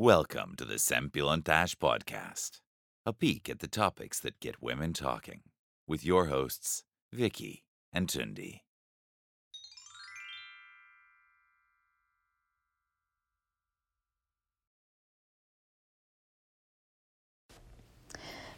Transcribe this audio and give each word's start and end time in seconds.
Welcome 0.00 0.54
to 0.58 0.64
the 0.64 0.78
Sempilontash 0.78 1.74
Podcast, 1.74 2.60
a 3.04 3.12
peek 3.12 3.50
at 3.50 3.58
the 3.58 3.66
topics 3.66 4.20
that 4.20 4.38
get 4.38 4.62
women 4.62 4.92
talking, 4.92 5.40
with 5.88 6.04
your 6.04 6.26
hosts, 6.26 6.84
Vicky 7.12 7.64
and 7.92 8.08
Tundi. 8.08 8.60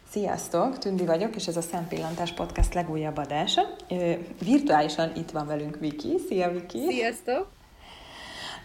Sziasztok, 0.09 0.77
Tündi 0.77 1.05
vagyok, 1.05 1.35
és 1.35 1.47
ez 1.47 1.57
a 1.57 1.61
Szempillantás 1.61 2.33
Podcast 2.33 2.73
legújabb 2.73 3.17
adása. 3.17 3.61
Ö, 3.89 4.13
Virtuálisan 4.39 5.15
itt 5.15 5.29
van 5.29 5.47
velünk 5.47 5.79
Viki. 5.79 6.17
Szia, 6.27 6.51
Viki! 6.51 6.85
Sziasztok! 6.87 7.60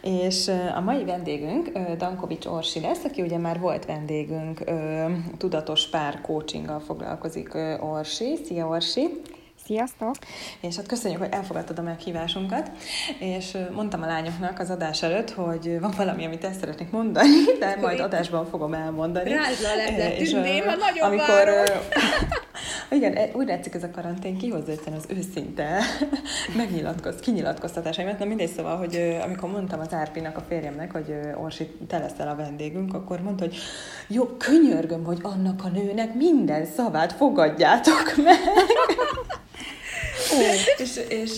És 0.03 0.51
a 0.77 0.81
mai 0.81 1.05
vendégünk 1.05 1.79
Dankovics 1.79 2.47
Orsi 2.47 2.81
lesz, 2.81 3.05
aki 3.05 3.23
ugye 3.23 3.39
már 3.39 3.61
volt 3.61 3.85
vendégünk, 3.85 4.65
tudatos 5.39 5.89
pár 5.89 6.21
coachinggal 6.21 6.81
foglalkozik 6.81 7.55
Orsi. 7.81 8.37
Szia, 8.45 8.67
Orsi! 8.67 9.21
Sziasztok! 9.67 10.15
És 10.61 10.77
hát 10.77 10.87
köszönjük, 10.87 11.21
hogy 11.21 11.33
elfogadtad 11.33 11.79
a 11.79 11.83
meghívásunkat, 11.83 12.71
és 13.19 13.57
mondtam 13.73 14.03
a 14.03 14.07
lányoknak 14.07 14.59
az 14.59 14.71
adás 14.71 15.03
előtt, 15.03 15.31
hogy 15.31 15.81
van 15.81 15.95
valami, 15.97 16.25
amit 16.25 16.45
el 16.45 16.53
szeretnék 16.53 16.91
mondani, 16.91 17.45
de 17.61 17.77
majd 17.81 18.01
adásban 18.01 18.47
fogom 18.47 18.75
elmondani. 18.75 19.33
Rázd 19.33 19.63
le 19.63 20.05
a 20.05 20.09
És, 20.09 20.31
Tündém, 20.31 20.63
ö, 20.63 20.67
ha 20.67 20.77
nagyon 20.77 21.07
amikor, 21.07 21.63
igen, 22.97 23.17
e- 23.17 23.31
úgy 23.33 23.47
látszik 23.47 23.75
ez 23.75 23.83
a 23.83 23.91
karantén 23.91 24.39
kihozza 24.39 24.71
egyszerűen 24.71 25.01
az 25.01 25.17
őszinte 25.17 25.79
megnyilatkoz, 26.57 27.21
kinyilatkoztatásaimat. 27.21 28.19
Na 28.19 28.25
mindegy, 28.25 28.53
szóval, 28.53 28.77
hogy 28.77 29.19
amikor 29.25 29.51
mondtam 29.51 29.81
az 29.81 29.93
Árpinak, 29.93 30.37
a 30.37 30.45
férjemnek, 30.49 30.93
hogy 30.93 31.15
Orsi, 31.43 31.71
te 31.89 31.99
leszel 31.99 32.29
a 32.29 32.35
vendégünk, 32.35 32.95
akkor 32.95 33.21
mondta, 33.21 33.45
hogy 33.45 33.57
jó, 34.09 34.25
könyörgöm, 34.25 35.05
hogy 35.05 35.19
annak 35.23 35.65
a 35.65 35.69
nőnek 35.69 36.15
minden 36.15 36.67
szavát 36.67 37.13
fogadjátok 37.13 38.15
meg. 38.17 38.39
és, 40.83 41.01
és, 41.09 41.33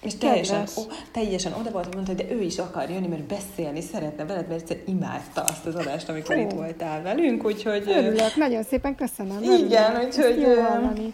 és 0.00 0.14
teljesen, 0.14 0.64
ó, 0.78 0.82
teljesen 1.12 1.52
oda 1.52 1.70
volt, 1.70 1.94
mondta, 1.94 2.12
hogy 2.14 2.26
de 2.26 2.34
ő 2.34 2.40
is 2.42 2.58
akar 2.58 2.90
jönni, 2.90 3.06
mert 3.06 3.22
beszélni 3.22 3.80
szeretne 3.80 4.24
veled, 4.24 4.48
mert 4.48 4.60
egyszer 4.60 4.78
imádta 4.86 5.42
azt 5.42 5.66
az 5.66 5.74
adást, 5.74 6.08
amikor 6.08 6.36
Ó. 6.36 6.40
itt 6.40 6.52
voltál 6.52 7.02
velünk, 7.02 7.44
úgyhogy... 7.44 7.84
Örülök, 7.86 8.36
nagyon 8.36 8.62
szépen 8.62 8.94
köszönöm. 8.94 9.42
Igen, 9.42 9.94
örülök. 9.94 10.06
úgyhogy. 10.06 11.12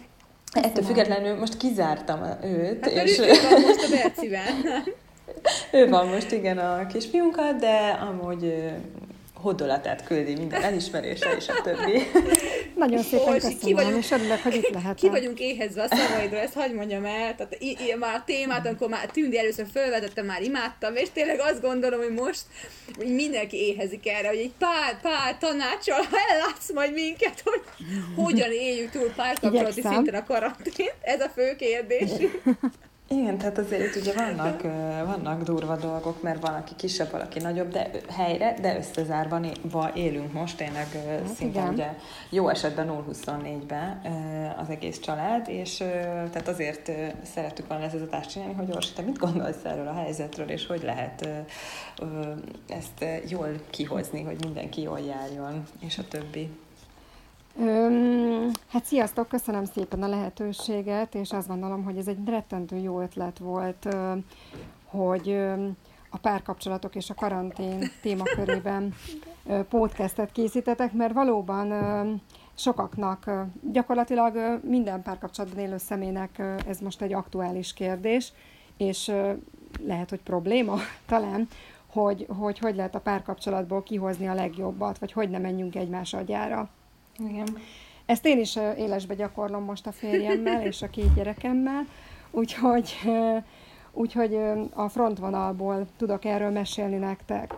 Ettől 0.55 0.71
Köszönöm. 0.71 0.87
függetlenül 0.87 1.39
most 1.39 1.57
kizártam 1.57 2.23
őt, 2.43 2.83
Hát 2.83 2.93
és 2.93 3.19
ő 3.19 3.25
van 3.49 3.61
most 3.61 3.83
a 3.83 3.89
Bercivel. 3.89 4.43
ő 5.81 5.89
van 5.89 6.07
most 6.07 6.31
igen 6.31 6.57
a 6.57 6.87
kisfiunkkal, 6.87 7.53
de 7.53 7.99
amúgy 8.09 8.43
ö, 8.43 8.67
hodolatát 9.33 10.03
küldi 10.03 10.35
minden 10.35 10.61
elismerése 10.61 11.35
és 11.37 11.47
a 11.47 11.61
többi. 11.61 12.01
Nagyon 12.75 13.01
szépen 13.03 13.27
Orsi, 13.27 13.39
köszönöm, 13.39 13.59
ki 13.59 13.73
vagyunk- 13.73 14.03
és 14.03 14.11
örülök, 14.11 14.41
hogy 14.41 14.55
itt 14.55 14.69
lehetek. 14.73 14.95
Ki 14.95 15.09
vagyunk 15.09 15.39
éhezve 15.39 15.81
a 15.83 15.87
szavaidról, 15.95 16.39
ezt 16.39 16.53
hagyd 16.53 16.73
mondjam 16.75 17.05
el. 17.05 17.35
Tehát 17.35 17.55
i- 17.59 17.77
i- 17.87 17.95
már 17.99 18.15
a 18.15 18.23
témát, 18.25 18.65
amikor 18.65 18.89
már 18.89 19.05
Tündi 19.05 19.37
először 19.37 19.65
felvetettem, 19.73 20.25
már 20.25 20.41
imádtam, 20.41 20.95
és 20.95 21.07
tényleg 21.13 21.39
azt 21.39 21.61
gondolom, 21.61 21.99
hogy 21.99 22.13
most 22.13 22.41
hogy 22.97 23.13
mindenki 23.13 23.57
éhezik 23.57 24.07
erre, 24.07 24.27
hogy 24.27 24.37
egy 24.37 24.51
pár, 24.59 25.01
pár 25.01 25.37
tanácsal, 25.37 25.99
ellátsz 26.31 26.71
majd 26.73 26.93
minket, 26.93 27.41
hogy 27.43 27.61
hogyan 28.15 28.51
éljük 28.51 28.89
túl 28.91 29.11
párkapcsolati 29.15 29.81
szinten 29.81 30.15
a 30.21 30.23
karantént. 30.23 30.93
Ez 31.01 31.21
a 31.21 31.29
fő 31.35 31.55
kérdés. 31.55 32.09
Igen, 33.07 33.37
tehát 33.37 33.57
azért 33.57 33.95
ugye 33.95 34.13
vannak, 34.13 34.61
vannak 35.05 35.43
durva 35.43 35.75
dolgok, 35.75 36.21
mert 36.21 36.41
van, 36.41 36.53
aki 36.53 36.73
kisebb, 36.75 37.11
valaki 37.11 37.39
nagyobb, 37.39 37.71
de 37.71 37.89
helyre, 38.09 38.55
de 38.61 38.79
va 39.61 39.91
élünk 39.95 40.33
most, 40.33 40.57
tényleg 40.57 40.87
ö, 40.93 41.33
szinte 41.35 41.59
igen. 41.59 41.73
ugye 41.73 41.93
jó 42.29 42.49
esetben 42.49 43.03
0-24-ben 43.09 44.01
ö, 44.05 44.61
az 44.61 44.69
egész 44.69 44.99
család, 44.99 45.47
és 45.49 45.77
tehát 46.31 46.47
azért 46.47 46.91
szerettük 47.33 47.67
volna 47.67 47.83
ezt 47.83 47.93
az 47.93 48.01
adást 48.01 48.29
csinálni, 48.29 48.53
hogy 48.53 48.71
Orsi, 48.71 48.93
te 48.93 49.01
mit 49.01 49.17
gondolsz 49.17 49.63
erről 49.63 49.87
a 49.87 49.93
helyzetről, 49.93 50.49
és 50.49 50.67
hogy 50.67 50.83
lehet 50.83 51.29
ezt 52.67 53.05
jól 53.29 53.49
kihozni, 53.69 54.23
hogy 54.23 54.37
mindenki 54.43 54.81
jól 54.81 54.99
járjon, 54.99 55.63
és 55.79 55.97
a 55.97 56.07
többi. 56.07 56.49
Öm, 57.59 58.51
hát 58.67 58.85
sziasztok, 58.85 59.27
köszönöm 59.27 59.65
szépen 59.65 60.03
a 60.03 60.07
lehetőséget, 60.07 61.15
és 61.15 61.31
azt 61.31 61.47
gondolom, 61.47 61.83
hogy 61.83 61.97
ez 61.97 62.07
egy 62.07 62.17
rettentő 62.25 62.75
jó 62.77 63.01
ötlet 63.01 63.37
volt, 63.37 63.87
hogy 64.85 65.37
a 66.09 66.17
párkapcsolatok 66.17 66.95
és 66.95 67.09
a 67.09 67.13
karantén 67.13 67.91
témakörében 68.01 68.93
podcastet 69.69 70.31
készítetek, 70.31 70.93
mert 70.93 71.13
valóban 71.13 71.73
sokaknak, 72.55 73.31
gyakorlatilag 73.71 74.59
minden 74.63 75.01
párkapcsolatban 75.01 75.63
élő 75.63 75.77
személynek 75.77 76.43
ez 76.67 76.79
most 76.79 77.01
egy 77.01 77.13
aktuális 77.13 77.73
kérdés, 77.73 78.33
és 78.77 79.11
lehet, 79.85 80.09
hogy 80.09 80.21
probléma 80.21 80.75
talán, 81.07 81.47
hogy, 81.87 82.27
hogy 82.39 82.59
hogy 82.59 82.75
lehet 82.75 82.95
a 82.95 82.99
párkapcsolatból 82.99 83.83
kihozni 83.83 84.27
a 84.27 84.33
legjobbat, 84.33 84.99
vagy 84.99 85.11
hogy 85.11 85.29
ne 85.29 85.37
menjünk 85.37 85.75
egymás 85.75 86.13
agyára. 86.13 86.69
Igen. 87.17 87.57
Ezt 88.05 88.25
én 88.25 88.39
is 88.39 88.55
élesbe 88.55 89.13
gyakorlom 89.13 89.63
most 89.63 89.87
a 89.87 89.91
férjemmel 89.91 90.65
és 90.65 90.81
a 90.81 90.89
két 90.89 91.13
gyerekemmel, 91.13 91.85
úgyhogy, 92.31 92.95
úgyhogy 93.91 94.39
a 94.73 94.89
frontvonalból 94.89 95.87
tudok 95.97 96.25
erről 96.25 96.49
mesélni 96.49 96.97
nektek. 96.97 97.55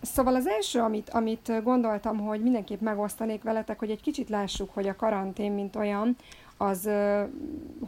Szóval 0.00 0.34
az 0.34 0.46
első, 0.46 0.80
amit, 0.80 1.10
amit 1.10 1.62
gondoltam, 1.62 2.18
hogy 2.18 2.42
mindenképp 2.42 2.80
megosztanék 2.80 3.42
veletek, 3.42 3.78
hogy 3.78 3.90
egy 3.90 4.00
kicsit 4.00 4.28
lássuk, 4.28 4.70
hogy 4.74 4.88
a 4.88 4.96
karantén, 4.96 5.52
mint 5.52 5.76
olyan, 5.76 6.16
az 6.56 6.90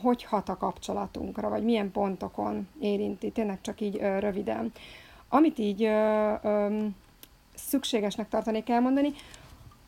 hogy 0.03 0.25
hat 0.25 0.49
a 0.49 0.57
kapcsolatunkra, 0.57 1.49
vagy 1.49 1.65
milyen 1.65 1.91
pontokon 1.91 2.69
érinti, 2.81 3.31
tényleg 3.31 3.59
csak 3.61 3.81
így 3.81 3.97
röviden. 3.97 4.73
Amit 5.29 5.59
így 5.59 5.91
szükségesnek 7.55 8.29
tartanék 8.29 8.69
elmondani, 8.69 9.13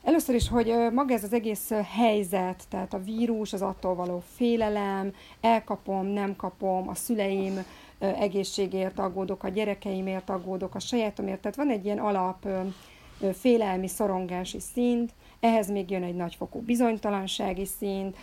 Először 0.02 0.34
is, 0.34 0.48
hogy 0.48 0.74
maga 0.92 1.14
ez 1.14 1.24
az 1.24 1.32
egész 1.32 1.70
helyzet, 1.94 2.64
tehát 2.68 2.94
a 2.94 3.02
vírus, 3.02 3.52
az 3.52 3.62
attól 3.62 3.94
való 3.94 4.22
félelem, 4.34 5.12
elkapom, 5.40 6.06
nem 6.06 6.36
kapom, 6.36 6.88
a 6.88 6.94
szüleim 6.94 7.64
egészségért 7.98 8.98
aggódok, 8.98 9.44
a 9.44 9.48
gyerekeimért 9.48 10.30
aggódok, 10.30 10.74
a 10.74 10.78
sajátomért, 10.78 11.40
tehát 11.40 11.56
van 11.56 11.70
egy 11.70 11.84
ilyen 11.84 11.98
alap 11.98 12.48
félelmi, 13.32 13.88
szorongási 13.88 14.60
szint, 14.60 15.12
ehhez 15.40 15.70
még 15.70 15.90
jön 15.90 16.02
egy 16.02 16.14
nagyfokú 16.14 16.60
bizonytalansági 16.60 17.64
szint, 17.64 18.16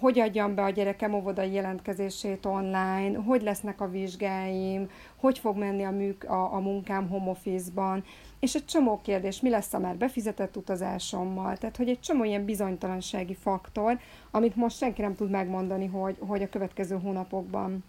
hogy 0.00 0.18
adjam 0.18 0.54
be 0.54 0.62
a 0.62 0.70
gyerekem 0.70 1.14
óvodai 1.14 1.52
jelentkezését 1.52 2.46
online, 2.46 3.18
hogy 3.18 3.42
lesznek 3.42 3.80
a 3.80 3.90
vizsgáim, 3.90 4.90
hogy 5.16 5.38
fog 5.38 5.56
menni 5.56 5.82
a, 5.84 5.90
műk, 5.90 6.24
a, 6.24 6.54
a 6.54 6.58
munkám 6.58 7.08
home 7.08 7.30
office-ban, 7.30 8.04
és 8.40 8.54
egy 8.54 8.64
csomó 8.64 9.00
kérdés, 9.02 9.40
mi 9.40 9.50
lesz 9.50 9.74
a 9.74 9.78
már 9.78 9.96
befizetett 9.96 10.56
utazásommal, 10.56 11.56
tehát 11.56 11.76
hogy 11.76 11.88
egy 11.88 12.00
csomó 12.00 12.24
ilyen 12.24 12.44
bizonytalansági 12.44 13.34
faktor, 13.34 13.98
amit 14.30 14.56
most 14.56 14.76
senki 14.76 15.02
nem 15.02 15.14
tud 15.14 15.30
megmondani, 15.30 15.86
hogy, 15.86 16.16
hogy 16.20 16.42
a 16.42 16.48
következő 16.48 16.98
hónapokban 17.02 17.84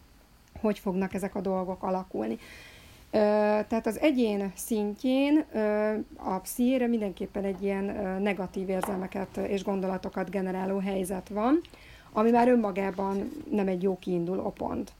hogy 0.61 0.79
fognak 0.79 1.13
ezek 1.13 1.35
a 1.35 1.41
dolgok 1.41 1.83
alakulni. 1.83 2.37
Tehát 3.11 3.87
az 3.87 3.99
egyén 3.99 4.51
szintjén 4.55 5.45
a 6.15 6.39
pszichére 6.39 6.87
mindenképpen 6.87 7.43
egy 7.43 7.63
ilyen 7.63 7.83
negatív 8.21 8.69
érzelmeket 8.69 9.37
és 9.37 9.63
gondolatokat 9.63 10.29
generáló 10.29 10.77
helyzet 10.77 11.29
van, 11.29 11.61
ami 12.11 12.31
már 12.31 12.47
önmagában 12.47 13.31
nem 13.51 13.67
egy 13.67 13.83
jó 13.83 13.97
kiinduló 13.99 14.51
pont. 14.51 14.91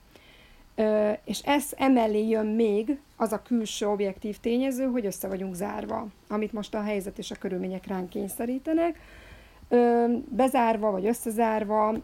És 1.24 1.40
ez 1.40 1.66
emellé 1.78 2.28
jön 2.28 2.46
még 2.46 3.00
az 3.16 3.32
a 3.32 3.42
külső 3.42 3.88
objektív 3.88 4.38
tényező, 4.38 4.86
hogy 4.86 5.06
össze 5.06 5.28
vagyunk 5.28 5.54
zárva, 5.54 6.08
amit 6.28 6.54
most 6.54 6.76
a 6.76 6.82
helyzet 6.82 7.18
és 7.18 7.32
a 7.32 7.36
körülmények 7.36 7.88
ránk 7.88 8.10
kényszerítenek. 8.10 9.00
Bezárva 10.30 10.92
vagy 10.92 11.06
összezárva, 11.06 11.96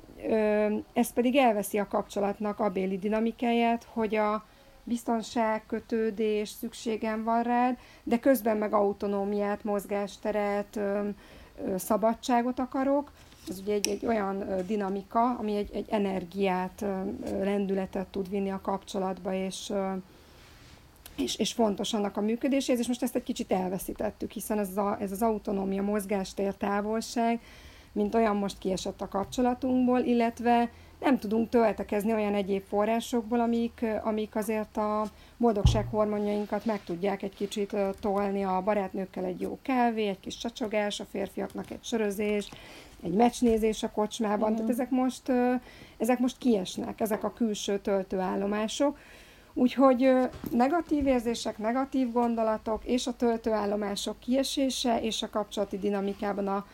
ez 0.94 1.14
pedig 1.14 1.36
elveszi 1.36 1.78
a 1.78 1.88
kapcsolatnak 1.88 2.60
a 2.60 2.70
béli 2.70 2.98
dinamikáját, 2.98 3.88
hogy 3.94 4.16
a 4.16 4.46
biztonság, 4.84 5.66
kötődés, 5.66 6.50
szükségem 6.50 7.24
van 7.24 7.44
rád, 7.44 7.78
de 8.04 8.20
közben 8.20 8.58
meg 8.58 8.74
autonómiát, 8.74 9.64
mozgásteret, 9.64 10.80
szabadságot 11.76 12.60
akarok, 12.60 13.12
ez 13.50 13.60
ugye 13.60 13.74
egy, 13.74 13.88
egy 13.88 14.06
olyan 14.06 14.46
dinamika, 14.68 15.36
ami 15.38 15.56
egy, 15.56 15.70
egy 15.74 15.86
energiát, 15.90 16.86
lendületet 17.24 18.08
tud 18.08 18.30
vinni 18.30 18.50
a 18.50 18.62
kapcsolatba, 18.62 19.34
és, 19.34 19.74
és, 21.16 21.36
és 21.36 21.54
fontos 21.54 21.94
annak 21.94 22.18
a 22.18 22.22
működéséhez, 22.22 22.82
és 22.82 22.88
most 22.88 23.04
ezt 23.04 23.16
egy 23.16 23.24
kicsit 23.24 23.52
elveszítettük, 23.52 24.32
hiszen 24.32 24.60
ez, 24.60 24.78
a, 24.78 24.98
ez 25.00 25.12
az 25.12 25.22
autonómia, 25.22 25.82
mozgástér, 25.82 26.54
távolság, 26.54 27.40
mint 27.92 28.16
olyan 28.16 28.36
most 28.36 28.58
kiesett 28.58 29.02
a 29.02 29.08
kapcsolatunkból, 29.08 30.00
illetve 30.00 30.70
nem 31.00 31.18
tudunk 31.18 31.50
töltekezni 31.50 32.14
olyan 32.14 32.34
egyéb 32.34 32.64
forrásokból, 32.68 33.40
amik, 33.40 33.86
amik 34.04 34.36
azért 34.36 34.78
a 34.78 35.06
boldogság 35.38 35.88
hormonjainkat 35.92 36.66
meg 36.66 36.84
tudják 36.84 37.22
egy 37.22 37.36
kicsit 37.36 37.76
tolni, 38.00 38.44
a 38.44 38.62
barátnőkkel 38.62 39.24
egy 39.24 39.42
jó 39.42 39.60
kávé, 39.62 40.08
egy 40.08 40.20
kis 40.20 40.38
csacsogás, 40.38 41.00
a 41.00 41.06
férfiaknak 41.12 41.72
egy 41.72 41.84
sörözés, 41.84 42.50
egy 43.06 43.14
meccsnézés 43.14 43.84
a 43.84 43.92
kocsmában, 43.92 44.52
uh-huh. 44.52 44.56
tehát 44.56 44.72
ezek 44.72 44.90
most, 44.90 45.32
ezek 45.98 46.20
most 46.20 46.38
kiesnek, 46.38 47.02
ezek 47.02 47.24
a 47.24 47.34
külső 47.34 47.80
töltőállomások. 47.80 48.98
Úgyhogy 49.54 50.12
negatív 50.52 51.08
érzések, 51.08 51.58
negatív 51.58 52.12
gondolatok 52.12 52.86
és 52.86 53.08
a 53.08 53.14
töltőállomások 53.14 54.20
kiesése 54.20 55.02
és 55.02 55.22
a 55.22 55.30
kapcsolati 55.30 55.78
dinamikában 55.78 56.48
a, 56.48 56.66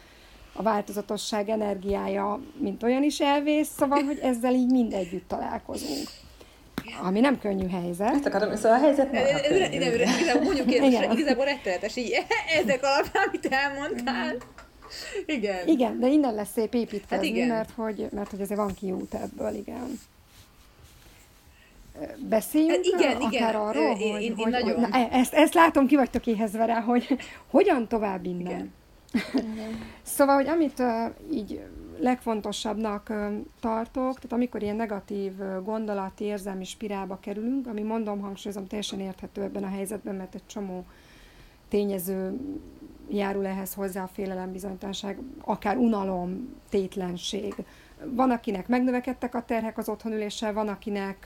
a 0.54 0.62
változatosság 0.62 1.50
energiája, 1.50 2.40
mint 2.58 2.84
olyan 2.84 3.04
is 3.04 3.20
elvész, 3.20 3.70
szóval, 3.78 4.04
hogy 4.04 4.20
ezzel 4.22 4.54
így 4.54 4.72
mind 4.72 4.94
együtt 4.94 5.28
találkozunk. 5.28 6.08
Ami 7.02 7.20
nem 7.20 7.40
könnyű 7.40 7.68
helyzet. 7.68 8.14
Ezt 8.14 8.26
akarom, 8.26 8.56
szóval 8.56 8.78
a 8.78 8.82
helyzet 8.82 9.12
nem 9.12 9.24
Igazából 9.72 10.44
mondjuk 10.44 10.72
igazából 10.72 11.46
rettenetes 11.46 11.96
így 11.96 12.12
ezek 12.62 12.84
alapján, 12.84 13.28
amit 13.28 13.46
elmondtál. 13.46 14.36
Igen. 15.26 15.68
Igen, 15.68 16.00
de 16.00 16.08
innen 16.08 16.34
lesz 16.34 16.52
szép 16.52 16.74
építkezni, 16.74 17.28
hát 17.28 17.36
igen. 17.36 17.48
mert 17.48 17.72
hogy, 17.72 18.08
mert 18.12 18.30
hogy 18.30 18.42
azért 18.42 18.60
van 18.60 18.74
kiút 18.74 19.14
ebből, 19.14 19.54
igen. 19.54 20.00
Beszéljünk 22.30 22.86
hát 22.86 23.02
igen, 23.02 23.16
akár 23.16 23.32
igen. 23.32 23.56
arról, 23.56 23.98
én, 24.00 24.12
hogy, 24.12 24.22
én, 24.22 24.36
hogy, 24.36 24.52
nagyon. 24.52 24.80
Hogy, 24.80 24.90
na, 24.90 24.98
e- 24.98 25.10
ezt, 25.12 25.34
ezt 25.34 25.54
látom, 25.54 25.88
ki 25.88 25.96
vagytok 25.96 26.28
éhezve 26.28 26.66
rá, 26.66 26.80
hogy 26.80 27.18
hogyan 27.52 27.88
tovább 27.88 28.26
innen. 28.26 28.44
Igen. 28.44 28.72
szóval, 30.04 30.36
hogy 30.36 30.48
amit 30.48 30.80
uh, 30.80 30.88
így 31.32 31.62
legfontosabbnak 32.00 33.08
uh, 33.10 33.26
tartok, 33.60 34.14
tehát 34.14 34.32
amikor 34.32 34.62
ilyen 34.62 34.76
negatív 34.76 35.40
uh, 35.40 35.64
gondolati, 35.64 36.24
érzelmi 36.24 36.64
spirálba 36.64 37.20
kerülünk, 37.22 37.68
ami 37.68 37.82
mondom, 37.82 38.20
hangsúlyozom, 38.20 38.68
teljesen 38.68 39.00
érthető 39.00 39.42
ebben 39.42 39.64
a 39.64 39.70
helyzetben, 39.70 40.16
mert 40.16 40.36
egy 40.36 40.46
csomó 40.46 40.86
tényező 41.70 42.40
járul 43.12 43.46
ehhez 43.46 43.74
hozzá 43.74 44.04
a 44.04 44.08
félelem, 44.08 44.52
bizonytalanság, 44.52 45.20
akár 45.42 45.78
unalom, 45.78 46.56
tétlenség. 46.70 47.56
Van, 48.06 48.32
akinek 48.32 48.68
megnövekedtek 48.68 49.36
a 49.36 49.44
terhek 49.46 49.78
az 49.78 49.90
otthonüléssel, 49.90 50.54
van, 50.54 50.68
akinek 50.68 51.26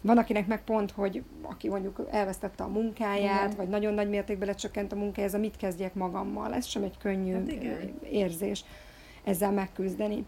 van, 0.00 0.18
akinek 0.18 0.46
meg 0.46 0.64
pont, 0.64 0.90
hogy 0.90 1.22
aki 1.42 1.68
mondjuk 1.68 2.06
elvesztette 2.10 2.62
a 2.64 2.68
munkáját, 2.68 3.44
igen. 3.44 3.56
vagy 3.56 3.68
nagyon 3.68 3.94
nagy 3.94 4.08
mértékben 4.08 4.48
lecsökkent 4.48 4.92
a 4.92 4.96
munkája, 4.96 5.26
ez 5.26 5.34
a 5.34 5.38
mit 5.38 5.56
kezdjek 5.56 5.94
magammal. 5.94 6.54
Ez 6.54 6.66
sem 6.66 6.82
egy 6.82 6.98
könnyű 6.98 7.32
hát 7.32 7.50
érzés 8.10 8.64
ezzel 9.24 9.52
megküzdeni. 9.52 10.24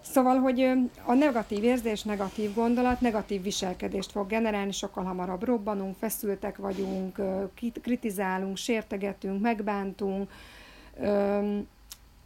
Szóval, 0.00 0.38
hogy 0.38 0.60
a 1.04 1.14
negatív 1.14 1.64
érzés, 1.64 2.02
negatív 2.02 2.54
gondolat, 2.54 3.00
negatív 3.00 3.42
viselkedést 3.42 4.10
fog 4.10 4.26
generálni, 4.26 4.72
sokkal 4.72 5.04
hamarabb 5.04 5.44
robbanunk, 5.44 5.96
feszültek 5.96 6.56
vagyunk, 6.56 7.20
kritizálunk, 7.82 8.56
sértegetünk, 8.56 9.40
megbántunk. 9.40 10.30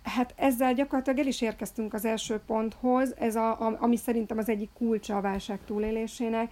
Hát 0.02 0.34
ezzel 0.36 0.74
gyakorlatilag 0.74 1.18
el 1.18 1.26
is 1.26 1.40
érkeztünk 1.40 1.94
az 1.94 2.04
első 2.04 2.40
ponthoz, 2.46 3.14
ez 3.18 3.36
a, 3.36 3.76
ami 3.80 3.96
szerintem 3.96 4.38
az 4.38 4.48
egyik 4.48 4.70
kulcsa 4.72 5.16
a 5.16 5.20
válság 5.20 5.58
túlélésének, 5.66 6.50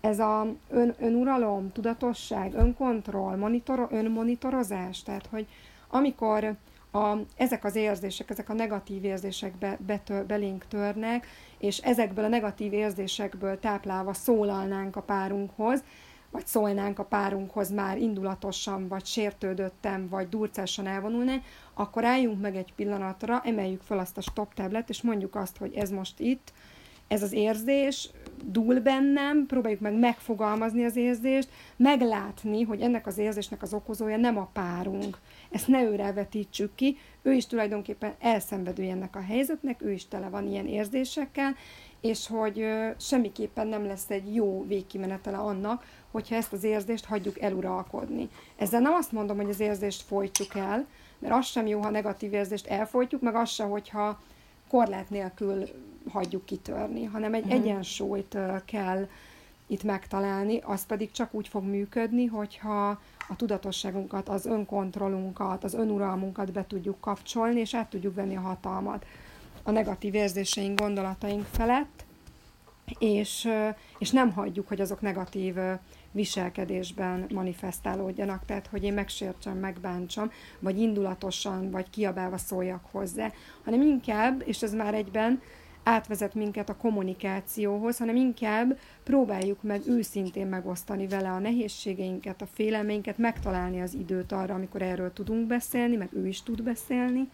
ez 0.00 0.18
a 0.18 0.46
ön, 0.70 0.94
önuralom, 0.98 1.72
tudatosság, 1.72 2.54
önkontroll, 2.54 3.36
monitor, 3.36 3.88
önmonitorozás, 3.90 5.02
tehát 5.02 5.26
hogy 5.30 5.46
amikor 5.88 6.54
a, 6.94 7.18
ezek 7.36 7.64
az 7.64 7.74
érzések, 7.74 8.30
ezek 8.30 8.48
a 8.48 8.52
negatív 8.52 9.04
érzések 9.04 9.58
be, 9.58 9.78
betör, 9.86 10.26
belénk 10.26 10.66
törnek, 10.68 11.26
és 11.58 11.78
ezekből 11.78 12.24
a 12.24 12.28
negatív 12.28 12.72
érzésekből 12.72 13.58
táplálva 13.58 14.12
szólalnánk 14.12 14.96
a 14.96 15.02
párunkhoz, 15.02 15.84
vagy 16.30 16.46
szólnánk 16.46 16.98
a 16.98 17.04
párunkhoz 17.04 17.70
már 17.70 17.98
indulatosan, 17.98 18.88
vagy 18.88 19.06
sértődöttem, 19.06 20.08
vagy 20.08 20.28
durcásan 20.28 20.86
elvonulnánk, 20.86 21.44
akkor 21.74 22.04
álljunk 22.04 22.40
meg 22.40 22.56
egy 22.56 22.72
pillanatra, 22.76 23.42
emeljük 23.44 23.82
fel 23.82 23.98
azt 23.98 24.16
a 24.16 24.20
stop 24.20 24.54
tablet, 24.54 24.88
és 24.88 25.02
mondjuk 25.02 25.34
azt, 25.34 25.56
hogy 25.56 25.74
ez 25.74 25.90
most 25.90 26.20
itt, 26.20 26.52
ez 27.08 27.22
az 27.22 27.32
érzés 27.32 28.10
dúl 28.44 28.80
bennem, 28.80 29.46
próbáljuk 29.46 29.80
meg 29.80 29.98
megfogalmazni 29.98 30.84
az 30.84 30.96
érzést, 30.96 31.48
meglátni, 31.76 32.62
hogy 32.62 32.80
ennek 32.80 33.06
az 33.06 33.18
érzésnek 33.18 33.62
az 33.62 33.74
okozója 33.74 34.16
nem 34.16 34.38
a 34.38 34.50
párunk. 34.52 35.18
Ezt 35.50 35.68
ne 35.68 35.82
őre 35.82 36.12
vetítsük 36.12 36.74
ki, 36.74 36.96
ő 37.22 37.32
is 37.32 37.46
tulajdonképpen 37.46 38.14
elszenvedő 38.20 38.82
ennek 38.82 39.16
a 39.16 39.20
helyzetnek, 39.20 39.82
ő 39.82 39.92
is 39.92 40.08
tele 40.08 40.28
van 40.28 40.48
ilyen 40.48 40.66
érzésekkel, 40.66 41.54
és 42.00 42.26
hogy 42.26 42.66
semmiképpen 42.98 43.66
nem 43.66 43.86
lesz 43.86 44.10
egy 44.10 44.34
jó 44.34 44.64
végkimenetele 44.66 45.36
annak, 45.36 45.84
hogyha 46.10 46.34
ezt 46.34 46.52
az 46.52 46.64
érzést 46.64 47.04
hagyjuk 47.04 47.40
eluralkodni. 47.40 48.28
Ezzel 48.56 48.80
nem 48.80 48.92
azt 48.92 49.12
mondom, 49.12 49.36
hogy 49.36 49.48
az 49.48 49.60
érzést 49.60 50.02
folytsuk 50.02 50.54
el, 50.54 50.86
mert 51.18 51.34
az 51.34 51.46
sem 51.46 51.66
jó, 51.66 51.80
ha 51.80 51.90
negatív 51.90 52.32
érzést 52.32 52.66
elfolytjuk, 52.66 53.22
meg 53.22 53.34
az 53.34 53.50
sem, 53.50 53.70
hogyha 53.70 54.20
korlát 54.68 55.10
nélkül 55.10 55.68
hagyjuk 56.08 56.44
kitörni, 56.44 57.04
hanem 57.04 57.34
egy 57.34 57.44
uh-huh. 57.44 57.60
egyensúlyt 57.60 58.38
kell 58.64 59.08
itt 59.66 59.82
megtalálni, 59.82 60.58
az 60.58 60.86
pedig 60.86 61.10
csak 61.10 61.34
úgy 61.34 61.48
fog 61.48 61.64
működni, 61.64 62.26
hogyha 62.26 62.88
a 63.28 63.36
tudatosságunkat, 63.36 64.28
az 64.28 64.46
önkontrollunkat, 64.46 65.64
az 65.64 65.74
önuralmunkat 65.74 66.52
be 66.52 66.66
tudjuk 66.66 67.00
kapcsolni, 67.00 67.60
és 67.60 67.74
át 67.74 67.90
tudjuk 67.90 68.14
venni 68.14 68.36
a 68.36 68.40
hatalmat 68.40 69.06
a 69.62 69.70
negatív 69.70 70.14
érzéseink, 70.14 70.80
gondolataink 70.80 71.44
felett, 71.50 72.04
és, 72.98 73.48
és 73.98 74.10
nem 74.10 74.32
hagyjuk, 74.32 74.68
hogy 74.68 74.80
azok 74.80 75.00
negatív 75.00 75.54
viselkedésben 76.12 77.26
manifestálódjanak, 77.34 78.44
tehát 78.44 78.66
hogy 78.66 78.82
én 78.82 78.92
megsértsem, 78.92 79.58
megbántsam, 79.58 80.30
vagy 80.58 80.78
indulatosan, 80.78 81.70
vagy 81.70 81.90
kiabálva 81.90 82.38
szóljak 82.38 82.84
hozzá, 82.90 83.32
hanem 83.64 83.82
inkább, 83.82 84.42
és 84.46 84.62
ez 84.62 84.74
már 84.74 84.94
egyben 84.94 85.42
átvezet 85.84 86.34
minket 86.34 86.68
a 86.68 86.76
kommunikációhoz, 86.76 87.98
hanem 87.98 88.16
inkább 88.16 88.78
próbáljuk 89.02 89.62
meg 89.62 89.82
őszintén 89.86 90.46
megosztani 90.46 91.06
vele 91.06 91.30
a 91.30 91.38
nehézségeinket, 91.38 92.42
a 92.42 92.46
félelmeinket, 92.46 93.18
megtalálni 93.18 93.80
az 93.80 93.94
időt 93.94 94.32
arra, 94.32 94.54
amikor 94.54 94.82
erről 94.82 95.12
tudunk 95.12 95.46
beszélni, 95.46 95.96
meg 95.96 96.08
ő 96.12 96.26
is 96.26 96.42
tud 96.42 96.62
beszélni, 96.62 97.28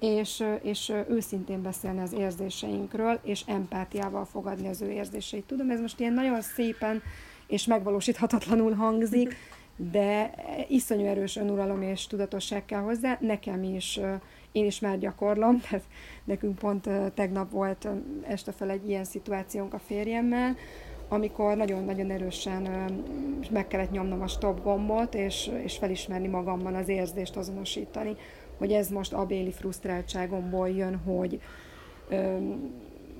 és, 0.00 0.44
és 0.62 0.92
őszintén 1.08 1.62
beszélni 1.62 2.00
az 2.00 2.12
érzéseinkről, 2.12 3.20
és 3.22 3.42
empátiával 3.46 4.24
fogadni 4.24 4.68
az 4.68 4.80
ő 4.80 4.90
érzéseit. 4.90 5.44
Tudom, 5.44 5.70
ez 5.70 5.80
most 5.80 6.00
ilyen 6.00 6.12
nagyon 6.12 6.40
szépen 6.40 7.02
és 7.46 7.66
megvalósíthatatlanul 7.66 8.72
hangzik, 8.72 9.36
de 9.76 10.34
iszonyú 10.68 11.04
erős 11.04 11.36
önuralom 11.36 11.82
és 11.82 12.06
tudatosság 12.06 12.64
kell 12.64 12.80
hozzá. 12.80 13.18
Nekem 13.20 13.62
is, 13.62 14.00
én 14.56 14.64
is 14.64 14.80
már 14.80 14.98
gyakorlom, 14.98 15.60
tehát 15.70 15.84
nekünk 16.24 16.58
pont 16.58 16.88
tegnap 17.14 17.50
volt 17.50 17.88
este 18.22 18.52
fel 18.52 18.70
egy 18.70 18.88
ilyen 18.88 19.04
szituációnk 19.04 19.74
a 19.74 19.78
férjemmel, 19.78 20.56
amikor 21.08 21.56
nagyon-nagyon 21.56 22.10
erősen 22.10 22.62
meg 23.50 23.66
kellett 23.66 23.90
nyomnom 23.90 24.22
a 24.22 24.26
stop 24.26 24.62
gombot, 24.62 25.14
és, 25.14 25.50
és 25.62 25.76
felismerni 25.76 26.28
magamban 26.28 26.74
az 26.74 26.88
érzést 26.88 27.36
azonosítani, 27.36 28.16
hogy 28.58 28.72
ez 28.72 28.88
most 28.88 29.12
abéli 29.12 29.52
frusztráltságomból 29.52 30.68
jön, 30.68 30.96
hogy 30.96 31.40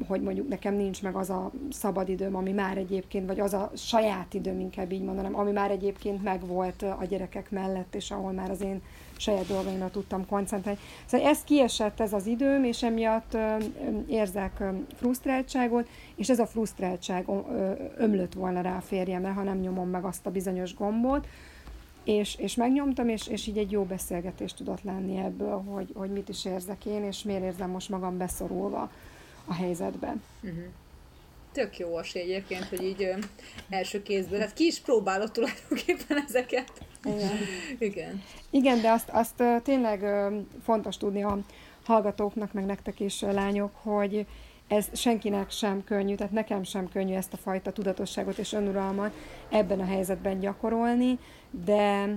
hogy 0.07 0.23
mondjuk 0.23 0.49
nekem 0.49 0.75
nincs 0.75 1.03
meg 1.03 1.17
az 1.17 1.31
a 1.31 1.50
szabadidőm, 1.71 2.37
ami 2.37 2.53
már 2.53 2.76
egyébként, 2.76 3.26
vagy 3.26 3.41
az 3.41 3.53
a 3.53 3.71
saját 3.75 4.35
időm, 4.35 4.61
inkább 4.61 4.93
így 4.93 5.03
mondanám, 5.03 5.37
ami 5.37 5.50
már 5.50 5.71
egyébként 5.71 6.23
megvolt 6.23 6.83
a 6.83 7.05
gyerekek 7.09 7.50
mellett, 7.50 7.95
és 7.95 8.11
ahol 8.11 8.33
már 8.33 8.50
az 8.50 8.61
én 8.61 8.83
saját 9.17 9.47
dolgaimra 9.47 9.91
tudtam 9.91 10.26
koncentrálni. 10.26 10.81
Szóval 11.07 11.26
ez 11.26 11.45
kiesett 11.45 12.00
ez 12.00 12.12
az 12.12 12.26
időm, 12.26 12.65
és 12.65 12.83
emiatt 12.83 13.37
érzek 14.07 14.62
frusztráltságot, 14.95 15.88
és 16.17 16.29
ez 16.29 16.38
a 16.38 16.47
frusztráltság 16.47 17.26
ömlött 17.97 18.33
volna 18.33 18.61
rá 18.61 18.76
a 18.76 18.81
férjemre, 18.81 19.31
ha 19.31 19.43
nem 19.43 19.59
nyomom 19.59 19.88
meg 19.88 20.05
azt 20.05 20.26
a 20.26 20.31
bizonyos 20.31 20.75
gombot, 20.75 21.26
és, 22.05 22.37
és 22.37 22.55
megnyomtam, 22.55 23.09
és, 23.09 23.26
és 23.26 23.47
így 23.47 23.59
egy 23.59 23.71
jó 23.71 23.83
beszélgetés 23.83 24.55
tudott 24.55 24.83
lenni 24.83 25.17
ebből, 25.17 25.62
hogy, 25.62 25.93
hogy 25.95 26.11
mit 26.11 26.29
is 26.29 26.45
érzek 26.45 26.87
én, 26.87 27.05
és 27.05 27.23
miért 27.23 27.43
érzem 27.43 27.71
most 27.71 27.88
magam 27.88 28.19
beszorulva 28.19 28.91
a 29.47 29.55
helyzetben. 29.55 30.23
Uh-huh. 30.43 30.65
Tök 31.53 31.79
jó 31.79 31.97
az 31.97 32.11
egyébként, 32.12 32.65
hogy 32.65 32.83
így 32.83 33.15
első 33.69 34.03
kézből, 34.03 34.38
hát 34.38 34.53
ki 34.53 34.65
is 34.65 34.81
próbálod 34.81 35.33
tulajdonképpen 35.33 36.25
ezeket. 36.26 36.73
Igen. 37.05 37.37
Igen. 37.79 38.23
Igen, 38.50 38.81
de 38.81 38.91
azt, 38.91 39.09
azt 39.12 39.43
tényleg 39.62 40.05
fontos 40.62 40.97
tudni 40.97 41.23
a 41.23 41.38
hallgatóknak, 41.85 42.53
meg 42.53 42.65
nektek 42.65 43.00
is, 43.00 43.21
lányok, 43.21 43.71
hogy 43.75 44.26
ez 44.69 44.87
senkinek 44.93 45.50
sem 45.50 45.85
könnyű, 45.85 46.15
tehát 46.15 46.33
nekem 46.33 46.62
sem 46.62 46.88
könnyű 46.88 47.15
ezt 47.15 47.33
a 47.33 47.37
fajta 47.37 47.73
tudatosságot 47.73 48.38
és 48.38 48.53
önuralmat 48.53 49.12
ebben 49.49 49.81
a 49.81 49.85
helyzetben 49.85 50.38
gyakorolni, 50.38 51.19
de, 51.50 52.09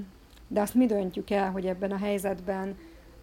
de 0.47 0.61
azt 0.61 0.73
mi 0.73 0.85
döntjük 0.85 1.29
el, 1.29 1.51
hogy 1.51 1.65
ebben 1.65 1.91
a 1.91 1.97
helyzetben 1.97 2.77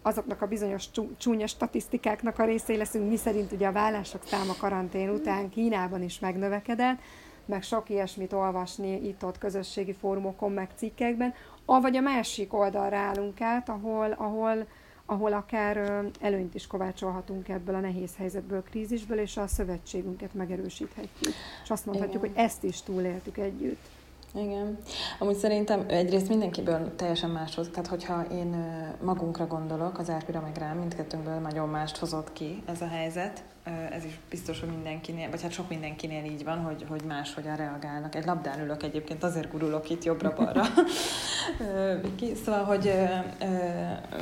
azoknak 0.07 0.41
a 0.41 0.47
bizonyos 0.47 0.85
csúnya 1.17 1.47
statisztikáknak 1.47 2.39
a 2.39 2.45
részei 2.45 2.77
leszünk, 2.77 3.09
mi 3.09 3.17
szerint 3.17 3.51
ugye 3.51 3.67
a 3.67 3.71
vállások 3.71 4.21
száma 4.25 4.53
karantén 4.59 5.09
után 5.09 5.49
Kínában 5.49 6.03
is 6.03 6.19
megnövekedett, 6.19 6.99
meg 7.45 7.63
sok 7.63 7.89
ilyesmit 7.89 8.33
olvasni 8.33 9.07
itt-ott 9.07 9.37
közösségi 9.37 9.93
fórumokon, 9.93 10.51
meg 10.51 10.69
cikkekben, 10.75 11.33
avagy 11.65 11.95
a 11.95 12.01
másik 12.01 12.53
oldalra 12.53 12.97
állunk 12.97 13.41
át, 13.41 13.69
ahol, 13.69 14.11
ahol, 14.11 14.67
ahol 15.05 15.33
akár 15.33 16.03
előnyt 16.21 16.55
is 16.55 16.67
kovácsolhatunk 16.67 17.49
ebből 17.49 17.75
a 17.75 17.79
nehéz 17.79 18.15
helyzetből, 18.17 18.63
krízisből, 18.63 19.19
és 19.19 19.37
a 19.37 19.47
szövetségünket 19.47 20.33
megerősíthetjük. 20.33 21.33
És 21.63 21.69
azt 21.69 21.85
mondhatjuk, 21.85 22.23
Igen. 22.23 22.35
hogy 22.35 22.43
ezt 22.45 22.63
is 22.63 22.81
túléltük 22.81 23.37
együtt. 23.37 23.89
Igen. 24.37 24.77
Amúgy 25.19 25.35
szerintem 25.35 25.85
egyrészt 25.87 26.29
mindenkiből 26.29 26.95
teljesen 26.95 27.29
máshoz, 27.29 27.69
tehát 27.69 27.87
hogyha 27.87 28.25
én 28.31 28.55
magunkra 29.01 29.47
gondolok, 29.47 29.97
az 29.97 30.09
Árpira 30.09 30.41
meg 30.41 30.57
rám, 30.57 30.77
mindkettőnkből 30.77 31.39
nagyon 31.39 31.69
mást 31.69 31.97
hozott 31.97 32.33
ki 32.33 32.63
ez 32.65 32.81
a 32.81 32.87
helyzet, 32.87 33.43
ez 33.91 34.05
is 34.05 34.19
biztos, 34.29 34.59
hogy 34.59 34.69
mindenkinél, 34.69 35.29
vagy 35.29 35.41
hát 35.41 35.51
sok 35.51 35.69
mindenkinél 35.69 36.23
így 36.23 36.43
van, 36.43 36.59
hogy, 36.59 36.85
hogy 36.89 37.01
máshogyan 37.03 37.55
reagálnak. 37.55 38.15
Egy 38.15 38.25
labdán 38.25 38.59
ülök 38.59 38.83
egyébként, 38.83 39.23
azért 39.23 39.51
gurulok 39.51 39.89
itt 39.89 40.03
jobbra-balra. 40.03 40.63
szóval, 42.45 42.63
hogy 42.63 42.93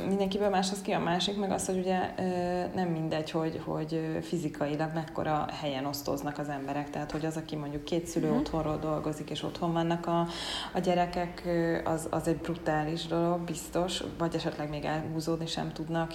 mindenkiből 0.08 0.48
máshoz 0.48 0.82
ki 0.82 0.92
a 0.92 0.98
másik, 0.98 1.38
meg 1.38 1.50
az, 1.50 1.66
hogy 1.66 1.78
ugye 1.78 1.98
nem 2.74 2.88
mindegy, 2.88 3.30
hogy, 3.30 3.60
hogy 3.64 4.18
fizikailag 4.22 4.90
mekkora 4.94 5.46
helyen 5.60 5.86
osztoznak 5.86 6.38
az 6.38 6.48
emberek. 6.48 6.90
Tehát, 6.90 7.10
hogy 7.10 7.26
az, 7.26 7.36
aki 7.36 7.56
mondjuk 7.56 7.84
két 7.84 8.06
szülő 8.06 8.26
uh-huh. 8.26 8.40
otthonról 8.40 8.78
dolgozik, 8.78 9.30
és 9.30 9.42
otthon 9.42 9.72
vannak 9.72 10.06
a, 10.06 10.26
a 10.72 10.78
gyerekek, 10.78 11.48
az, 11.84 12.06
az 12.10 12.28
egy 12.28 12.36
brutális 12.36 13.06
dolog, 13.06 13.40
biztos, 13.40 14.02
vagy 14.18 14.34
esetleg 14.34 14.68
még 14.68 14.84
elhúzódni 14.84 15.46
sem 15.46 15.72
tudnak, 15.72 16.12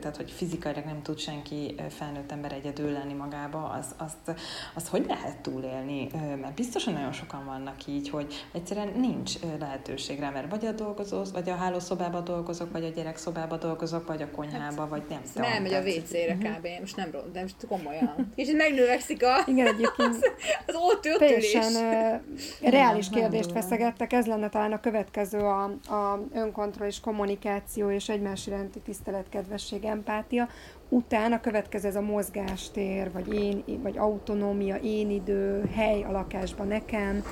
tehát, 0.00 0.16
hogy 0.16 0.30
fizikailag 0.30 0.84
nem 0.84 1.02
tud 1.02 1.18
senki 1.18 1.74
felnőtt 1.88 2.32
ember 2.32 2.52
egyet 2.52 2.71
egyedül 2.72 2.92
lenni 2.92 3.12
magába, 3.12 3.68
az, 3.78 3.86
azt, 3.96 4.40
azt 4.74 4.88
hogy 4.88 5.04
lehet 5.08 5.40
túlélni? 5.40 6.08
Mert 6.40 6.54
biztosan 6.54 6.92
nagyon 6.92 7.12
sokan 7.12 7.44
vannak 7.44 7.86
így, 7.86 8.08
hogy 8.08 8.46
egyszerűen 8.52 8.92
nincs 8.96 9.32
lehetőség 9.58 10.18
rá, 10.18 10.30
mert 10.30 10.50
vagy 10.50 10.66
a 10.66 10.72
dolgozó, 10.72 11.22
vagy 11.32 11.48
a 11.48 11.54
hálószobába 11.54 12.20
dolgozok, 12.20 12.72
vagy 12.72 12.84
a 12.84 12.88
gyerekszobába 12.88 13.56
dolgozok, 13.56 14.06
vagy 14.06 14.22
a 14.22 14.30
konyhába, 14.30 14.80
hát, 14.80 14.90
vagy 14.90 15.02
nem 15.08 15.20
tudom. 15.32 15.50
Nem 15.50 15.62
megy 15.62 15.72
a 15.72 15.80
WC-re 15.80 16.34
uh-huh. 16.34 16.56
kb. 16.56 16.66
Most 16.80 16.96
nem, 16.96 17.10
de 17.32 17.40
most 17.40 17.66
komolyan. 17.68 18.32
És 18.34 18.50
megnövekszik 18.56 19.24
a... 19.24 19.42
Igen, 19.46 19.66
egyébként 19.66 20.08
az, 20.08 20.24
az 20.66 20.74
ott, 20.74 21.18
teljesen 21.18 21.72
uh, 21.72 22.20
reális 22.76 23.08
Igen, 23.08 23.20
kérdést 23.20 23.52
feszegettek. 23.52 24.12
Ez 24.12 24.26
lenne 24.26 24.48
talán 24.48 24.72
a 24.72 24.80
következő 24.80 25.38
a, 25.38 25.62
a 25.64 26.20
önkontroll 26.34 26.86
és 26.86 27.00
kommunikáció 27.00 27.90
és 27.90 28.08
egymás 28.08 28.46
iránti 28.46 28.80
tisztelet, 28.80 29.28
kedvesség, 29.28 29.84
empátia, 29.84 30.48
Utána 30.92 31.40
következő 31.40 31.88
ez 31.88 31.96
a 31.96 32.00
mozgástér, 32.00 33.12
vagy, 33.12 33.34
én, 33.34 33.64
vagy 33.82 33.98
autonómia, 33.98 34.76
én 34.76 35.10
idő, 35.10 35.70
hely 35.74 36.02
a 36.02 36.10
lakásban 36.10 36.66
nekem. 36.66 37.24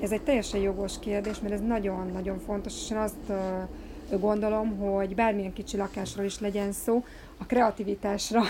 Ez 0.00 0.12
egy 0.12 0.22
teljesen 0.22 0.60
jogos 0.60 0.98
kérdés, 0.98 1.40
mert 1.40 1.54
ez 1.54 1.60
nagyon-nagyon 1.60 2.38
fontos, 2.38 2.72
és 2.74 2.90
én 2.90 2.96
azt 2.96 3.32
gondolom, 4.20 4.78
hogy 4.78 5.14
bármilyen 5.14 5.52
kicsi 5.52 5.76
lakásról 5.76 6.24
is 6.24 6.40
legyen 6.40 6.72
szó, 6.72 7.04
a 7.38 7.46
kreativitásra 7.46 8.42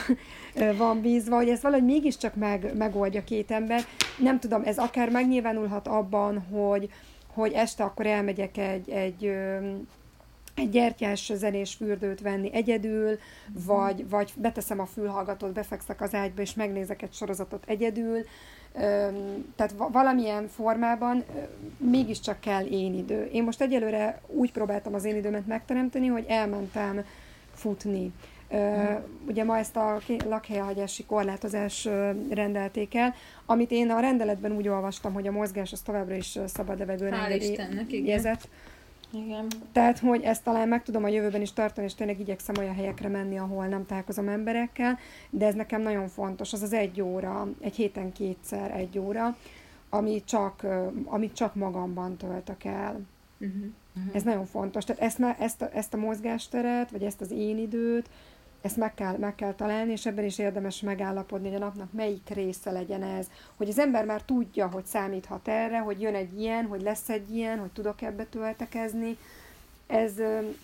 van 0.79 1.01
bízva, 1.01 1.37
hogy 1.37 1.49
ez 1.49 1.63
valahogy 1.63 1.85
mégiscsak 1.85 2.35
meg, 2.35 2.77
megoldja 2.77 3.25
két 3.25 3.51
ember. 3.51 3.81
Nem 4.19 4.41
tudom, 4.41 4.63
ez 4.65 4.79
akár 4.79 5.11
megnyilvánulhat 5.11 5.89
abban, 5.89 6.39
hogy, 6.39 6.89
hogy 7.35 7.53
este 7.53 7.85
akkor 7.85 8.07
elmegyek 8.07 8.57
egy, 8.57 8.91
egy 8.91 9.33
egy 10.57 10.71
gyertyás 10.71 11.33
zenés 11.35 11.75
fürdőt 11.75 12.21
venni 12.21 12.51
egyedül, 12.53 13.11
uh-huh. 13.11 13.65
vagy, 13.65 14.09
vagy 14.09 14.33
beteszem 14.37 14.81
a 14.81 14.87
fülhallgatót, 14.87 15.53
befekszek 15.53 16.01
az 16.01 16.15
ágyba, 16.15 16.43
és 16.43 16.55
megnézek 16.55 17.03
egy 17.03 17.13
sorozatot 17.13 17.65
egyedül. 17.67 18.25
Tehát 19.57 19.75
valamilyen 19.93 20.49
formában 20.49 21.25
mégiscsak 21.79 22.41
kell 22.41 22.65
én 22.65 22.95
idő. 22.95 23.25
Én 23.25 23.43
most 23.43 23.61
egyelőre 23.61 24.21
úgy 24.27 24.53
próbáltam 24.53 24.95
az 24.95 25.05
én 25.05 25.17
időmet 25.17 25.47
megteremteni, 25.47 26.07
hogy 26.07 26.25
elmentem 26.29 27.05
futni. 27.55 28.13
Uh, 28.51 29.01
ugye 29.29 29.45
ma 29.45 29.59
ezt 29.59 29.77
a 29.77 29.99
lakhelyhagyási 30.29 31.05
korlátozás 31.05 31.89
rendelték 32.31 32.95
el, 32.95 33.15
amit 33.47 33.71
én 33.71 33.91
a 33.91 34.01
rendeletben 34.01 34.53
úgy 34.53 34.69
olvastam, 34.69 35.13
hogy 35.13 35.27
a 35.27 35.33
mozgás 35.33 35.73
az 35.73 35.81
továbbra 35.81 36.15
is 36.15 36.39
szabad 36.47 36.79
levegőn 36.79 37.13
engedélyezett. 37.13 38.49
Igen. 39.25 39.47
Tehát, 39.73 39.99
hogy 39.99 40.23
ezt 40.23 40.45
talán 40.45 40.69
meg 40.69 40.83
tudom 40.83 41.05
a 41.05 41.09
jövőben 41.09 41.41
is 41.41 41.53
tartani, 41.53 41.87
és 41.87 41.95
tényleg 41.95 42.21
igyekszem 42.21 42.55
olyan 42.59 42.75
helyekre 42.75 43.09
menni, 43.09 43.39
ahol 43.39 43.67
nem 43.67 43.87
találkozom 43.87 44.29
emberekkel, 44.29 44.99
de 45.31 45.47
ez 45.47 45.55
nekem 45.55 45.83
nagyon 45.83 46.09
fontos, 46.09 46.53
az 46.53 46.63
az 46.63 46.73
egy 46.73 47.01
óra, 47.01 47.49
egy 47.61 47.77
héten 47.77 48.13
kétszer 48.13 48.71
egy 48.71 48.99
óra, 48.99 49.37
ami 49.91 50.23
csak, 50.25 50.67
amit 51.05 51.35
csak 51.35 51.55
magamban 51.55 52.17
töltök 52.17 52.65
el. 52.65 53.01
Uh-huh. 53.41 53.65
Uh-huh. 53.97 54.15
Ez 54.15 54.23
nagyon 54.23 54.47
fontos. 54.47 54.85
Tehát 54.85 55.03
ezt, 55.03 55.21
ezt, 55.39 55.63
a, 55.63 55.69
ezt 55.73 55.95
a 55.95 55.97
mozgásteret, 55.97 56.91
vagy 56.91 57.03
ezt 57.03 57.21
az 57.21 57.31
én 57.31 57.59
időt, 57.59 58.09
ezt 58.67 58.77
meg 58.77 58.95
kell, 58.95 59.17
meg 59.17 59.35
kell 59.35 59.55
találni, 59.55 59.93
és 59.93 60.07
ebben 60.07 60.25
is 60.25 60.39
érdemes 60.39 60.81
megállapodni, 60.81 61.49
hogy 61.49 61.57
a 61.57 61.65
napnak 61.65 61.93
melyik 61.93 62.29
része 62.29 62.71
legyen 62.71 63.03
ez. 63.03 63.27
Hogy 63.57 63.69
az 63.69 63.79
ember 63.79 64.05
már 64.05 64.23
tudja, 64.23 64.69
hogy 64.69 64.85
számíthat 64.85 65.49
erre, 65.49 65.79
hogy 65.79 66.01
jön 66.01 66.15
egy 66.15 66.41
ilyen, 66.41 66.67
hogy 66.67 66.83
lesz 66.83 67.09
egy 67.09 67.35
ilyen, 67.35 67.59
hogy 67.59 67.71
tudok 67.71 68.03
ebbe 68.03 68.25
töltekezni. 68.25 69.17
Ez 69.87 70.13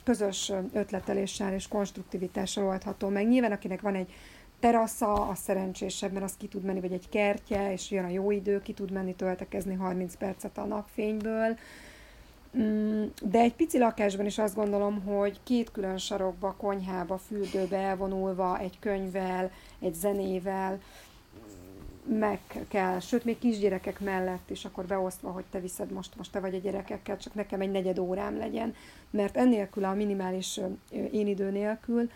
közös 0.05 0.53
ötleteléssel 0.73 1.53
és 1.53 1.69
konstruktivitással 1.69 2.67
oldható 2.67 3.09
meg. 3.09 3.29
Nyilván, 3.29 3.53
akinek 3.53 3.81
van 3.81 3.95
egy 3.95 4.13
terasza, 4.61 5.13
az 5.13 5.39
szerencsésebb, 5.39 6.13
mert 6.13 6.25
az 6.25 6.35
ki 6.39 6.47
tud 6.47 6.63
menni, 6.63 6.81
vagy 6.81 6.93
egy 6.93 7.09
kertje, 7.09 7.73
és 7.73 7.91
jön 7.91 8.05
a 8.05 8.09
jó 8.09 8.31
idő, 8.31 8.63
ki 8.63 8.73
tud 8.73 8.91
menni 8.91 9.15
töltekezni 9.15 9.75
30 9.75 10.17
percet 10.17 10.59
a 10.59 10.65
napfényből 10.65 11.57
de 13.23 13.39
egy 13.39 13.55
pici 13.55 13.79
lakásban 13.79 14.27
is 14.27 14.39
azt 14.39 14.55
gondolom, 14.55 15.03
hogy 15.03 15.41
két 15.45 15.71
külön 15.71 15.99
sarokba, 15.99 16.55
konyhába, 16.59 17.19
fürdőbe 17.19 17.77
elvonulva, 17.77 18.59
egy 18.59 18.79
könyvvel, 18.79 19.51
egy 19.79 19.95
zenével, 19.95 20.81
meg 22.05 22.41
kell, 22.69 23.01
sőt, 23.01 23.25
még 23.25 23.39
kisgyerekek 23.39 24.01
mellett 24.01 24.51
is, 24.51 24.65
akkor 24.65 24.85
beosztva, 24.85 25.31
hogy 25.31 25.45
te 25.51 25.61
viszed 25.61 25.93
most, 25.93 26.17
most 26.17 26.33
te 26.33 26.41
vagy 26.41 26.55
a 26.55 26.59
gyerekekkel, 26.59 27.17
csak 27.17 27.35
nekem 27.35 27.61
egy 27.61 27.71
negyed 27.71 27.99
órám 27.99 28.37
legyen, 28.37 28.75
mert 29.11 29.37
ennélkül 29.37 29.85
a 29.85 29.95
minimális 29.95 30.61
én 30.91 31.27
idő 31.27 31.51
nélkül 31.51 32.11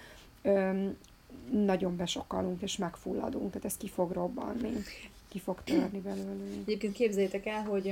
nagyon 1.51 1.97
besokkalunk 1.97 2.63
és 2.63 2.77
megfulladunk, 2.77 3.49
tehát 3.49 3.65
ez 3.65 3.77
ki 3.77 3.89
fog 3.89 4.13
robbanni 4.13 4.73
ki 5.29 5.39
fog 5.39 5.63
törni 5.65 6.01
belőle. 6.01 6.45
Egyébként 6.67 6.95
képzeljétek 6.95 7.47
el, 7.47 7.63
hogy 7.63 7.87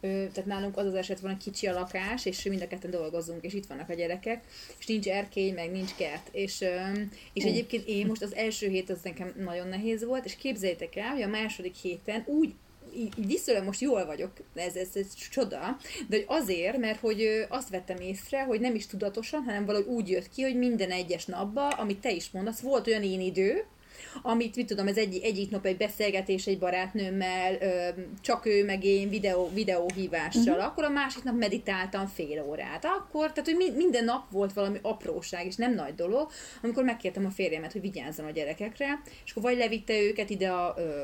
ö, 0.00 0.08
tehát 0.08 0.46
nálunk 0.46 0.76
az 0.76 0.86
az 0.86 0.94
eset 0.94 1.20
van, 1.20 1.30
hogy 1.30 1.42
kicsi 1.42 1.66
a 1.66 1.72
lakás, 1.72 2.26
és 2.26 2.42
mind 2.42 2.62
a 2.62 2.66
ketten 2.66 2.90
dolgozunk, 2.90 3.44
és 3.44 3.52
itt 3.54 3.66
vannak 3.66 3.88
a 3.88 3.94
gyerekek, 3.94 4.44
és 4.78 4.86
nincs 4.86 5.08
erkély, 5.08 5.50
meg 5.50 5.70
nincs 5.70 5.94
kert. 5.94 6.28
És, 6.32 6.60
ö, 6.60 6.76
és 7.32 7.44
egyébként 7.44 7.86
én 7.86 8.06
most 8.06 8.22
az 8.22 8.34
első 8.34 8.68
hét 8.68 8.90
az 8.90 9.00
nekem 9.02 9.34
nagyon 9.36 9.68
nehéz 9.68 10.04
volt, 10.04 10.24
és 10.24 10.36
képzeljétek 10.36 10.96
el, 10.96 11.10
hogy 11.10 11.22
a 11.22 11.28
második 11.28 11.74
héten 11.74 12.22
úgy 12.26 12.54
így, 12.96 13.26
viszonylag 13.26 13.64
most 13.64 13.80
jól 13.80 14.06
vagyok, 14.06 14.32
ez, 14.54 14.76
ez, 14.76 14.88
ez 14.94 15.14
csoda, 15.14 15.76
de 16.08 16.16
hogy 16.16 16.24
azért, 16.26 16.78
mert 16.78 16.98
hogy 16.98 17.46
azt 17.48 17.68
vettem 17.68 17.96
észre, 17.96 18.44
hogy 18.44 18.60
nem 18.60 18.74
is 18.74 18.86
tudatosan, 18.86 19.42
hanem 19.42 19.64
valahogy 19.64 19.86
úgy 19.86 20.08
jött 20.08 20.28
ki, 20.28 20.42
hogy 20.42 20.56
minden 20.56 20.90
egyes 20.90 21.24
napban, 21.24 21.70
amit 21.70 22.00
te 22.00 22.10
is 22.10 22.30
mondasz, 22.30 22.60
volt 22.60 22.86
olyan 22.86 23.02
én 23.02 23.20
idő, 23.20 23.64
amit, 24.22 24.56
mit 24.56 24.66
tudom, 24.66 24.86
ez 24.86 24.96
egy, 24.96 25.20
egyik 25.22 25.50
nap 25.50 25.66
egy 25.66 25.76
beszélgetés 25.76 26.46
egy 26.46 26.58
barátnőmmel, 26.58 27.58
csak 28.20 28.46
ő 28.46 28.64
meg 28.64 28.84
én 28.84 29.08
videó, 29.08 29.50
videóhívással, 29.54 30.42
uh-huh. 30.42 30.64
akkor 30.64 30.84
a 30.84 30.88
másik 30.88 31.22
nap 31.22 31.36
meditáltam 31.36 32.06
fél 32.06 32.44
órát. 32.48 32.84
Akkor, 32.84 33.32
tehát, 33.32 33.50
hogy 33.50 33.72
minden 33.76 34.04
nap 34.04 34.30
volt 34.30 34.52
valami 34.52 34.78
apróság, 34.82 35.46
és 35.46 35.56
nem 35.56 35.74
nagy 35.74 35.94
dolog, 35.94 36.30
amikor 36.62 36.84
megkértem 36.84 37.26
a 37.26 37.30
férjemet, 37.30 37.72
hogy 37.72 37.80
vigyázzon 37.80 38.26
a 38.26 38.30
gyerekekre, 38.30 39.02
és 39.24 39.30
akkor 39.30 39.42
vagy 39.42 39.56
levitte 39.56 40.00
őket 40.00 40.30
ide 40.30 40.48
a, 40.48 40.74
ö, 40.78 41.02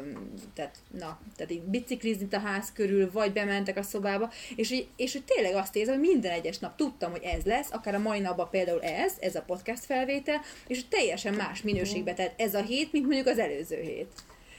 tehát, 0.54 0.76
na, 0.98 1.20
tehát 1.36 1.52
így 1.52 1.62
biciklizni 1.62 2.26
a 2.30 2.38
ház 2.38 2.72
körül, 2.72 3.10
vagy 3.12 3.32
bementek 3.32 3.76
a 3.76 3.82
szobába, 3.82 4.30
és, 4.56 4.84
és 4.96 5.12
hogy 5.12 5.24
tényleg 5.24 5.54
azt 5.54 5.76
érzem, 5.76 5.98
hogy 5.98 6.08
minden 6.08 6.32
egyes 6.32 6.58
nap 6.58 6.76
tudtam, 6.76 7.10
hogy 7.10 7.22
ez 7.22 7.44
lesz, 7.44 7.68
akár 7.72 7.94
a 7.94 7.98
mai 7.98 8.20
napban 8.20 8.48
például 8.50 8.82
ez, 8.82 9.12
ez 9.20 9.34
a 9.34 9.42
podcast 9.42 9.84
felvétel, 9.84 10.40
és 10.66 10.88
teljesen 10.88 11.34
más 11.34 11.62
minőségbe, 11.62 12.14
tehát 12.14 12.34
ez 12.36 12.54
a 12.54 12.62
hét, 12.62 12.87
mint 12.92 13.06
mondjuk 13.06 13.26
az 13.26 13.38
előző 13.38 13.80
hét. 13.80 14.08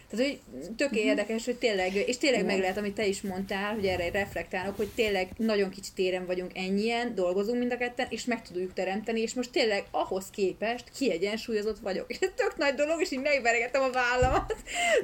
Tehát, 0.09 0.25
hogy 0.25 0.39
tök 0.75 0.91
uh-huh. 0.91 1.05
érdekes, 1.05 1.45
hogy 1.45 1.55
tényleg, 1.55 1.95
és 1.95 2.17
tényleg 2.17 2.45
meg 2.45 2.59
lehet, 2.59 2.77
amit 2.77 2.93
te 2.93 3.05
is 3.05 3.21
mondtál, 3.21 3.73
hogy 3.73 3.85
erre 3.85 4.09
reflektálok, 4.11 4.75
hogy 4.75 4.87
tényleg 4.95 5.27
nagyon 5.37 5.69
kicsi 5.69 5.89
téren 5.95 6.25
vagyunk 6.25 6.51
ennyien, 6.57 7.15
dolgozunk 7.15 7.59
mind 7.59 7.71
a 7.71 7.77
ketten, 7.77 8.07
és 8.09 8.25
meg 8.25 8.41
tudjuk 8.41 8.73
teremteni, 8.73 9.21
és 9.21 9.33
most 9.33 9.51
tényleg 9.51 9.83
ahhoz 9.91 10.25
képest 10.29 10.91
kiegyensúlyozott 10.97 11.79
vagyok. 11.79 12.05
És 12.11 12.19
ez 12.21 12.31
tök 12.35 12.57
nagy 12.57 12.73
dolog, 12.73 13.01
és 13.01 13.11
így 13.11 13.21
megveregettem 13.21 13.81
a 13.81 13.89
vállamat, 13.89 14.55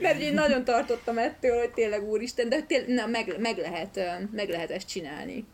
mert 0.02 0.22
én 0.22 0.34
nagyon 0.34 0.64
tartottam 0.64 1.18
ettől, 1.18 1.58
hogy 1.58 1.72
tényleg 1.72 2.10
úristen, 2.10 2.50
de 2.50 2.62
tényleg, 2.62 2.90
na, 2.90 3.06
meg, 3.06 3.36
meg, 3.40 3.58
lehet, 3.58 4.00
meg 4.32 4.50
lehet 4.50 4.72
ezt 4.72 4.88
csinálni. 4.88 5.46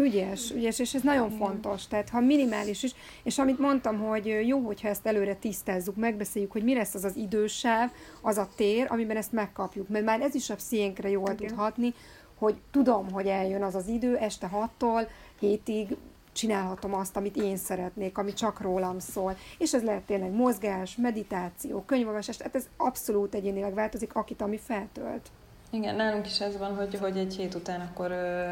Ügyes, 0.00 0.50
ügyes, 0.50 0.78
és 0.78 0.94
ez 0.94 1.02
nagyon 1.02 1.30
fontos. 1.30 1.86
Tehát 1.86 2.08
ha 2.08 2.20
minimális 2.20 2.82
is, 2.82 2.94
és 3.22 3.38
amit 3.38 3.58
mondtam, 3.58 3.98
hogy 3.98 4.46
jó, 4.46 4.58
hogyha 4.58 4.88
ezt 4.88 5.06
előre 5.06 5.34
tisztázzuk, 5.34 5.96
megbeszéljük, 5.96 6.52
hogy 6.52 6.64
mi 6.64 6.74
lesz 6.74 6.94
az 6.94 7.04
az 7.04 7.16
idősáv, 7.16 7.90
az 8.22 8.36
a 8.36 8.48
tér, 8.56 8.86
amiben 8.88 9.16
ezt 9.16 9.32
megkapjuk. 9.32 9.88
Mert 9.88 10.04
már 10.04 10.20
ez 10.20 10.34
is 10.34 10.50
a 10.50 10.54
psziénkre 10.54 11.10
jól 11.10 11.34
tud 11.34 11.50
hatni, 11.50 11.94
hogy 12.38 12.56
tudom, 12.70 13.10
hogy 13.10 13.26
eljön 13.26 13.62
az 13.62 13.74
az 13.74 13.88
idő, 13.88 14.16
este 14.16 14.50
6-tól 14.54 15.08
hétig 15.38 15.96
csinálhatom 16.32 16.94
azt, 16.94 17.16
amit 17.16 17.36
én 17.36 17.56
szeretnék, 17.56 18.18
ami 18.18 18.32
csak 18.32 18.60
rólam 18.60 18.98
szól. 18.98 19.36
És 19.58 19.74
ez 19.74 19.82
lehet 19.82 20.02
tényleg 20.02 20.32
mozgás, 20.32 20.96
meditáció, 20.96 21.82
könyvolvasás, 21.86 22.36
tehát 22.36 22.56
ez 22.56 22.68
abszolút 22.76 23.34
egyénileg 23.34 23.74
változik, 23.74 24.14
akit 24.14 24.40
ami 24.40 24.58
feltölt. 24.58 25.30
Igen, 25.72 25.94
nálunk 25.94 26.26
is 26.26 26.40
ez 26.40 26.58
van, 26.58 26.76
hogy, 26.76 26.98
hogy 26.98 27.16
egy 27.18 27.34
hét 27.34 27.54
után 27.54 27.80
akkor 27.80 28.10
ö, 28.10 28.44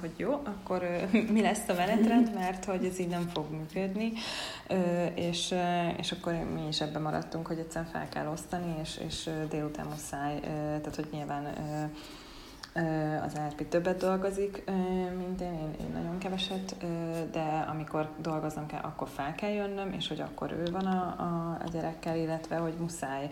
hogy 0.00 0.12
jó, 0.16 0.32
akkor 0.44 0.82
ö, 0.82 1.18
mi 1.32 1.40
lesz 1.40 1.68
a 1.68 1.74
menetrend, 1.74 2.34
mert 2.34 2.64
hogy 2.64 2.84
ez 2.84 2.98
így 2.98 3.08
nem 3.08 3.28
fog 3.28 3.50
működni, 3.50 4.12
ö, 4.66 5.04
és, 5.14 5.50
ö, 5.50 5.88
és 5.96 6.12
akkor 6.12 6.32
mi 6.32 6.66
is 6.68 6.80
ebben 6.80 7.02
maradtunk, 7.02 7.46
hogy 7.46 7.58
egyszerűen 7.58 7.90
fel 7.90 8.08
kell 8.08 8.26
osztani, 8.26 8.74
és, 8.82 9.00
és 9.06 9.30
délután 9.48 9.86
muszáj, 9.86 10.36
ö, 10.36 10.40
tehát 10.46 10.94
hogy 10.94 11.08
nyilván 11.12 11.44
ö, 11.44 11.84
az 13.24 13.38
Árpi 13.38 13.64
többet 13.64 13.96
dolgozik, 13.96 14.62
mint 15.16 15.40
én, 15.40 15.52
én, 15.52 15.74
én 15.80 15.90
nagyon 15.92 16.18
keveset, 16.18 16.76
de 17.32 17.66
amikor 17.70 18.08
dolgoznom 18.18 18.66
kell, 18.66 18.80
akkor 18.82 19.08
fel 19.08 19.34
kell 19.34 19.50
jönnöm, 19.50 19.92
és 19.92 20.08
hogy 20.08 20.20
akkor 20.20 20.52
ő 20.52 20.70
van 20.70 20.86
a, 20.86 21.14
a, 21.18 21.58
a 21.64 21.68
gyerekkel, 21.72 22.16
illetve 22.16 22.56
hogy 22.56 22.74
muszáj 22.80 23.28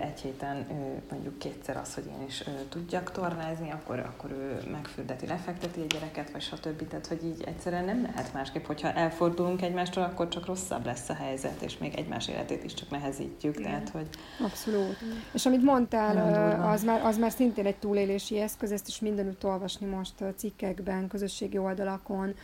egy 0.00 0.20
héten 0.20 0.66
mondjuk 1.10 1.38
kétszer 1.38 1.76
az, 1.76 1.94
hogy 1.94 2.06
én 2.06 2.26
is 2.26 2.44
tudjak 2.68 3.12
tornázni, 3.12 3.70
akkor, 3.70 3.98
akkor 3.98 4.30
ő 4.30 4.60
megfürdeti, 4.70 5.26
lefekteti 5.26 5.80
a 5.80 5.86
gyereket, 5.86 6.30
vagy 6.30 6.42
stb. 6.42 6.88
Tehát, 6.88 7.06
hogy 7.06 7.24
így 7.24 7.42
egyszerűen 7.46 7.84
nem 7.84 8.02
lehet 8.02 8.32
másképp, 8.32 8.64
hogyha 8.64 8.92
elfordulunk 8.92 9.62
egymástól, 9.62 10.02
akkor 10.02 10.28
csak 10.28 10.46
rosszabb 10.46 10.84
lesz 10.84 11.08
a 11.08 11.14
helyzet, 11.14 11.62
és 11.62 11.78
még 11.78 11.94
egymás 11.94 12.28
életét 12.28 12.64
is 12.64 12.74
csak 12.74 12.90
nehezítjük. 12.90 13.58
Igen. 13.58 13.70
Tehát, 13.70 13.88
hogy... 13.88 14.08
Abszolút. 14.44 14.96
És 15.32 15.46
amit 15.46 15.62
mondtál, 15.62 16.68
az 16.72 16.82
már, 16.82 17.04
az 17.04 17.18
már 17.18 17.30
szintén 17.30 17.66
egy 17.66 17.76
túlélési 17.76 18.38
eszköz, 18.40 18.58
eszköz, 18.62 18.80
ezt 18.80 18.88
is 18.88 19.00
mindenütt 19.00 19.44
olvasni 19.44 19.86
most 19.86 20.24
cikkekben, 20.36 21.08
közösségi 21.08 21.58
oldalakon, 21.58 22.34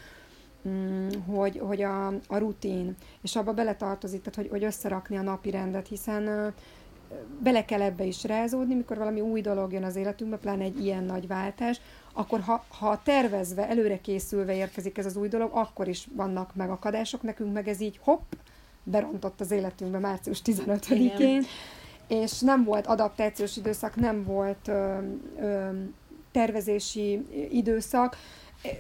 mm, 0.69 1.09
hogy, 1.27 1.59
hogy 1.59 1.83
a, 1.83 2.07
a 2.07 2.39
rutin, 2.39 2.97
és 3.23 3.37
abba 3.37 3.53
beletartozik, 3.53 4.23
tehát 4.23 4.35
hogy, 4.35 4.49
hogy 4.49 4.65
összerakni 4.65 5.17
a 5.17 5.23
napi 5.23 5.51
rendet, 5.51 5.89
hiszen 5.89 6.55
bele 7.43 7.65
kell 7.65 7.81
ebbe 7.81 8.05
is 8.05 8.25
rázódni, 8.25 8.75
mikor 8.75 8.97
valami 8.97 9.21
új 9.21 9.41
dolog 9.41 9.73
jön 9.73 9.85
az 9.85 9.97
életünkbe, 9.97 10.37
pláne 10.37 10.65
egy 10.65 10.85
ilyen 10.85 11.05
nagy 11.05 11.27
váltás, 11.27 11.81
akkor 12.13 12.41
ha, 12.41 12.65
ha 12.69 13.01
tervezve, 13.05 13.69
előre 13.69 14.01
készülve 14.01 14.55
érkezik 14.55 14.99
ez 14.99 15.07
az 15.07 15.17
új 15.17 15.29
dolog, 15.29 15.51
akkor 15.53 15.89
is 15.89 16.09
vannak 16.15 16.55
megakadások, 16.55 17.23
nekünk 17.23 17.53
meg 17.53 17.69
ez 17.69 17.81
így 17.81 17.99
hopp, 18.03 18.33
berontott 18.83 19.41
az 19.41 19.51
életünkbe 19.51 19.99
március 19.99 20.43
15-én, 20.45 21.45
és 22.09 22.41
nem 22.41 22.65
volt 22.65 22.87
adaptációs 22.87 23.57
időszak, 23.57 23.97
nem 23.97 24.25
volt 24.25 24.69
ö, 24.69 24.99
ö, 25.39 25.69
tervezési 26.37 27.27
időszak, 27.51 28.17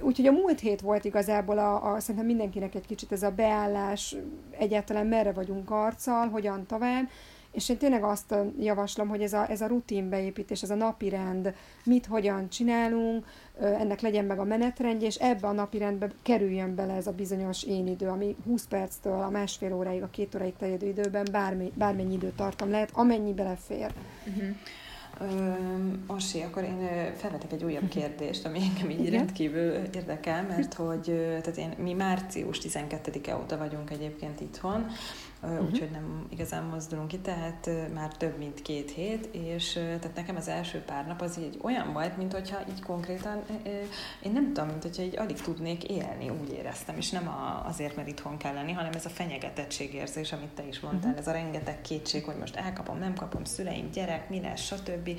Úgyhogy 0.00 0.26
a 0.26 0.32
múlt 0.32 0.60
hét 0.60 0.80
volt 0.80 1.04
igazából 1.04 1.58
a, 1.58 1.92
a, 1.92 2.00
szerintem 2.00 2.26
mindenkinek 2.26 2.74
egy 2.74 2.86
kicsit 2.86 3.12
ez 3.12 3.22
a 3.22 3.30
beállás, 3.30 4.16
egyáltalán 4.50 5.06
merre 5.06 5.32
vagyunk 5.32 5.70
arccal, 5.70 6.28
hogyan 6.28 6.66
tovább, 6.66 7.08
és 7.52 7.68
én 7.68 7.76
tényleg 7.76 8.04
azt 8.04 8.34
javaslom, 8.58 9.08
hogy 9.08 9.22
ez 9.22 9.32
a, 9.32 9.50
ez 9.50 9.60
a 9.60 9.66
rutin 9.66 10.08
beépítés, 10.08 10.62
ez 10.62 10.70
a 10.70 10.74
napi 10.74 11.08
rend, 11.08 11.54
mit, 11.84 12.06
hogyan 12.06 12.48
csinálunk, 12.48 13.26
ennek 13.60 14.00
legyen 14.00 14.24
meg 14.24 14.38
a 14.38 14.44
menetrendje, 14.44 15.06
és 15.06 15.16
ebbe 15.16 15.46
a 15.46 15.52
napi 15.52 15.78
rendbe 15.78 16.10
kerüljön 16.22 16.74
bele 16.74 16.94
ez 16.94 17.06
a 17.06 17.12
bizonyos 17.12 17.62
én 17.62 17.86
idő, 17.86 18.08
ami 18.08 18.36
20 18.44 18.66
perctől 18.66 19.20
a 19.20 19.30
másfél 19.30 19.74
óráig, 19.74 20.02
a 20.02 20.10
két 20.10 20.34
óráig 20.34 20.56
terjedő 20.58 20.86
időben 20.86 21.26
bármi, 21.32 21.72
bármennyi 21.74 22.14
időtartam 22.14 22.70
lehet, 22.70 22.90
amennyi 22.92 23.32
belefér. 23.32 23.92
Uh-huh. 24.26 24.56
Orsi, 26.06 26.42
akkor 26.42 26.62
én 26.62 26.88
felvetek 27.16 27.52
egy 27.52 27.64
újabb 27.64 27.88
kérdést, 27.88 28.44
ami 28.44 28.58
engem 28.62 28.90
így 28.90 29.10
rendkívül 29.10 29.72
érdekel, 29.94 30.42
mert 30.42 30.74
hogy 30.74 31.04
tehát 31.28 31.56
én, 31.56 31.74
mi 31.78 31.92
március 31.92 32.60
12-e 32.62 33.36
óta 33.36 33.56
vagyunk 33.56 33.90
egyébként 33.90 34.40
itthon, 34.40 34.86
uh-huh. 35.42 35.64
úgyhogy 35.64 35.90
nem 35.90 36.26
igazán 36.28 36.64
mozdulunk 36.64 37.08
ki, 37.08 37.18
tehát 37.18 37.70
már 37.94 38.16
több 38.16 38.38
mint 38.38 38.62
két 38.62 38.90
hét, 38.90 39.28
és 39.32 39.72
tehát 39.72 40.14
nekem 40.14 40.36
az 40.36 40.48
első 40.48 40.78
pár 40.78 41.06
nap 41.06 41.20
az 41.20 41.38
így 41.38 41.58
olyan 41.62 41.92
volt, 41.92 42.16
mint 42.16 42.32
hogyha 42.32 42.58
így 42.68 42.82
konkrétan, 42.82 43.42
én 44.22 44.32
nem 44.32 44.46
tudom, 44.52 44.68
mint 44.68 44.82
hogyha 44.82 45.02
így 45.02 45.18
alig 45.18 45.40
tudnék 45.40 45.84
élni, 45.84 46.30
úgy 46.40 46.52
éreztem, 46.52 46.96
és 46.96 47.10
nem 47.10 47.30
azért, 47.64 47.96
mert 47.96 48.08
itthon 48.08 48.36
kell 48.36 48.54
lenni, 48.54 48.72
hanem 48.72 48.92
ez 48.92 49.04
a 49.06 49.08
fenyegetettségérzés, 49.08 50.32
amit 50.32 50.48
te 50.54 50.66
is 50.66 50.80
mondtál, 50.80 51.10
uh-huh. 51.10 51.26
ez 51.26 51.26
a 51.26 51.32
rengeteg 51.32 51.80
kétség, 51.80 52.24
hogy 52.24 52.36
most 52.36 52.56
elkapom, 52.56 52.98
nem 52.98 53.14
kapom, 53.14 53.44
szüleim, 53.44 53.90
gyerek, 53.90 54.28
mi 54.28 54.40
lesz, 54.40 54.60
stb. 54.60 55.10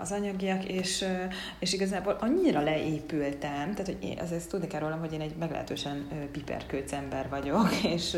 az 0.00 0.12
anyagiak, 0.12 0.64
és, 0.64 1.04
és 1.58 1.72
igazából 1.72 2.16
annyira 2.20 2.60
leépültem, 2.60 3.70
tehát 3.74 3.86
hogy 3.86 3.98
én, 4.00 4.18
azért 4.18 4.48
tudni 4.48 4.66
kell 4.66 4.80
rólam, 4.80 4.98
hogy 4.98 5.12
én 5.12 5.20
egy 5.20 5.36
meglehetősen 5.36 6.08
piperkőc 6.32 6.92
ember 6.92 7.28
vagyok, 7.28 7.68
és, 7.94 8.16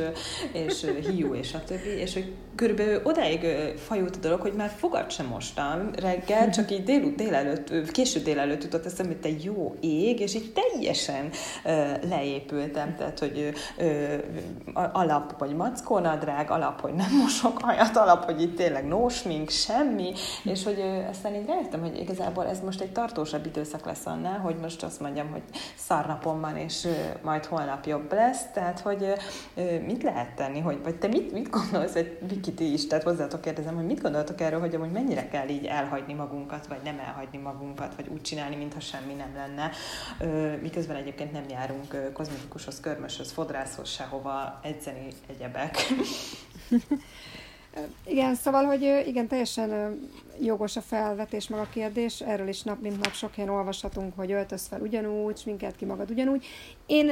és 0.52 0.86
hiú 1.10 1.34
és 1.34 1.54
a 1.54 1.64
többi, 1.64 1.88
és 1.88 2.12
hogy 2.12 2.32
körülbelül 2.54 3.00
odáig 3.04 3.46
fajult 3.76 4.16
a 4.16 4.18
dolog, 4.18 4.40
hogy 4.40 4.52
már 4.52 4.70
fogat 4.76 5.10
sem 5.10 5.26
mostam 5.26 5.90
reggel, 6.00 6.50
csak 6.50 6.70
így 6.70 6.82
dél, 6.82 7.12
délelőtt, 7.16 7.90
késő 7.90 8.20
délelőtt 8.20 8.62
jutott 8.62 8.84
eszembe, 8.84 9.12
hogy 9.12 9.20
te 9.20 9.44
jó 9.44 9.74
ég, 9.80 10.20
és 10.20 10.34
így 10.34 10.52
teljesen 10.52 11.30
uh, 11.64 12.08
leépültem, 12.08 12.96
tehát, 12.96 13.18
hogy 13.18 13.52
uh, 13.78 14.92
alap, 14.92 15.38
hogy 15.38 15.56
mackónadrág, 15.56 16.50
alap, 16.50 16.80
hogy 16.80 16.94
nem 16.94 17.16
mosok 17.22 17.62
hajat, 17.62 17.96
alap, 17.96 18.24
hogy 18.24 18.42
itt 18.42 18.56
tényleg 18.56 18.86
no 18.86 19.08
smink, 19.08 19.50
semmi, 19.50 20.12
és 20.44 20.64
hogy 20.64 20.78
uh, 20.78 21.08
aztán 21.08 21.34
így 21.34 21.46
rájöttem, 21.46 21.80
hogy 21.80 21.98
igazából 21.98 22.46
ez 22.46 22.60
most 22.60 22.80
egy 22.80 22.92
tartósabb 22.92 23.46
időszak 23.46 23.86
lesz 23.86 24.06
annál, 24.06 24.38
hogy 24.38 24.56
most 24.56 24.82
azt 24.82 25.00
mondjam, 25.00 25.30
hogy 25.30 25.42
szarnapom 25.76 26.40
van, 26.40 26.56
és 26.56 26.84
uh, 26.84 26.90
majd 27.22 27.44
holnap 27.44 27.86
jobb 27.86 28.12
lesz, 28.12 28.42
tehát, 28.52 28.80
hogy 28.80 29.02
uh, 29.56 29.80
mit 29.86 30.02
lehet 30.02 30.34
tenni, 30.34 30.60
hogy, 30.60 30.78
vagy 30.82 30.93
te 30.98 31.06
mit, 31.06 31.32
mit 31.32 31.50
gondolsz, 31.50 31.94
egy 31.94 32.18
Viki, 32.28 32.52
ti 32.52 32.72
is, 32.72 32.86
tehát 32.86 33.04
hozzátok 33.04 33.40
kérdezem, 33.40 33.74
hogy 33.74 33.86
mit 33.86 34.02
gondoltok 34.02 34.40
erről, 34.40 34.60
hogy 34.60 34.74
amúgy 34.74 34.90
mennyire 34.90 35.28
kell 35.28 35.48
így 35.48 35.64
elhagyni 35.64 36.12
magunkat, 36.12 36.66
vagy 36.66 36.80
nem 36.84 36.98
elhagyni 36.98 37.38
magunkat, 37.38 37.94
vagy 37.94 38.08
úgy 38.08 38.20
csinálni, 38.20 38.56
mintha 38.56 38.80
semmi 38.80 39.12
nem 39.12 39.34
lenne, 39.34 39.70
miközben 40.60 40.96
egyébként 40.96 41.32
nem 41.32 41.44
járunk 41.48 42.12
kozmetikushoz, 42.12 42.80
körmöshöz, 42.80 43.32
fodrászhoz, 43.32 43.88
sehova 43.88 44.60
edzeni 44.62 45.08
egyebek. 45.26 45.76
Igen, 48.06 48.34
szóval, 48.34 48.64
hogy 48.64 48.82
igen, 49.06 49.28
teljesen 49.28 50.00
jogos 50.40 50.76
a 50.76 50.80
felvetés, 50.80 51.48
meg 51.48 51.60
a 51.60 51.68
kérdés. 51.72 52.20
Erről 52.20 52.48
is 52.48 52.62
nap 52.62 52.80
mint 52.80 53.02
nap 53.02 53.12
sok 53.12 53.34
helyen 53.34 53.50
olvashatunk, 53.50 54.16
hogy 54.16 54.32
öltöz 54.32 54.66
fel 54.66 54.80
ugyanúgy, 54.80 55.42
minket 55.46 55.76
ki 55.76 55.84
magad 55.84 56.10
ugyanúgy. 56.10 56.46
Én 56.86 57.10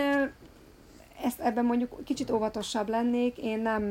ezt 1.23 1.41
ebben 1.41 1.65
mondjuk 1.65 2.05
kicsit 2.05 2.31
óvatosabb 2.31 2.89
lennék, 2.89 3.39
én 3.39 3.61
nem 3.61 3.85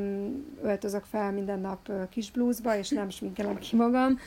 öltözök 0.62 1.04
fel 1.04 1.32
minden 1.32 1.60
nap 1.60 1.92
kis 2.10 2.32
blúzba, 2.32 2.78
és 2.78 2.90
nem 2.90 3.10
sminkelem 3.10 3.58
ki 3.58 3.76
magam, 3.76 4.20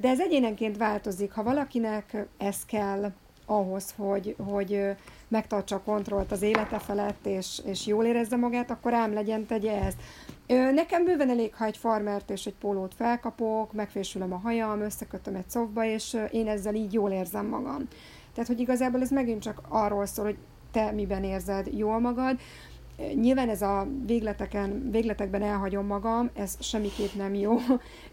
de 0.00 0.08
ez 0.08 0.20
egyénenként 0.20 0.76
változik. 0.76 1.32
Ha 1.32 1.42
valakinek 1.42 2.26
ez 2.38 2.64
kell 2.64 3.12
ahhoz, 3.46 3.94
hogy, 3.96 4.36
hogy 4.48 4.80
megtartsa 5.28 5.76
a 5.76 5.82
kontrollt 5.82 6.32
az 6.32 6.42
élete 6.42 6.78
felett, 6.78 7.26
és, 7.26 7.60
és 7.64 7.86
jól 7.86 8.04
érezze 8.04 8.36
magát, 8.36 8.70
akkor 8.70 8.94
ám 8.94 9.12
legyen, 9.12 9.46
tegye 9.46 9.82
ezt. 9.82 9.96
Nekem 10.74 11.04
bőven 11.04 11.30
elég, 11.30 11.54
ha 11.54 11.64
egy 11.64 11.76
farmert 11.76 12.30
és 12.30 12.46
egy 12.46 12.54
pólót 12.54 12.94
felkapok, 12.94 13.72
megfésülöm 13.72 14.32
a 14.32 14.38
hajam, 14.38 14.80
összekötöm 14.80 15.34
egy 15.34 15.48
szofba, 15.48 15.84
és 15.84 16.16
én 16.30 16.48
ezzel 16.48 16.74
így 16.74 16.92
jól 16.92 17.10
érzem 17.10 17.46
magam. 17.46 17.88
Tehát, 18.32 18.48
hogy 18.48 18.60
igazából 18.60 19.00
ez 19.00 19.10
megint 19.10 19.42
csak 19.42 19.60
arról 19.68 20.06
szól, 20.06 20.24
hogy 20.24 20.38
te 20.72 20.90
miben 20.90 21.24
érzed 21.24 21.66
jól 21.76 21.98
magad. 21.98 22.38
Nyilván 23.14 23.48
ez 23.48 23.62
a 23.62 23.86
végleteken, 24.06 24.88
végletekben 24.90 25.42
elhagyom 25.42 25.86
magam, 25.86 26.30
ez 26.34 26.56
semmiképp 26.60 27.12
nem 27.16 27.34
jó. 27.34 27.56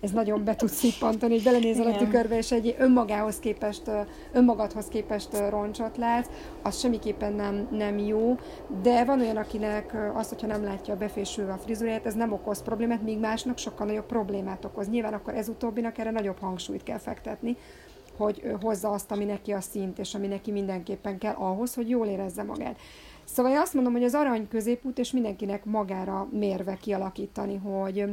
Ez 0.01 0.11
nagyon 0.11 0.43
be 0.43 0.55
tud 0.55 0.69
szippantani, 0.69 1.33
hogy 1.33 1.43
belenézel 1.43 1.87
a 1.87 1.97
tükörbe, 1.97 2.37
és 2.37 2.51
egy 2.51 2.75
önmagához 2.79 3.39
képest, 3.39 3.91
önmagadhoz 4.31 4.87
képest 4.87 5.29
roncsot 5.49 5.97
látsz, 5.97 6.29
az 6.61 6.79
semmiképpen 6.79 7.33
nem, 7.33 7.67
nem 7.71 7.97
jó. 7.97 8.37
De 8.81 9.05
van 9.05 9.19
olyan, 9.19 9.37
akinek 9.37 9.95
az, 10.15 10.29
hogyha 10.29 10.47
nem 10.47 10.63
látja 10.63 10.95
befésülve 10.95 11.53
a 11.53 11.57
frizurát, 11.57 12.05
ez 12.05 12.13
nem 12.13 12.31
okoz 12.31 12.61
problémát, 12.61 13.01
míg 13.01 13.19
másnak 13.19 13.57
sokkal 13.57 13.85
nagyobb 13.85 14.05
problémát 14.05 14.65
okoz. 14.65 14.89
Nyilván 14.89 15.13
akkor 15.13 15.33
ez 15.33 15.49
utóbbinak 15.49 15.97
erre 15.97 16.11
nagyobb 16.11 16.39
hangsúlyt 16.39 16.83
kell 16.83 16.99
fektetni 16.99 17.57
hogy 18.17 18.55
hozza 18.61 18.89
azt, 18.89 19.11
ami 19.11 19.25
neki 19.25 19.51
a 19.51 19.61
szint, 19.61 19.99
és 19.99 20.15
ami 20.15 20.27
neki 20.27 20.51
mindenképpen 20.51 21.17
kell 21.17 21.33
ahhoz, 21.33 21.73
hogy 21.73 21.89
jól 21.89 22.07
érezze 22.07 22.43
magát. 22.43 22.79
Szóval 23.23 23.51
én 23.51 23.57
azt 23.57 23.73
mondom, 23.73 23.93
hogy 23.93 24.03
az 24.03 24.13
arany 24.13 24.47
középút, 24.47 24.99
és 24.99 25.11
mindenkinek 25.11 25.65
magára 25.65 26.27
mérve 26.31 26.77
kialakítani, 26.77 27.55
hogy, 27.55 28.05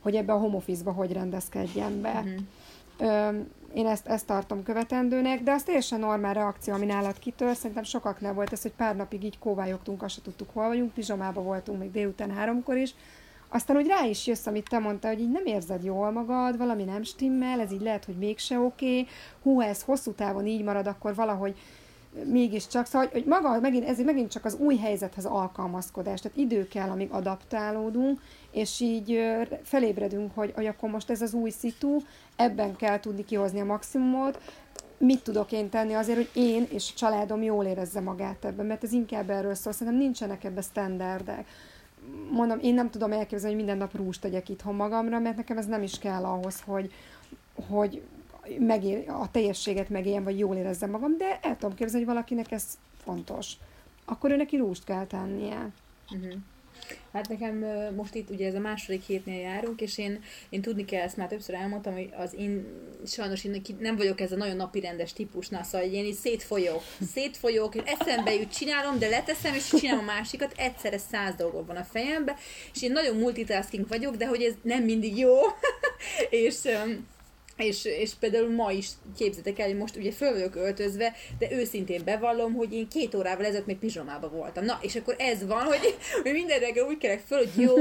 hogy 0.00 0.16
ebbe 0.16 0.32
a 0.32 0.38
home 0.38 0.56
office-ba 0.56 0.92
hogy 0.92 1.12
rendezkedjen 1.12 2.00
be. 2.00 2.24
Uh-huh. 2.24 3.32
Ö, 3.32 3.38
én 3.74 3.86
ezt, 3.86 4.06
ezt 4.06 4.26
tartom 4.26 4.62
követendőnek, 4.62 5.42
de 5.42 5.52
az 5.52 5.62
teljesen 5.62 6.00
normál 6.00 6.34
reakció, 6.34 6.74
ami 6.74 6.86
nálad 6.86 7.18
kitör. 7.18 7.56
Szerintem 7.56 7.82
sokaknál 7.82 8.32
volt 8.32 8.52
ez, 8.52 8.62
hogy 8.62 8.72
pár 8.72 8.96
napig 8.96 9.24
így 9.24 9.38
kóvályogtunk, 9.38 10.02
azt 10.02 10.14
se 10.14 10.22
tudtuk, 10.22 10.50
hol 10.52 10.66
vagyunk, 10.66 10.92
pizsamába 10.92 11.42
voltunk 11.42 11.78
még 11.78 11.90
délután 11.90 12.30
háromkor 12.30 12.76
is. 12.76 12.94
Aztán 13.52 13.76
úgy 13.76 13.86
rá 13.86 14.04
is 14.04 14.26
jössz, 14.26 14.46
amit 14.46 14.68
te 14.68 14.78
mondtál, 14.78 15.12
hogy 15.12 15.22
így 15.22 15.30
nem 15.30 15.46
érzed 15.46 15.84
jól 15.84 16.10
magad, 16.10 16.56
valami 16.56 16.84
nem 16.84 17.02
stimmel, 17.02 17.60
ez 17.60 17.72
így 17.72 17.80
lehet, 17.80 18.04
hogy 18.04 18.16
mégse 18.16 18.58
oké. 18.58 18.86
Okay. 18.86 19.06
Hú, 19.42 19.60
ez 19.60 19.82
hosszú 19.82 20.12
távon 20.12 20.46
így 20.46 20.64
marad, 20.64 20.86
akkor 20.86 21.14
valahogy 21.14 21.56
mégiscsak, 22.24 22.86
szóval 22.86 23.08
hogy 23.12 23.24
maga, 23.24 23.60
megint, 23.60 23.88
ez 23.88 23.98
megint 23.98 24.30
csak 24.30 24.44
az 24.44 24.54
új 24.54 24.76
helyzethez 24.76 25.24
alkalmazkodás, 25.24 26.20
tehát 26.20 26.38
idő 26.38 26.68
kell, 26.68 26.88
amíg 26.88 27.10
adaptálódunk, 27.10 28.20
és 28.50 28.80
így 28.80 29.20
felébredünk, 29.62 30.34
hogy, 30.34 30.52
hogy 30.54 30.66
akkor 30.66 30.90
most 30.90 31.10
ez 31.10 31.22
az 31.22 31.34
új 31.34 31.50
szitu, 31.50 31.96
ebben 32.36 32.76
kell 32.76 33.00
tudni 33.00 33.24
kihozni 33.24 33.60
a 33.60 33.64
maximumot, 33.64 34.40
mit 34.98 35.22
tudok 35.22 35.52
én 35.52 35.68
tenni 35.68 35.92
azért, 35.92 36.16
hogy 36.16 36.30
én 36.42 36.66
és 36.70 36.90
a 36.94 36.98
családom 36.98 37.42
jól 37.42 37.64
érezze 37.64 38.00
magát 38.00 38.44
ebben, 38.44 38.66
mert 38.66 38.84
ez 38.84 38.92
inkább 38.92 39.30
erről 39.30 39.54
szól, 39.54 39.72
szerintem 39.72 40.02
nincsenek 40.02 40.44
ebben 40.44 40.62
standardek. 40.62 41.46
Mondom, 42.30 42.58
én 42.62 42.74
nem 42.74 42.90
tudom 42.90 43.12
elképzelni, 43.12 43.54
hogy 43.54 43.64
minden 43.64 43.76
nap 43.76 43.96
rúst 43.96 44.20
tegyek 44.20 44.48
itthon 44.48 44.74
magamra, 44.74 45.18
mert 45.18 45.36
nekem 45.36 45.58
ez 45.58 45.66
nem 45.66 45.82
is 45.82 45.98
kell 45.98 46.24
ahhoz, 46.24 46.60
hogy, 46.60 46.92
hogy 47.68 48.02
megér, 48.58 49.08
a 49.08 49.30
teljességet 49.30 49.88
megéljem, 49.88 50.24
vagy 50.24 50.38
jól 50.38 50.56
érezzem 50.56 50.90
magam, 50.90 51.16
de 51.16 51.38
el 51.42 51.56
tudom 51.56 51.76
képzelni, 51.76 52.04
hogy 52.04 52.14
valakinek 52.14 52.50
ez 52.52 52.78
fontos. 52.96 53.52
Akkor 54.04 54.30
ő 54.30 54.36
neki 54.36 54.56
rúst 54.56 54.84
kell 54.84 55.06
tennie. 55.06 55.70
Uh-huh. 56.10 56.32
Hát 57.12 57.28
nekem 57.28 57.64
most 57.96 58.14
itt 58.14 58.30
ugye 58.30 58.46
ez 58.46 58.54
a 58.54 58.58
második 58.58 59.02
hétnél 59.02 59.40
járunk, 59.40 59.80
és 59.80 59.98
én, 59.98 60.22
én 60.48 60.62
tudni 60.62 60.84
kell, 60.84 61.02
ezt 61.02 61.16
már 61.16 61.28
többször 61.28 61.54
elmondtam, 61.54 61.92
hogy 61.92 62.08
az 62.16 62.34
én 62.34 62.66
sajnos 63.06 63.44
én 63.44 63.62
nem 63.78 63.96
vagyok 63.96 64.20
ez 64.20 64.32
a 64.32 64.36
nagyon 64.36 64.56
napirendes 64.56 65.12
típus, 65.12 65.48
na, 65.48 65.62
szóval 65.62 65.86
én 65.88 66.04
így 66.04 66.14
szétfolyok, 66.14 66.82
szétfolyok, 67.12 67.74
és 67.74 67.82
eszembe 67.84 68.34
jut, 68.34 68.56
csinálom, 68.56 68.98
de 68.98 69.08
leteszem, 69.08 69.54
és 69.54 69.68
csinálom 69.68 70.08
a 70.08 70.12
másikat, 70.12 70.54
egyszerre 70.56 70.98
száz 70.98 71.34
dolgok 71.34 71.66
van 71.66 71.76
a 71.76 71.84
fejembe, 71.84 72.36
és 72.74 72.82
én 72.82 72.92
nagyon 72.92 73.16
multitasking 73.16 73.88
vagyok, 73.88 74.16
de 74.16 74.26
hogy 74.26 74.42
ez 74.42 74.54
nem 74.62 74.82
mindig 74.82 75.18
jó, 75.18 75.36
és 76.46 76.56
és, 77.60 77.84
és 77.84 78.10
például 78.20 78.54
ma 78.54 78.70
is 78.70 78.88
képzetek 79.16 79.58
el, 79.58 79.66
hogy 79.66 79.76
most 79.76 79.96
ugye 79.96 80.12
föl 80.12 80.32
vagyok 80.32 80.56
öltözve, 80.56 81.14
de 81.38 81.52
őszintén 81.52 82.04
bevallom, 82.04 82.54
hogy 82.54 82.72
én 82.72 82.88
két 82.88 83.14
órával 83.14 83.44
ezelőtt 83.44 83.66
még 83.66 83.78
pizsomába 83.78 84.28
voltam. 84.28 84.64
Na, 84.64 84.78
és 84.82 84.96
akkor 84.96 85.14
ez 85.18 85.46
van, 85.46 85.62
hogy, 85.62 85.96
hogy 86.22 86.32
minden 86.32 86.60
reggel 86.60 86.86
úgy 86.86 86.98
kelek 86.98 87.22
föl, 87.26 87.38
hogy 87.38 87.62
jó, 87.62 87.76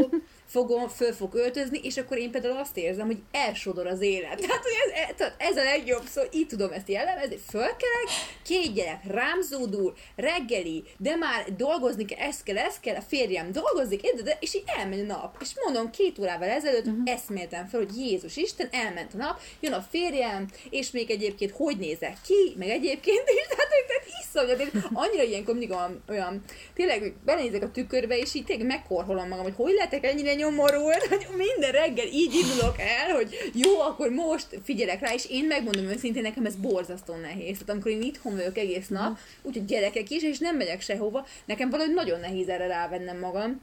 fogom, 0.50 0.88
föl 0.88 1.14
fog 1.14 1.36
öltözni, 1.36 1.80
és 1.84 1.98
akkor 1.98 2.18
én 2.18 2.32
például 2.32 2.58
azt 2.58 2.78
érzem, 2.78 3.06
hogy 3.06 3.18
elsodor 3.32 3.88
az 3.88 4.02
élet. 4.02 4.40
Tehát, 4.48 4.64
hogy 4.64 4.72
ez, 4.86 5.16
ez, 5.20 5.32
ez 5.38 5.58
a 5.58 5.64
legjobb 5.64 6.06
szó, 6.06 6.22
így 6.32 6.48
tudom 6.48 6.72
ezt 6.72 6.90
jellemezni, 6.90 7.38
fölkelek, 7.50 8.08
két 8.44 8.74
gyerek 8.74 9.02
rám 9.08 9.42
zúdul, 9.42 9.94
reggeli, 10.16 10.84
de 10.98 11.16
már 11.16 11.56
dolgozni 11.56 12.06
kell, 12.06 12.28
ez 12.28 12.44
kell, 12.44 12.58
ez 12.58 12.80
kell, 12.80 12.96
a 12.96 13.02
férjem 13.02 13.52
dolgozik, 13.52 14.02
de, 14.02 14.22
de, 14.22 14.38
és 14.40 14.56
így 14.56 14.64
elmegy 14.66 15.00
a 15.00 15.04
nap. 15.04 15.38
És 15.42 15.50
mondom, 15.64 15.90
két 15.90 16.20
órával 16.20 16.50
ezelőtt 16.50 16.86
uh-huh. 16.86 17.12
eszméltem 17.12 17.68
fel, 17.68 17.80
hogy 17.80 17.98
Jézus 17.98 18.36
Isten, 18.36 18.68
elment 18.72 19.14
a 19.14 19.18
nap, 19.18 19.42
jön 19.60 19.74
a 19.74 19.86
férjem, 19.90 20.48
és 20.70 20.92
még 20.92 21.10
egyébként 21.10 21.52
hogy 21.52 21.78
nézek 21.78 22.18
ki, 22.26 22.54
meg 22.58 22.70
egyébként 22.70 23.30
is, 23.30 23.48
tehát, 23.56 23.70
tehát 23.88 24.08
iszonyat, 24.22 24.60
én 24.60 24.84
annyira 24.94 25.24
ilyenkor 25.24 25.54
mindig 25.54 25.78
olyan, 25.78 26.04
olyan, 26.10 26.44
tényleg 26.74 27.14
benézek 27.26 27.64
a 27.64 27.72
tükörbe, 27.72 28.18
és 28.18 28.34
így 28.34 28.46
tényleg 28.46 28.68
megkorholom 28.68 29.28
magam, 29.28 29.44
hogy 29.44 29.54
hogy 29.56 29.74
lehetek 29.74 30.06
ennyire 30.06 30.34
nyomorult, 30.40 31.08
hogy 31.10 31.28
minden 31.38 31.72
reggel 31.72 32.08
így 32.08 32.34
indulok 32.34 32.76
el, 32.80 33.16
hogy 33.16 33.52
jó, 33.54 33.80
akkor 33.80 34.10
most 34.10 34.48
figyelek 34.64 35.00
rá, 35.00 35.14
és 35.14 35.26
én 35.30 35.46
megmondom 35.46 35.86
őszintén, 35.86 36.22
nekem 36.22 36.46
ez 36.46 36.56
borzasztó 36.56 37.16
nehéz. 37.16 37.54
Tehát 37.54 37.70
amikor 37.70 37.92
én 37.92 38.02
itthon 38.02 38.36
vagyok 38.36 38.58
egész 38.58 38.88
nap, 38.88 39.18
úgyhogy 39.42 39.66
gyerekek 39.66 40.10
is, 40.10 40.24
és 40.24 40.40
nem 40.40 40.58
megyek 40.58 40.82
sehova, 40.82 41.28
nekem 41.46 41.70
valahogy 41.70 41.94
nagyon 41.94 42.20
nehéz 42.20 42.50
erre 42.50 42.68
rávennem 42.68 43.20
magam. 43.20 43.62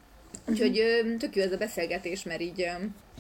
Úgyhogy 0.49 0.83
tök 1.19 1.37
jó 1.37 1.43
ez 1.43 1.53
a 1.53 1.57
beszélgetés, 1.57 2.23
mert 2.23 2.41
így 2.41 2.69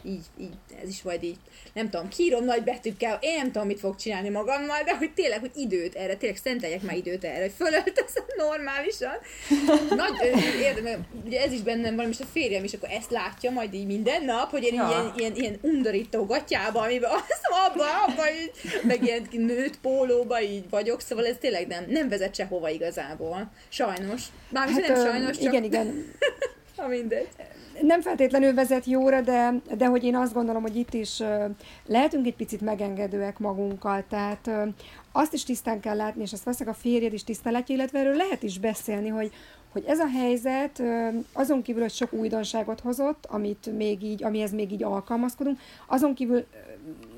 így, 0.06 0.24
így, 0.40 0.54
ez 0.82 0.88
is 0.88 1.02
majd 1.02 1.22
így, 1.22 1.36
nem 1.72 1.90
tudom, 1.90 2.08
kírom 2.08 2.44
nagy 2.44 2.62
betűkkel, 2.62 3.18
én 3.20 3.36
nem 3.36 3.52
tudom, 3.52 3.66
mit 3.66 3.80
fog 3.80 3.96
csinálni 3.96 4.28
magammal, 4.28 4.82
de 4.84 4.96
hogy 4.96 5.12
tényleg, 5.12 5.40
hogy 5.40 5.50
időt 5.54 5.94
erre, 5.94 6.16
tényleg 6.16 6.38
szenteljek 6.38 6.82
már 6.82 6.96
időt 6.96 7.24
erre, 7.24 7.40
hogy 7.40 7.52
fölöltözem 7.56 8.24
normálisan. 8.36 9.14
Nagy, 9.88 10.14
érdem, 10.60 11.06
ugye 11.24 11.40
ez 11.40 11.52
is 11.52 11.60
bennem 11.60 11.96
van, 11.96 12.08
és 12.08 12.20
a 12.20 12.24
férjem 12.32 12.64
is 12.64 12.72
akkor 12.72 12.90
ezt 12.90 13.10
látja 13.10 13.50
majd 13.50 13.74
így 13.74 13.86
minden 13.86 14.24
nap, 14.24 14.50
hogy 14.50 14.62
én 14.62 14.74
ja. 14.74 14.88
ilyen, 14.88 15.12
ilyen, 15.16 15.34
ilyen 15.34 15.58
undorító 15.62 16.26
gatyába, 16.26 16.80
amiben 16.80 17.10
szóval 17.42 17.70
abba, 17.70 18.02
abba 18.06 18.30
így, 18.30 18.50
meg 18.82 19.02
ilyen 19.02 19.26
nőtt 19.30 19.78
pólóba 19.78 20.40
így 20.40 20.70
vagyok, 20.70 21.00
szóval 21.00 21.26
ez 21.26 21.36
tényleg 21.40 21.66
nem, 21.66 21.84
nem 21.88 22.08
vezet 22.08 22.34
sehova 22.34 22.68
igazából. 22.68 23.50
Sajnos. 23.68 24.22
Mármint 24.48 24.86
hát, 24.86 24.96
nem 24.96 25.06
sajnos, 25.06 25.36
csak... 25.36 25.52
Igen, 25.52 25.64
igen. 25.64 26.14
ha 26.76 26.88
mindegy. 26.88 27.28
Nem 27.82 28.00
feltétlenül 28.00 28.54
vezet 28.54 28.84
jóra, 28.84 29.20
de, 29.20 29.54
de 29.76 29.86
hogy 29.86 30.04
én 30.04 30.16
azt 30.16 30.32
gondolom, 30.32 30.62
hogy 30.62 30.76
itt 30.76 30.94
is 30.94 31.22
lehetünk 31.86 32.26
egy 32.26 32.34
picit 32.34 32.60
megengedőek 32.60 33.38
magunkkal, 33.38 34.04
tehát 34.08 34.50
azt 35.12 35.32
is 35.32 35.44
tisztán 35.44 35.80
kell 35.80 35.96
látni, 35.96 36.22
és 36.22 36.32
azt 36.32 36.44
veszek 36.44 36.68
a 36.68 36.74
férjed 36.74 37.12
is 37.12 37.24
tisztán 37.24 37.52
látja, 37.52 37.74
illetve 37.74 37.98
erről 37.98 38.16
lehet 38.16 38.42
is 38.42 38.58
beszélni, 38.58 39.08
hogy, 39.08 39.32
hogy 39.72 39.84
ez 39.86 39.98
a 39.98 40.06
helyzet 40.06 40.82
azon 41.32 41.62
kívül, 41.62 41.82
hogy 41.82 41.92
sok 41.92 42.12
újdonságot 42.12 42.80
hozott, 42.80 43.26
amit 43.28 43.76
még 43.76 44.02
így, 44.02 44.24
amihez 44.24 44.52
még 44.52 44.72
így 44.72 44.82
alkalmazkodunk, 44.82 45.58
azon 45.86 46.14
kívül 46.14 46.44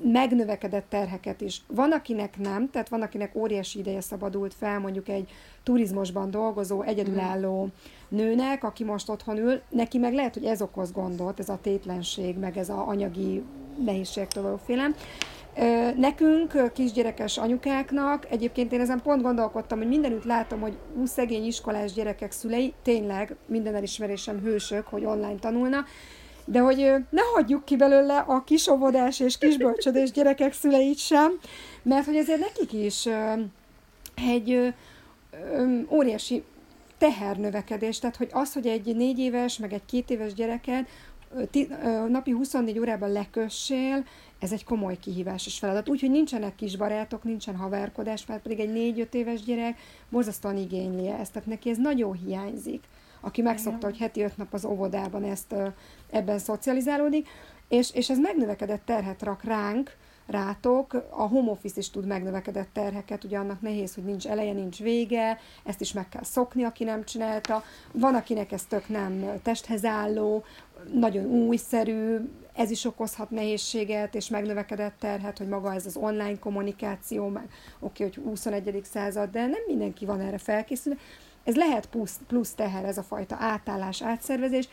megnövekedett 0.03 0.89
terheket 0.89 1.41
is. 1.41 1.61
Van, 1.67 1.91
akinek 1.91 2.37
nem, 2.37 2.69
tehát 2.69 2.89
van, 2.89 3.01
akinek 3.01 3.35
óriási 3.35 3.79
ideje 3.79 4.01
szabadult 4.01 4.53
fel, 4.53 4.79
mondjuk 4.79 5.09
egy 5.09 5.29
turizmusban 5.63 6.31
dolgozó, 6.31 6.81
egyedülálló 6.81 7.69
nőnek, 8.09 8.63
aki 8.63 8.83
most 8.83 9.09
otthon 9.09 9.37
ül, 9.37 9.61
neki 9.69 9.97
meg 9.97 10.13
lehet, 10.13 10.33
hogy 10.33 10.45
ez 10.45 10.61
okoz 10.61 10.91
gondot, 10.91 11.39
ez 11.39 11.49
a 11.49 11.59
tétlenség, 11.61 12.37
meg 12.37 12.57
ez 12.57 12.69
a 12.69 12.87
anyagi 12.87 13.43
nehézségtől 13.85 14.43
való 14.43 14.59
félem. 14.65 14.95
Nekünk, 15.97 16.71
kisgyerekes 16.73 17.37
anyukáknak, 17.37 18.31
egyébként 18.31 18.71
én 18.71 18.79
ezen 18.79 19.01
pont 19.01 19.21
gondolkodtam, 19.21 19.77
hogy 19.77 19.87
mindenütt 19.87 20.23
látom, 20.23 20.59
hogy 20.59 20.77
szegény 21.05 21.45
iskolás 21.45 21.93
gyerekek 21.93 22.31
szülei, 22.31 22.73
tényleg 22.83 23.35
minden 23.45 23.75
elismerésem 23.75 24.39
hősök, 24.39 24.87
hogy 24.87 25.05
online 25.05 25.39
tanulna, 25.39 25.85
de 26.45 26.59
hogy 26.59 26.77
ne 27.09 27.21
hagyjuk 27.33 27.65
ki 27.65 27.75
belőle 27.75 28.17
a 28.17 28.43
kisovodás 28.43 29.19
és 29.19 29.37
kisbölcsödés 29.37 30.11
gyerekek 30.11 30.53
szüleit 30.53 30.97
sem, 30.97 31.39
mert 31.83 32.05
hogy 32.05 32.15
ezért 32.15 32.39
nekik 32.39 32.73
is 32.73 33.07
egy 34.15 34.73
óriási 35.89 36.43
tehernövekedés, 36.99 37.99
tehát 37.99 38.15
hogy 38.15 38.29
az, 38.31 38.53
hogy 38.53 38.67
egy 38.67 38.95
négy 38.95 39.19
éves, 39.19 39.57
meg 39.57 39.73
egy 39.73 39.85
két 39.85 40.09
éves 40.09 40.33
gyereket 40.33 40.87
napi 42.07 42.31
24 42.31 42.79
órában 42.79 43.11
lekössél, 43.11 44.05
ez 44.39 44.51
egy 44.51 44.63
komoly 44.63 44.97
kihívás 44.99 45.45
és 45.45 45.59
feladat. 45.59 45.89
Úgyhogy 45.89 46.11
nincsenek 46.11 46.55
kis 46.55 46.75
barátok, 46.75 47.23
nincsen 47.23 47.55
haverkodás, 47.55 48.25
mert 48.25 48.41
pedig 48.41 48.59
egy 48.59 48.71
négy-öt 48.71 49.13
éves 49.13 49.43
gyerek 49.43 49.79
borzasztóan 50.09 50.57
igényli 50.57 51.07
ezt, 51.07 51.33
tehát 51.33 51.47
neki 51.47 51.69
ez 51.69 51.77
nagyon 51.77 52.13
hiányzik. 52.13 52.83
Aki 53.21 53.41
megszokta, 53.41 53.85
hogy 53.85 53.97
heti 53.97 54.21
öt 54.21 54.37
nap 54.37 54.53
az 54.53 54.65
óvodában 54.65 55.23
ezt 55.23 55.55
ebben 56.09 56.39
szocializálódik, 56.39 57.27
és, 57.67 57.93
és 57.93 58.09
ez 58.09 58.19
megnövekedett 58.19 58.85
terhet 58.85 59.23
rak 59.23 59.43
ránk, 59.43 59.95
rátok. 60.29 60.93
A 61.09 61.27
home 61.27 61.51
office 61.51 61.79
is 61.79 61.89
tud 61.89 62.05
megnövekedett 62.05 62.69
terheket, 62.73 63.23
ugye 63.23 63.37
annak 63.37 63.61
nehéz, 63.61 63.95
hogy 63.95 64.03
nincs 64.03 64.27
eleje, 64.27 64.53
nincs 64.53 64.79
vége, 64.79 65.39
ezt 65.63 65.81
is 65.81 65.93
meg 65.93 66.09
kell 66.09 66.23
szokni, 66.23 66.63
aki 66.63 66.83
nem 66.83 67.03
csinálta. 67.05 67.63
Van, 67.91 68.15
akinek 68.15 68.51
ez 68.51 68.63
tök 68.65 68.89
nem 68.89 69.39
testhez 69.43 69.85
álló, 69.85 70.43
nagyon 70.93 71.25
újszerű, 71.25 72.17
ez 72.53 72.71
is 72.71 72.85
okozhat 72.85 73.29
nehézséget 73.29 74.15
és 74.15 74.29
megnövekedett 74.29 74.95
terhet, 74.99 75.37
hogy 75.37 75.47
maga 75.47 75.73
ez 75.73 75.85
az 75.85 75.95
online 75.95 76.39
kommunikáció, 76.39 77.27
meg 77.27 77.49
oké, 77.79 78.05
okay, 78.05 78.15
hogy 78.15 78.29
21. 78.29 78.81
század, 78.83 79.29
de 79.29 79.41
nem 79.41 79.61
mindenki 79.67 80.05
van 80.05 80.19
erre 80.19 80.37
felkészülve. 80.37 80.99
Ez 81.43 81.55
lehet 81.55 81.85
plusz, 81.85 82.19
plusz 82.27 82.53
teher, 82.53 82.85
ez 82.85 82.97
a 82.97 83.03
fajta 83.03 83.35
átállás, 83.39 84.01
átszervezés, 84.01 84.69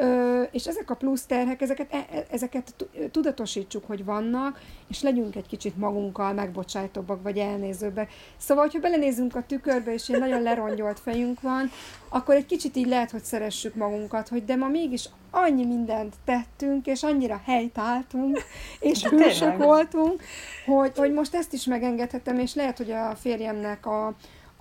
Ö, 0.00 0.42
és 0.50 0.66
ezek 0.66 0.90
a 0.90 0.94
plusz 0.94 1.26
terhek, 1.26 1.60
ezeket, 1.60 1.86
e, 1.90 2.06
e, 2.12 2.24
ezeket 2.30 2.74
tudatosítsuk, 3.10 3.86
hogy 3.86 4.04
vannak, 4.04 4.60
és 4.88 5.02
legyünk 5.02 5.36
egy 5.36 5.46
kicsit 5.46 5.76
magunkkal 5.76 6.32
megbocsájtóbbak, 6.32 7.22
vagy 7.22 7.38
elnézőbbek. 7.38 8.12
Szóval, 8.36 8.64
hogyha 8.64 8.80
belenézünk 8.80 9.34
a 9.34 9.44
tükörbe, 9.46 9.92
és 9.92 10.08
egy 10.08 10.18
nagyon 10.18 10.42
lerongyolt 10.42 11.00
fejünk 11.00 11.40
van, 11.40 11.70
akkor 12.08 12.34
egy 12.34 12.46
kicsit 12.46 12.76
így 12.76 12.86
lehet, 12.86 13.10
hogy 13.10 13.24
szeressük 13.24 13.74
magunkat, 13.74 14.28
hogy 14.28 14.44
de 14.44 14.56
ma 14.56 14.68
mégis 14.68 15.08
annyi 15.30 15.64
mindent 15.64 16.14
tettünk, 16.24 16.86
és 16.86 17.02
annyira 17.02 17.40
helytáltunk, 17.44 18.38
és 18.80 19.04
hősök 19.04 19.56
voltunk, 19.56 20.22
hogy, 20.66 20.92
hogy 20.96 21.12
most 21.12 21.34
ezt 21.34 21.52
is 21.52 21.64
megengedhetem, 21.64 22.38
és 22.38 22.54
lehet, 22.54 22.76
hogy 22.76 22.90
a 22.90 23.14
férjemnek 23.14 23.86
a, 23.86 24.06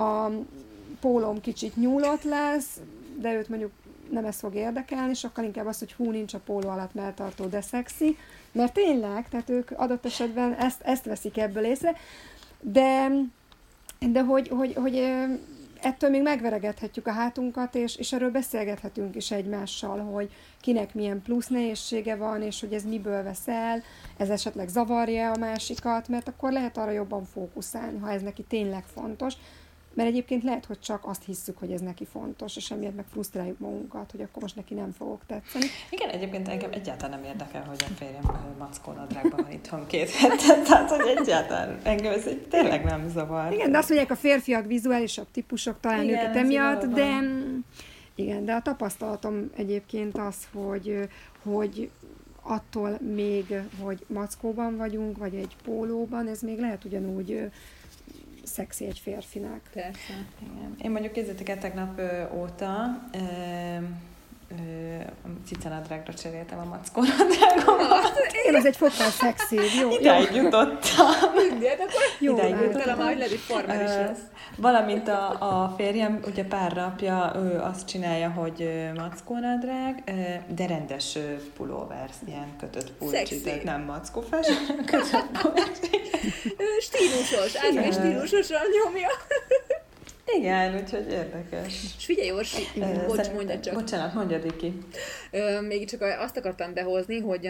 a 0.03 0.31
pólom 0.99 1.41
kicsit 1.41 1.75
nyúlott 1.75 2.23
lesz, 2.23 2.79
de 3.19 3.33
őt 3.33 3.49
mondjuk 3.49 3.71
nem 4.11 4.25
ez 4.25 4.39
fog 4.39 4.55
érdekelni, 4.55 5.13
sokkal 5.13 5.43
inkább 5.43 5.65
az, 5.65 5.79
hogy 5.79 5.93
hú, 5.93 6.11
nincs 6.11 6.33
a 6.33 6.39
póló 6.39 6.69
alatt 6.69 6.93
melltartó, 6.93 7.45
de 7.45 7.61
szexi, 7.61 8.17
mert 8.51 8.73
tényleg, 8.73 9.29
tehát 9.29 9.49
ők 9.49 9.71
adott 9.75 10.05
esetben 10.05 10.53
ezt, 10.53 10.81
ezt 10.81 11.05
veszik 11.05 11.37
ebből 11.37 11.63
észre, 11.63 11.95
de, 12.59 13.11
de 13.99 14.21
hogy, 14.21 14.47
hogy, 14.47 14.73
hogy 14.73 14.95
ettől 15.81 16.09
még 16.09 16.21
megveregethetjük 16.21 17.07
a 17.07 17.11
hátunkat, 17.11 17.75
és, 17.75 17.95
és 17.95 18.13
erről 18.13 18.31
beszélgethetünk 18.31 19.15
is 19.15 19.31
egymással, 19.31 19.99
hogy 19.99 20.31
kinek 20.61 20.93
milyen 20.93 21.21
plusz 21.21 21.47
nehézsége 21.47 22.15
van, 22.15 22.41
és 22.41 22.59
hogy 22.59 22.73
ez 22.73 22.83
miből 22.83 23.23
vesz 23.23 23.47
el, 23.47 23.83
ez 24.17 24.29
esetleg 24.29 24.67
zavarja 24.67 25.31
a 25.31 25.37
másikat, 25.37 26.07
mert 26.07 26.27
akkor 26.27 26.51
lehet 26.51 26.77
arra 26.77 26.91
jobban 26.91 27.25
fókuszálni, 27.25 27.99
ha 27.99 28.11
ez 28.11 28.21
neki 28.21 28.43
tényleg 28.43 28.83
fontos. 28.83 29.33
Mert 29.93 30.09
egyébként 30.09 30.43
lehet, 30.43 30.65
hogy 30.65 30.79
csak 30.79 31.05
azt 31.05 31.23
hisszük, 31.23 31.57
hogy 31.57 31.71
ez 31.71 31.81
neki 31.81 32.05
fontos, 32.05 32.55
és 32.55 32.71
emiatt 32.71 32.95
meg 32.95 33.05
frusztráljuk 33.11 33.59
magunkat, 33.59 34.11
hogy 34.11 34.21
akkor 34.21 34.41
most 34.41 34.55
neki 34.55 34.73
nem 34.73 34.91
fogok 34.91 35.21
tetszeni. 35.27 35.65
Igen, 35.89 36.09
egyébként 36.09 36.47
engem 36.47 36.71
egyáltalán 36.71 37.19
nem 37.19 37.29
érdekel, 37.29 37.63
hogy 37.63 37.85
a 37.89 37.93
férjem 37.95 38.55
mackó 38.59 38.91
nadrágban 38.91 39.39
van 39.43 39.51
itthon 39.51 39.87
két 39.87 40.09
hetet, 40.09 40.63
tehát 40.67 40.89
hogy 40.89 41.17
egyáltalán 41.17 41.79
engem 41.83 42.13
ez 42.13 42.25
egy 42.25 42.47
tényleg 42.47 42.83
nem 42.83 43.09
zavar. 43.09 43.53
Igen, 43.53 43.71
de 43.71 43.77
azt 43.77 43.89
mondják, 43.89 44.11
a 44.11 44.15
férfiak 44.15 44.65
vizuálisabb 44.65 45.27
típusok 45.31 45.79
talán 45.79 46.03
igen, 46.03 46.19
őket 46.19 46.35
emiatt, 46.35 46.85
de 46.85 47.19
igen, 48.15 48.45
de 48.45 48.53
a 48.53 48.61
tapasztalatom 48.61 49.49
egyébként 49.55 50.17
az, 50.17 50.35
hogy, 50.53 51.09
hogy 51.43 51.89
attól 52.41 52.97
még, 53.13 53.53
hogy 53.79 54.05
mackóban 54.07 54.77
vagyunk, 54.77 55.17
vagy 55.17 55.35
egy 55.35 55.55
pólóban, 55.63 56.27
ez 56.27 56.41
még 56.41 56.59
lehet 56.59 56.85
ugyanúgy 56.85 57.51
szexi 58.51 58.85
egy 58.85 58.99
férfinak. 58.99 59.61
Persze. 59.73 60.13
Igen. 60.39 60.75
Én 60.81 60.91
mondjuk 60.91 61.13
kézzétek 61.13 61.59
tegnap 61.59 61.99
ö, 61.99 62.23
óta 62.33 63.01
cicanadrágra 65.47 66.13
cseréltem 66.13 66.59
a 66.59 66.63
mackó 66.63 67.01
nadrágomat. 67.17 68.11
Én 68.45 68.55
az 68.55 68.65
egy 68.65 68.75
fokkal 68.75 69.09
szexi, 69.09 69.57
jó. 69.79 69.89
Idáig 69.89 70.31
jutottam. 70.35 71.07
Mindjárt, 71.49 71.79
akkor 71.79 72.01
jó, 72.19 72.35
Idáig 72.35 72.55
jutottam. 72.55 72.97
majd 72.97 73.17
lehet, 73.17 73.33
formál 73.33 73.81
is 73.83 73.89
lesz. 73.89 74.19
Valamint 74.57 75.07
a, 75.07 75.29
a 75.39 75.73
férjem, 75.77 76.19
ugye 76.25 76.43
pár 76.43 76.73
napja, 76.73 77.33
ő 77.35 77.59
azt 77.59 77.87
csinálja, 77.87 78.29
hogy 78.29 78.89
mackónadrág, 78.95 80.03
de 80.55 80.67
rendes 80.67 81.17
pulóver, 81.57 82.09
ilyen 82.27 82.55
kötött 82.59 82.91
pulcsi, 82.91 83.41
tehát 83.41 83.63
nem 83.63 83.81
mackófás, 83.81 84.47
kötött 84.85 85.37
pulcsi. 85.41 86.01
Stílusos, 86.79 87.55
átmegy 87.55 87.93
stílusosan 87.93 88.61
nyomja. 88.83 89.09
Igen, 90.37 90.75
úgyhogy 90.75 91.11
érdekes. 91.11 91.83
És 91.97 92.05
figyelj, 92.05 92.31
Orsi, 92.31 92.61
bocs, 93.07 93.29
mondja 93.29 93.59
csak. 93.59 93.73
Bocsánat, 93.73 94.13
mondja 94.13 94.39
ki. 94.57 94.77
Még 95.67 95.89
csak 95.89 96.01
azt 96.01 96.37
akartam 96.37 96.73
behozni, 96.73 97.19
hogy 97.19 97.49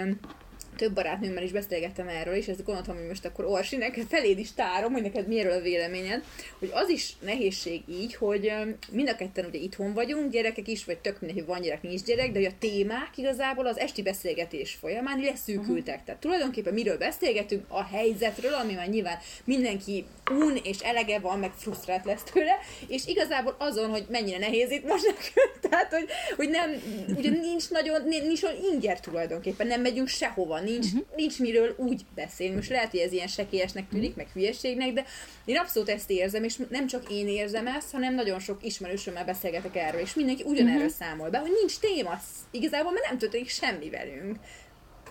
több 0.81 0.93
barátnőmmel 0.93 1.43
is 1.43 1.51
beszélgettem 1.51 2.07
erről, 2.07 2.33
és 2.33 2.47
ezt 2.47 2.63
gondoltam, 2.63 2.95
hogy 2.95 3.07
most 3.07 3.25
akkor 3.25 3.45
Orsi, 3.45 3.77
neked 3.77 4.05
feléd 4.09 4.39
is 4.39 4.53
tárom, 4.53 4.91
hogy 4.91 5.01
neked 5.01 5.27
miről 5.27 5.51
a 5.51 5.61
véleményed, 5.61 6.23
hogy 6.59 6.69
az 6.73 6.89
is 6.89 7.13
nehézség 7.19 7.81
így, 7.89 8.15
hogy 8.15 8.51
mind 8.91 9.09
a 9.09 9.15
ketten 9.15 9.45
ugye 9.45 9.59
itthon 9.59 9.93
vagyunk, 9.93 10.31
gyerekek 10.31 10.67
is, 10.67 10.85
vagy 10.85 10.97
tök 10.97 11.19
mindegy, 11.19 11.39
hogy 11.39 11.47
van 11.47 11.61
gyerek, 11.61 11.81
nincs 11.81 12.01
gyerek, 12.01 12.31
de 12.31 12.39
hogy 12.39 12.47
a 12.47 12.57
témák 12.59 13.09
igazából 13.15 13.67
az 13.67 13.79
esti 13.79 14.01
beszélgetés 14.01 14.77
folyamán 14.79 15.19
leszűkültek. 15.19 15.93
Uh-huh. 15.93 16.05
Tehát 16.05 16.21
tulajdonképpen 16.21 16.73
miről 16.73 16.97
beszélgetünk? 16.97 17.65
A 17.67 17.83
helyzetről, 17.83 18.53
ami 18.53 18.73
már 18.73 18.87
nyilván 18.87 19.17
mindenki 19.43 20.05
un 20.31 20.59
és 20.63 20.79
elege 20.79 21.19
van, 21.19 21.39
meg 21.39 21.51
frusztrált 21.57 22.05
lesz 22.05 22.23
tőle, 22.33 22.59
és 22.87 23.05
igazából 23.05 23.55
azon, 23.57 23.89
hogy 23.89 24.05
mennyire 24.09 24.37
nehéz 24.37 24.71
itt 24.71 24.87
most 24.87 25.05
nekünk, 25.05 25.59
tehát 25.69 25.93
hogy, 25.93 26.07
hogy 26.35 26.49
nem, 26.49 26.81
ugye 27.17 27.29
nincs 27.29 27.69
nagyon, 27.69 28.01
nincs 28.07 28.43
olyan 28.43 28.57
inger 28.71 28.99
tulajdonképpen, 28.99 29.67
nem 29.67 29.81
megyünk 29.81 30.07
sehova, 30.07 30.59
nincs, 30.71 30.85
uh-huh. 30.85 31.05
nincs 31.15 31.39
miről 31.39 31.75
úgy 31.77 32.01
beszélni. 32.15 32.55
Most 32.55 32.69
lehet, 32.69 32.91
hogy 32.91 32.99
ez 32.99 33.11
ilyen 33.11 33.27
sekélyesnek 33.27 33.89
tűnik, 33.89 34.09
uh-huh. 34.09 34.23
meg 34.23 34.33
hülyeségnek, 34.33 34.93
de 34.93 35.05
én 35.45 35.57
abszolút 35.57 35.89
ezt 35.89 36.09
érzem, 36.09 36.43
és 36.43 36.55
nem 36.69 36.87
csak 36.87 37.11
én 37.11 37.27
érzem 37.27 37.67
ezt, 37.67 37.91
hanem 37.91 38.15
nagyon 38.15 38.39
sok 38.39 38.63
ismerősömmel 38.63 39.25
beszélgetek 39.25 39.75
erről, 39.75 40.01
és 40.01 40.13
mindenki 40.13 40.43
ugyanerről 40.43 40.85
uh-huh. 40.85 40.99
számol 40.99 41.29
be, 41.29 41.37
hogy 41.37 41.51
nincs 41.59 41.79
téma, 41.79 42.21
igazából, 42.51 42.91
mert 42.91 43.05
nem 43.07 43.17
történik 43.17 43.49
semmi 43.49 43.89
velünk. 43.89 44.37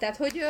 Tehát, 0.01 0.17
hogy... 0.17 0.43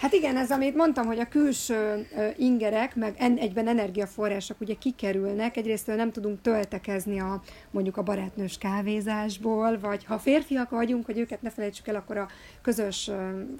Hát 0.00 0.12
igen, 0.12 0.36
ez 0.36 0.50
amit 0.50 0.74
mondtam, 0.74 1.06
hogy 1.06 1.18
a 1.18 1.28
külső 1.28 2.06
ingerek, 2.36 2.96
meg 2.96 3.14
en, 3.18 3.36
egyben 3.36 3.68
energiaforrások 3.68 4.60
ugye 4.60 4.74
kikerülnek, 4.74 5.56
egyrészt 5.56 5.86
nem 5.86 6.12
tudunk 6.12 6.40
töltekezni 6.42 7.20
a, 7.20 7.42
mondjuk 7.70 7.96
a 7.96 8.02
barátnős 8.02 8.58
kávézásból, 8.58 9.78
vagy 9.78 10.04
ha 10.04 10.18
férfiak 10.18 10.70
vagyunk, 10.70 11.06
hogy 11.06 11.18
őket 11.18 11.42
ne 11.42 11.50
felejtsük 11.50 11.88
el, 11.88 11.94
akkor 11.94 12.16
a 12.16 12.28
közös 12.62 13.10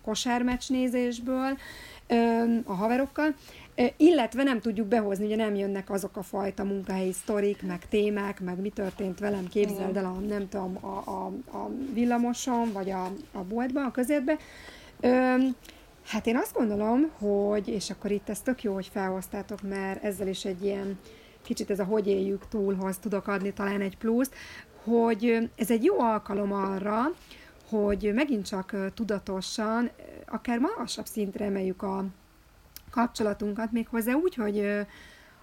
kosármeccs 0.02 0.68
nézésből, 0.68 1.58
a 2.64 2.72
haverokkal, 2.72 3.34
illetve 3.96 4.42
nem 4.42 4.60
tudjuk 4.60 4.86
behozni, 4.86 5.24
ugye 5.24 5.36
nem 5.36 5.54
jönnek 5.54 5.90
azok 5.90 6.16
a 6.16 6.22
fajta 6.22 6.64
munkahelyi 6.64 7.12
sztorik, 7.12 7.62
meg 7.62 7.88
témák, 7.88 8.40
meg 8.40 8.60
mi 8.60 8.68
történt 8.68 9.18
velem, 9.18 9.48
képzeld 9.48 9.96
el 9.96 10.04
a, 10.04 10.20
nem 10.28 10.48
tudom, 10.48 10.78
a, 10.80 11.10
a, 11.10 11.26
a 11.58 11.70
villamoson, 11.92 12.72
vagy 12.72 12.90
a, 12.90 13.04
a 13.32 13.42
boltban, 13.48 13.84
a 13.84 13.90
közértbe, 13.90 14.38
Öm, 15.00 15.56
hát 16.06 16.26
én 16.26 16.36
azt 16.36 16.54
gondolom, 16.54 17.10
hogy, 17.18 17.68
és 17.68 17.90
akkor 17.90 18.10
itt 18.10 18.28
ez 18.28 18.40
tök 18.40 18.62
jó, 18.62 18.74
hogy 18.74 18.90
felhoztátok, 18.92 19.62
mert 19.62 20.04
ezzel 20.04 20.28
is 20.28 20.44
egy 20.44 20.64
ilyen 20.64 20.98
kicsit 21.42 21.70
ez 21.70 21.78
a 21.78 21.84
hogy 21.84 22.06
éljük 22.06 22.48
túlhoz 22.48 22.98
tudok 22.98 23.26
adni 23.26 23.52
talán 23.52 23.80
egy 23.80 23.96
pluszt, 23.96 24.34
hogy 24.84 25.50
ez 25.56 25.70
egy 25.70 25.84
jó 25.84 26.00
alkalom 26.00 26.52
arra, 26.52 27.02
hogy 27.68 28.10
megint 28.14 28.46
csak 28.46 28.76
tudatosan, 28.94 29.90
akár 30.26 30.58
magasabb 30.58 31.06
szintre 31.06 31.44
emeljük 31.44 31.82
a 31.82 32.04
kapcsolatunkat, 32.90 33.72
méghozzá 33.72 34.12
úgy, 34.12 34.34
hogy 34.34 34.86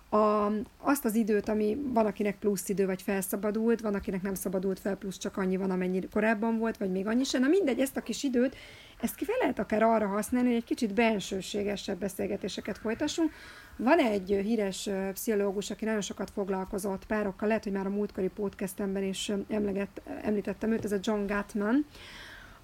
a, 0.10 0.52
azt 0.78 1.06
az 1.06 1.16
időt, 1.16 1.50
ami 1.50 1.78
van, 1.94 2.06
akinek 2.06 2.40
plusz 2.40 2.70
idő, 2.70 2.86
vagy 2.86 3.02
felszabadult, 3.02 3.82
van, 3.82 3.94
akinek 3.94 4.22
nem 4.22 4.34
szabadult 4.34 4.80
fel, 4.80 4.96
plusz 4.96 5.18
csak 5.18 5.38
annyi 5.38 5.58
van, 5.58 5.72
amennyi 5.72 6.08
korábban 6.12 6.58
volt, 6.58 6.78
vagy 6.78 6.92
még 6.92 7.08
annyi 7.08 7.24
sem. 7.24 7.42
Na 7.42 7.48
mindegy, 7.48 7.80
ezt 7.80 7.98
a 7.98 8.02
kis 8.02 8.24
időt, 8.24 8.56
ezt 9.02 9.16
ki 9.16 9.26
fel 9.26 9.36
lehet 9.40 9.60
akár 9.60 9.84
arra 9.84 10.08
használni, 10.08 10.48
hogy 10.48 10.58
egy 10.58 10.64
kicsit 10.64 10.94
bensőségesebb 10.94 11.98
beszélgetéseket 11.98 12.78
folytassunk. 12.78 13.32
Van 13.78 14.00
egy 14.00 14.40
híres 14.44 14.90
pszichológus, 15.14 15.70
aki 15.70 15.86
nagyon 15.86 16.02
sokat 16.02 16.30
foglalkozott 16.30 17.06
párokkal, 17.06 17.48
lehet, 17.48 17.64
hogy 17.64 17.74
már 17.74 17.86
a 17.86 17.90
múltkori 17.90 18.28
podcastemben 18.28 19.04
is 19.04 19.32
emleget, 19.50 20.02
említettem 20.22 20.72
őt, 20.72 20.86
ez 20.86 20.92
a 20.92 21.00
John 21.02 21.26
Gatman, 21.26 21.86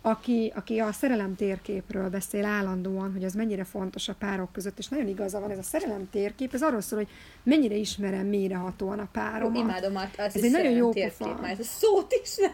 aki, 0.05 0.51
aki 0.55 0.79
a 0.79 0.91
szerelem 0.91 1.35
térképről 1.35 2.09
beszél 2.09 2.45
állandóan, 2.45 3.11
hogy 3.11 3.23
az 3.23 3.33
mennyire 3.33 3.63
fontos 3.63 4.07
a 4.07 4.15
párok 4.19 4.51
között, 4.51 4.77
és 4.77 4.87
nagyon 4.87 5.07
igaza 5.07 5.39
van, 5.39 5.51
ez 5.51 5.57
a 5.57 5.63
szerelem 5.63 6.09
térkép, 6.11 6.53
ez 6.53 6.61
arról 6.61 6.81
szól, 6.81 6.99
hogy 6.99 7.07
mennyire 7.43 7.75
ismerem 7.75 8.27
mélyrehatóan 8.27 8.99
a 8.99 9.07
páromat. 9.11 9.57
Ó, 9.57 9.59
imádom, 9.59 9.97
ez 10.17 10.35
egy 10.35 10.51
nagyon 10.51 10.71
jó 10.71 10.89
pofa. 10.89 11.37
Már 11.41 11.51
ez 11.51 11.59
a 11.59 11.63
szót 11.63 12.13
is 12.23 12.35
nem. 12.37 12.51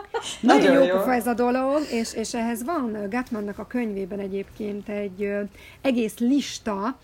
nagyon, 0.40 0.64
nagyon 0.64 0.82
jó, 0.82 0.88
jó 0.88 0.96
pofa 0.96 1.14
ez 1.14 1.26
a 1.26 1.34
dolog, 1.34 1.80
és, 1.90 2.14
és 2.14 2.34
ehhez 2.34 2.64
van 2.64 3.06
Gatmannak 3.10 3.58
a 3.58 3.66
könyvében 3.66 4.18
egyébként 4.18 4.88
egy 4.88 5.32
egész 5.80 6.18
lista, 6.18 6.98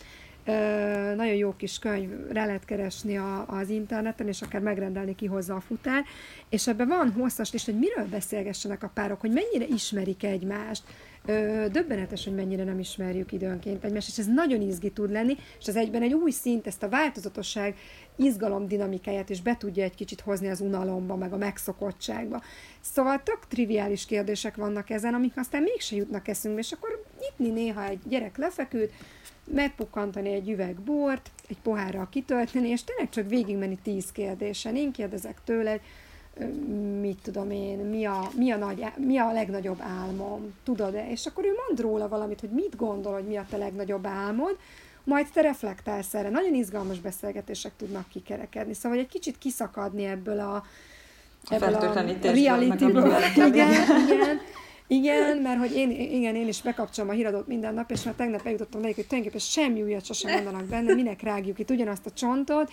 nagyon 1.16 1.34
jó 1.34 1.54
kis 1.56 1.78
könyv, 1.78 2.10
rá 2.30 2.46
lehet 2.46 2.64
keresni 2.64 3.16
a, 3.18 3.44
az 3.48 3.68
interneten, 3.68 4.28
és 4.28 4.42
akár 4.42 4.60
megrendelni 4.60 5.14
ki 5.14 5.26
hozzá 5.26 5.54
a 5.54 5.60
futár, 5.60 6.04
és 6.48 6.66
ebben 6.66 6.88
van 6.88 7.12
hosszas 7.12 7.52
lista, 7.52 7.70
hogy 7.70 7.80
miről 7.80 8.06
beszélgessenek 8.10 8.82
a 8.82 8.90
párok, 8.94 9.20
hogy 9.20 9.32
mennyire 9.32 9.74
ismerik 9.74 10.22
egymást, 10.22 10.82
Ö, 11.26 11.66
döbbenetes, 11.72 12.24
hogy 12.24 12.34
mennyire 12.34 12.64
nem 12.64 12.78
ismerjük 12.78 13.32
időnként 13.32 13.84
egymást, 13.84 14.08
és 14.08 14.18
ez 14.18 14.26
nagyon 14.26 14.60
izgi 14.60 14.90
tud 14.90 15.10
lenni, 15.10 15.36
és 15.58 15.66
ez 15.66 15.76
egyben 15.76 16.02
egy 16.02 16.12
új 16.12 16.30
szint, 16.30 16.66
ezt 16.66 16.82
a 16.82 16.88
változatosság, 16.88 17.76
izgalom 18.16 18.68
dinamikáját 18.68 19.30
is 19.30 19.42
be 19.42 19.56
tudja 19.56 19.84
egy 19.84 19.94
kicsit 19.94 20.20
hozni 20.20 20.48
az 20.48 20.60
unalomba, 20.60 21.16
meg 21.16 21.32
a 21.32 21.36
megszokottságba. 21.36 22.42
Szóval 22.80 23.22
tök 23.22 23.38
triviális 23.48 24.06
kérdések 24.06 24.56
vannak 24.56 24.90
ezen, 24.90 25.14
amik 25.14 25.36
aztán 25.36 25.62
mégse 25.62 25.96
jutnak 25.96 26.28
eszünkbe, 26.28 26.60
és 26.60 26.72
akkor 26.72 27.04
nyitni 27.20 27.60
néha 27.60 27.84
egy 27.84 28.00
gyerek 28.08 28.36
lefeküdt, 28.36 28.92
megpukkantani 29.44 30.32
egy 30.32 30.50
üveg 30.50 30.74
bort, 30.80 31.30
egy 31.48 31.58
pohárral 31.62 32.08
kitölteni, 32.10 32.68
és 32.68 32.84
tényleg 32.84 33.08
csak 33.10 33.28
végigmenni 33.28 33.78
tíz 33.82 34.12
kérdésen. 34.12 34.76
Én 34.76 34.92
kérdezek 34.92 35.40
tőle, 35.44 35.80
mit 37.00 37.18
tudom 37.22 37.50
én, 37.50 37.78
mi 37.78 38.04
a, 38.04 38.30
mi 38.36 38.50
a, 38.50 38.56
nagy, 38.56 38.84
mi 38.96 39.18
a 39.18 39.32
legnagyobb 39.32 39.80
álmom, 39.80 40.54
tudod-e? 40.64 41.10
És 41.10 41.26
akkor 41.26 41.44
ő 41.44 41.52
mond 41.66 41.80
róla 41.80 42.08
valamit, 42.08 42.40
hogy 42.40 42.50
mit 42.50 42.76
gondol, 42.76 43.12
hogy 43.12 43.24
mi 43.24 43.36
a 43.36 43.46
te 43.50 43.56
legnagyobb 43.56 44.06
álmod, 44.06 44.56
majd 45.04 45.26
te 45.32 45.40
reflektálsz 45.40 46.14
erre. 46.14 46.30
Nagyon 46.30 46.54
izgalmas 46.54 46.98
beszélgetések 47.00 47.72
tudnak 47.76 48.08
kikerekedni. 48.08 48.74
Szóval 48.74 48.98
egy 48.98 49.08
kicsit 49.08 49.38
kiszakadni 49.38 50.04
ebből 50.04 50.40
a, 50.40 50.64
ebből 51.48 51.74
a, 51.74 51.90
a 51.90 52.04
reality-ből. 52.20 53.12
Igen, 53.36 53.70
igen. 54.08 54.40
Igen, 54.86 55.36
mert 55.36 55.58
hogy 55.58 55.76
én, 55.76 55.90
igen, 55.90 56.34
én 56.34 56.48
is 56.48 56.62
bekapcsolom 56.62 57.10
a 57.10 57.12
híradót 57.12 57.46
minden 57.46 57.74
nap, 57.74 57.90
és 57.90 58.02
már 58.02 58.14
tegnap 58.14 58.46
eljutottam 58.46 58.80
meg, 58.80 58.94
hogy 58.94 59.06
tulajdonképpen 59.06 59.46
semmi 59.46 59.82
újat 59.82 60.04
sosem 60.04 60.32
mondanak 60.32 60.64
benne, 60.64 60.94
minek 60.94 61.22
rágjuk 61.22 61.58
itt 61.58 61.70
ugyanazt 61.70 62.06
a 62.06 62.10
csontot, 62.10 62.70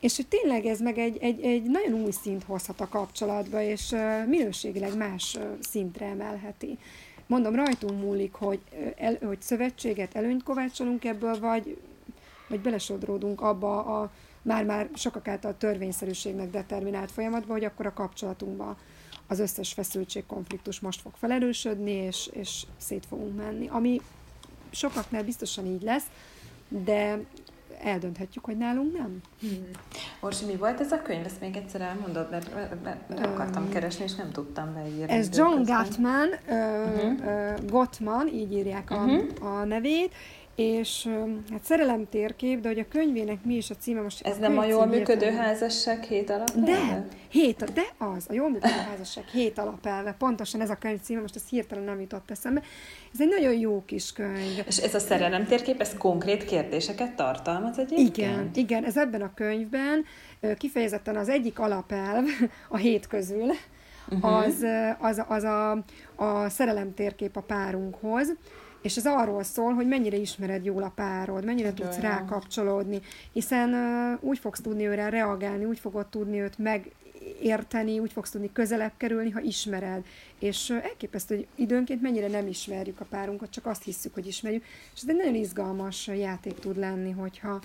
és 0.00 0.16
hogy 0.16 0.26
tényleg 0.26 0.66
ez 0.66 0.80
meg 0.80 0.98
egy, 0.98 1.16
egy, 1.20 1.40
egy 1.40 1.62
nagyon 1.62 2.02
új 2.02 2.10
szint 2.10 2.44
hozhat 2.44 2.80
a 2.80 2.88
kapcsolatba, 2.88 3.62
és 3.62 3.94
minőségileg 4.26 4.96
más 4.96 5.38
szintre 5.60 6.06
emelheti. 6.06 6.78
Mondom, 7.26 7.54
rajtunk 7.54 8.00
múlik, 8.02 8.34
hogy, 8.34 8.60
el, 8.96 9.18
hogy 9.22 9.40
szövetséget, 9.40 10.14
előnyt 10.14 10.42
kovácsolunk 10.42 11.04
ebből, 11.04 11.38
vagy, 11.40 11.78
vagy 12.48 12.60
belesodródunk 12.60 13.40
abba 13.40 13.84
a 14.00 14.10
már-már 14.42 14.88
sokak 14.94 15.28
által 15.28 15.56
törvényszerűségnek 15.56 16.50
determinált 16.50 17.10
folyamatba, 17.10 17.52
hogy 17.52 17.64
akkor 17.64 17.86
a 17.86 17.92
kapcsolatunkban 17.92 18.76
az 19.28 19.38
összes 19.38 19.72
feszültség, 19.72 20.26
konfliktus 20.26 20.80
most 20.80 21.00
fog 21.00 21.12
felerősödni, 21.16 21.90
és, 21.90 22.30
és 22.32 22.62
szét 22.76 23.06
fogunk 23.06 23.36
menni. 23.36 23.68
Ami 23.68 24.00
sokaknál 24.70 25.24
biztosan 25.24 25.66
így 25.66 25.82
lesz, 25.82 26.06
de 26.68 27.18
eldönthetjük, 27.82 28.44
hogy 28.44 28.56
nálunk 28.56 28.96
nem. 28.98 29.20
Hmm. 29.40 29.70
Orsi, 30.20 30.44
mi 30.44 30.56
volt 30.56 30.80
ez 30.80 30.92
a 30.92 31.02
könyv? 31.02 31.24
Ezt 31.24 31.40
még 31.40 31.56
egyszer 31.56 31.80
elmondod, 31.80 32.30
mert, 32.30 32.54
mert, 32.54 33.08
mert 33.08 33.26
akartam 33.26 33.62
um, 33.62 33.70
keresni, 33.70 34.04
és 34.04 34.14
nem 34.14 34.30
tudtam 34.30 34.74
beírni. 34.74 35.12
Ez 35.12 35.36
John 35.36 35.62
Gottman, 35.62 36.28
uh-huh. 36.48 37.12
uh, 37.12 37.70
Gottman, 37.70 38.28
így 38.28 38.52
írják 38.52 38.90
a, 38.90 39.04
uh-huh. 39.04 39.52
a 39.52 39.64
nevét, 39.64 40.14
és 40.58 41.08
hát 41.50 41.64
szerelem 41.64 42.08
térkép, 42.10 42.60
de 42.60 42.68
hogy 42.68 42.78
a 42.78 42.88
könyvének 42.88 43.44
mi 43.44 43.54
is 43.54 43.70
a 43.70 43.74
címe 43.74 44.00
most... 44.00 44.26
Ez 44.26 44.38
nem 44.38 44.58
a 44.58 44.64
jól 44.64 44.86
működő 44.86 45.24
értem. 45.24 45.40
házasság 45.40 46.02
hét 46.02 46.30
alapelve? 46.30 46.66
De, 46.66 47.06
hét, 47.28 47.72
de 47.72 47.82
az, 47.98 48.26
a 48.28 48.32
jól 48.32 48.50
működő 48.50 48.74
házasság 48.90 49.24
hét 49.24 49.58
alapelve. 49.58 50.14
Pontosan 50.18 50.60
ez 50.60 50.70
a 50.70 50.74
könyv 50.74 51.00
címe, 51.00 51.20
most 51.20 51.36
ez 51.36 51.48
hirtelen 51.48 51.84
nem 51.84 52.00
jutott 52.00 52.30
eszembe. 52.30 52.62
Ez 53.12 53.20
egy 53.20 53.28
nagyon 53.28 53.58
jó 53.58 53.82
kis 53.86 54.12
könyv. 54.12 54.64
És 54.66 54.76
ez 54.76 54.94
a 54.94 54.98
szerelem 54.98 55.46
térkép, 55.46 55.80
ez 55.80 55.96
konkrét 55.98 56.44
kérdéseket 56.44 57.16
tartalmaz 57.16 57.78
egyébként? 57.78 58.16
Igen, 58.16 58.50
igen, 58.54 58.84
ez 58.84 58.96
ebben 58.96 59.22
a 59.22 59.34
könyvben 59.34 60.04
kifejezetten 60.56 61.16
az 61.16 61.28
egyik 61.28 61.58
alapelv 61.58 62.24
a 62.68 62.76
hét 62.76 63.06
közül, 63.06 63.50
uh-huh. 64.10 64.36
az, 64.36 64.64
az, 64.98 65.22
az 65.28 65.44
a, 65.44 65.70
a 66.16 66.48
szerelem 66.48 66.94
térkép 66.94 67.36
a 67.36 67.40
párunkhoz, 67.40 68.32
és 68.82 68.96
ez 68.96 69.06
arról 69.06 69.42
szól, 69.42 69.74
hogy 69.74 69.86
mennyire 69.86 70.16
ismered 70.16 70.64
jól 70.64 70.82
a 70.82 70.92
párod, 70.94 71.44
mennyire 71.44 71.74
tudsz 71.74 71.96
Jaj. 71.96 72.00
rá 72.00 72.24
kapcsolódni, 72.24 73.00
hiszen 73.32 73.72
uh, 73.72 74.22
úgy 74.28 74.38
fogsz 74.38 74.60
tudni 74.60 74.86
őre 74.86 75.08
reagálni, 75.08 75.64
úgy 75.64 75.78
fogod 75.78 76.06
tudni 76.06 76.40
őt 76.40 76.58
megérteni, 76.58 77.98
úgy 77.98 78.12
fogsz 78.12 78.30
tudni 78.30 78.52
közelebb 78.52 78.92
kerülni, 78.96 79.30
ha 79.30 79.40
ismered. 79.40 80.04
És 80.38 80.68
uh, 80.68 80.84
elképesztő, 80.84 81.34
hogy 81.34 81.46
időnként 81.54 82.02
mennyire 82.02 82.28
nem 82.28 82.46
ismerjük 82.46 83.00
a 83.00 83.06
párunkat, 83.10 83.50
csak 83.50 83.66
azt 83.66 83.84
hiszük, 83.84 84.14
hogy 84.14 84.26
ismerjük. 84.26 84.64
És 84.94 85.02
ez 85.02 85.08
egy 85.08 85.16
nagyon 85.16 85.34
izgalmas 85.34 86.06
játék 86.06 86.58
tud 86.58 86.76
lenni, 86.76 87.10
hogyha 87.10 87.60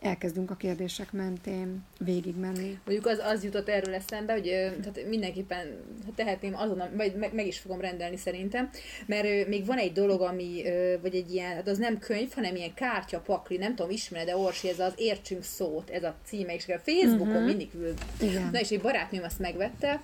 elkezdünk 0.00 0.50
a 0.50 0.54
kérdések 0.54 1.12
mentén 1.12 1.84
végigmenni. 1.98 2.78
Mondjuk 2.84 3.06
az, 3.06 3.18
az 3.18 3.44
jutott 3.44 3.68
erről 3.68 3.94
eszembe, 3.94 4.32
hogy 4.32 4.42
tehát 4.42 5.08
mindenképpen 5.08 5.66
tehetném 6.14 6.54
azonnal, 6.56 6.90
vagy 6.96 7.14
meg, 7.14 7.34
meg 7.34 7.46
is 7.46 7.58
fogom 7.58 7.80
rendelni 7.80 8.16
szerintem, 8.16 8.70
mert 9.06 9.48
még 9.48 9.66
van 9.66 9.78
egy 9.78 9.92
dolog, 9.92 10.20
ami, 10.20 10.62
vagy 11.02 11.14
egy 11.14 11.32
ilyen, 11.32 11.54
hát 11.54 11.68
az 11.68 11.78
nem 11.78 11.98
könyv, 11.98 12.32
hanem 12.32 12.56
ilyen 12.56 12.74
kártya, 12.74 13.20
pakli, 13.20 13.56
nem 13.56 13.74
tudom, 13.74 13.90
ismered, 13.90 14.26
de 14.26 14.36
Orsi, 14.36 14.68
ez 14.68 14.78
az 14.78 14.92
Értsünk 14.96 15.42
szót, 15.42 15.90
ez 15.90 16.04
a 16.04 16.14
címe, 16.24 16.54
és 16.54 16.68
a 16.68 16.78
Facebookon 16.78 17.28
uh-huh. 17.28 17.46
mindig 17.46 17.68
ül. 17.74 17.94
Igen. 18.20 18.48
Na 18.52 18.60
és 18.60 18.70
egy 18.70 18.80
barátnőm 18.80 19.22
azt 19.22 19.38
megvette, 19.38 20.00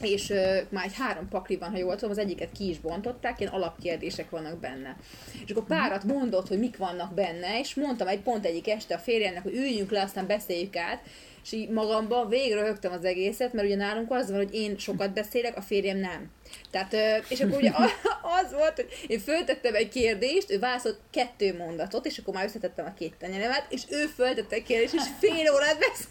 és 0.00 0.30
uh, 0.30 0.56
már 0.68 0.84
egy 0.84 0.94
három 0.94 1.28
pakli 1.28 1.56
van, 1.56 1.70
ha 1.70 1.76
jól 1.76 1.94
tudom, 1.94 2.10
az 2.10 2.18
egyiket 2.18 2.52
ki 2.52 2.68
is 2.68 2.78
bontották, 2.78 3.40
ilyen 3.40 3.52
alapkérdések 3.52 4.30
vannak 4.30 4.58
benne. 4.58 4.96
És 5.44 5.50
akkor 5.50 5.66
párat 5.66 6.04
mondott, 6.04 6.48
hogy 6.48 6.58
mik 6.58 6.76
vannak 6.76 7.14
benne, 7.14 7.58
és 7.58 7.74
mondtam 7.74 8.08
egy 8.08 8.20
pont 8.20 8.46
egyik 8.46 8.68
este 8.68 8.94
a 8.94 8.98
férjemnek, 8.98 9.42
hogy 9.42 9.56
üljünk 9.56 9.90
le, 9.90 10.02
aztán 10.02 10.26
beszéljük 10.26 10.76
át, 10.76 11.02
és 11.44 11.52
így 11.52 11.68
magamban 11.68 12.28
végre 12.28 12.62
rögtem 12.62 12.92
az 12.92 13.04
egészet, 13.04 13.52
mert 13.52 13.66
ugye 13.66 13.76
nálunk 13.76 14.10
az 14.12 14.30
van, 14.30 14.36
hogy 14.36 14.54
én 14.54 14.78
sokat 14.78 15.12
beszélek, 15.12 15.56
a 15.56 15.60
férjem 15.60 15.96
nem. 15.96 16.30
Tehát, 16.70 16.96
és 17.28 17.40
akkor 17.40 17.56
ugye 17.56 17.70
az 18.42 18.52
volt, 18.52 18.74
hogy 18.74 18.88
én 19.06 19.18
föltettem 19.18 19.74
egy 19.74 19.88
kérdést, 19.88 20.50
ő 20.50 20.58
válaszolt 20.58 20.98
kettő 21.10 21.56
mondatot, 21.56 22.06
és 22.06 22.18
akkor 22.18 22.34
már 22.34 22.44
összetettem 22.44 22.86
a 22.86 22.94
két 22.94 23.14
tenyeremet, 23.18 23.66
és 23.68 23.82
ő 23.88 24.06
föltette 24.06 24.56
egy 24.56 24.62
kérdést, 24.62 24.94
és 24.94 25.02
fél 25.20 25.52
órát 25.52 25.78
beszélt. 25.78 26.08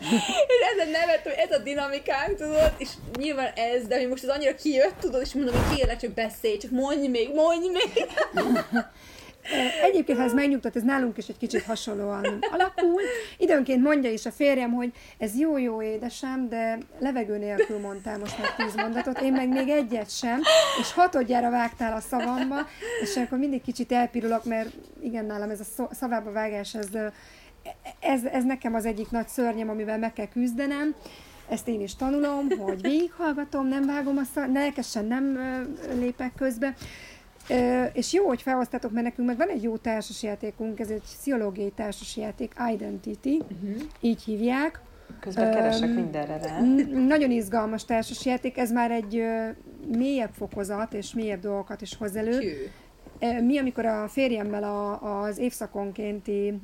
És 0.00 0.66
ezen 0.74 0.88
nevet, 0.90 1.22
hogy 1.22 1.34
ez 1.36 1.58
a 1.58 1.62
dinamikánk, 1.62 2.36
tudod, 2.36 2.74
és 2.78 2.88
nyilván 3.18 3.52
ez, 3.54 3.86
de 3.86 3.98
hogy 3.98 4.08
most 4.08 4.22
ez 4.22 4.28
annyira 4.28 4.54
kijött, 4.54 4.98
tudod, 5.00 5.20
és 5.20 5.34
mondom, 5.34 5.54
hogy 5.54 5.76
kérlek, 5.76 6.00
csak 6.00 6.10
beszélj, 6.10 6.56
csak 6.56 6.70
mondj 6.70 7.06
még, 7.06 7.34
mondj 7.34 7.68
még. 7.68 8.06
Egyébként, 9.82 10.18
ha 10.18 10.24
ez 10.24 10.32
megnyugtat, 10.32 10.76
ez 10.76 10.82
nálunk 10.82 11.16
is 11.16 11.28
egy 11.28 11.36
kicsit 11.36 11.62
hasonlóan 11.62 12.38
alakul. 12.52 13.00
Időnként 13.38 13.82
mondja 13.82 14.10
is 14.10 14.26
a 14.26 14.30
férjem, 14.30 14.72
hogy 14.72 14.92
ez 15.18 15.38
jó-jó 15.38 15.82
édesem, 15.82 16.48
de 16.48 16.78
levegő 16.98 17.38
nélkül 17.38 17.78
mondtál 17.78 18.18
most 18.18 18.38
már 18.38 18.54
tíz 18.54 18.74
mondatot, 18.74 19.20
én 19.20 19.32
meg 19.32 19.48
még 19.48 19.68
egyet 19.68 20.10
sem, 20.10 20.40
és 20.80 20.92
hatodjára 20.92 21.50
vágtál 21.50 21.96
a 21.96 22.00
szavamba, 22.00 22.66
és 23.02 23.16
akkor 23.16 23.38
mindig 23.38 23.62
kicsit 23.62 23.92
elpirulok, 23.92 24.44
mert 24.44 24.68
igen, 25.02 25.24
nálam 25.24 25.50
ez 25.50 25.60
a 25.60 25.88
szavába 25.94 26.32
vágás, 26.32 26.74
ez, 26.74 26.88
ez, 28.00 28.24
ez 28.24 28.44
nekem 28.44 28.74
az 28.74 28.84
egyik 28.84 29.10
nagy 29.10 29.28
szörnyem, 29.28 29.68
amivel 29.68 29.98
meg 29.98 30.12
kell 30.12 30.28
küzdenem, 30.28 30.94
ezt 31.48 31.68
én 31.68 31.80
is 31.80 31.96
tanulom, 31.96 32.48
hogy 32.58 32.80
végighallgatom, 32.80 33.68
nem 33.68 33.86
vágom 33.86 34.16
a 34.16 34.24
szar, 34.34 34.48
lelkesen 34.48 35.04
nem 35.04 35.38
lépek 35.98 36.32
közbe, 36.36 36.74
és 37.92 38.12
jó, 38.12 38.26
hogy 38.26 38.42
felhoztátok, 38.42 38.92
mert 38.92 39.04
nekünk 39.04 39.28
meg 39.28 39.36
van 39.36 39.48
egy 39.48 39.62
jó 39.62 39.76
társasjátékunk, 39.76 40.80
ez 40.80 40.90
egy 40.90 41.02
pszichológiai 41.02 41.70
társasjáték, 41.70 42.54
Identity, 42.72 43.42
uh-huh. 43.42 43.82
így 44.00 44.22
hívják. 44.22 44.80
Közben 45.20 45.50
keresek 45.50 45.88
um, 45.88 45.94
mindenre 45.94 46.38
rá. 46.38 46.60
Nagyon 47.06 47.30
izgalmas 47.30 47.84
társasjáték, 47.84 48.58
ez 48.58 48.72
már 48.72 48.90
egy 48.90 49.16
uh, 49.16 49.96
mélyebb 49.96 50.32
fokozat, 50.32 50.92
és 50.92 51.14
mélyebb 51.14 51.40
dolgokat 51.40 51.80
is 51.80 51.96
hoz 51.96 52.16
elő. 52.16 52.68
Mi, 53.40 53.58
amikor 53.58 53.86
a 53.86 54.08
férjemmel 54.08 54.62
a, 54.62 55.22
az 55.22 55.38
évszakonkénti 55.38 56.60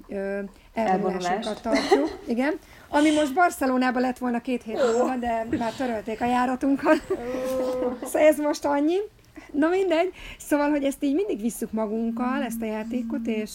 elvonulásunkat 0.75 1.63
tartjuk, 1.63 2.19
igen, 2.27 2.59
ami 2.89 3.11
most 3.11 3.35
Barcelonában 3.35 4.03
lett 4.03 4.19
volna 4.19 4.41
két 4.41 4.63
hét 4.63 4.77
múlva, 4.77 5.17
de 5.17 5.47
már 5.59 5.73
törölték 5.73 6.21
a 6.21 6.27
járatunkat. 6.27 7.03
szóval 8.03 8.29
ez 8.29 8.39
most 8.39 8.65
annyi. 8.65 8.97
Na 9.53 9.69
mindegy. 9.69 10.13
Szóval, 10.39 10.71
hogy 10.71 10.85
ezt 10.85 11.05
így 11.05 11.15
mindig 11.15 11.41
visszük 11.41 11.73
magunkkal, 11.73 12.43
ezt 12.43 12.63
a 12.63 12.65
játékot, 12.65 13.27
és, 13.27 13.51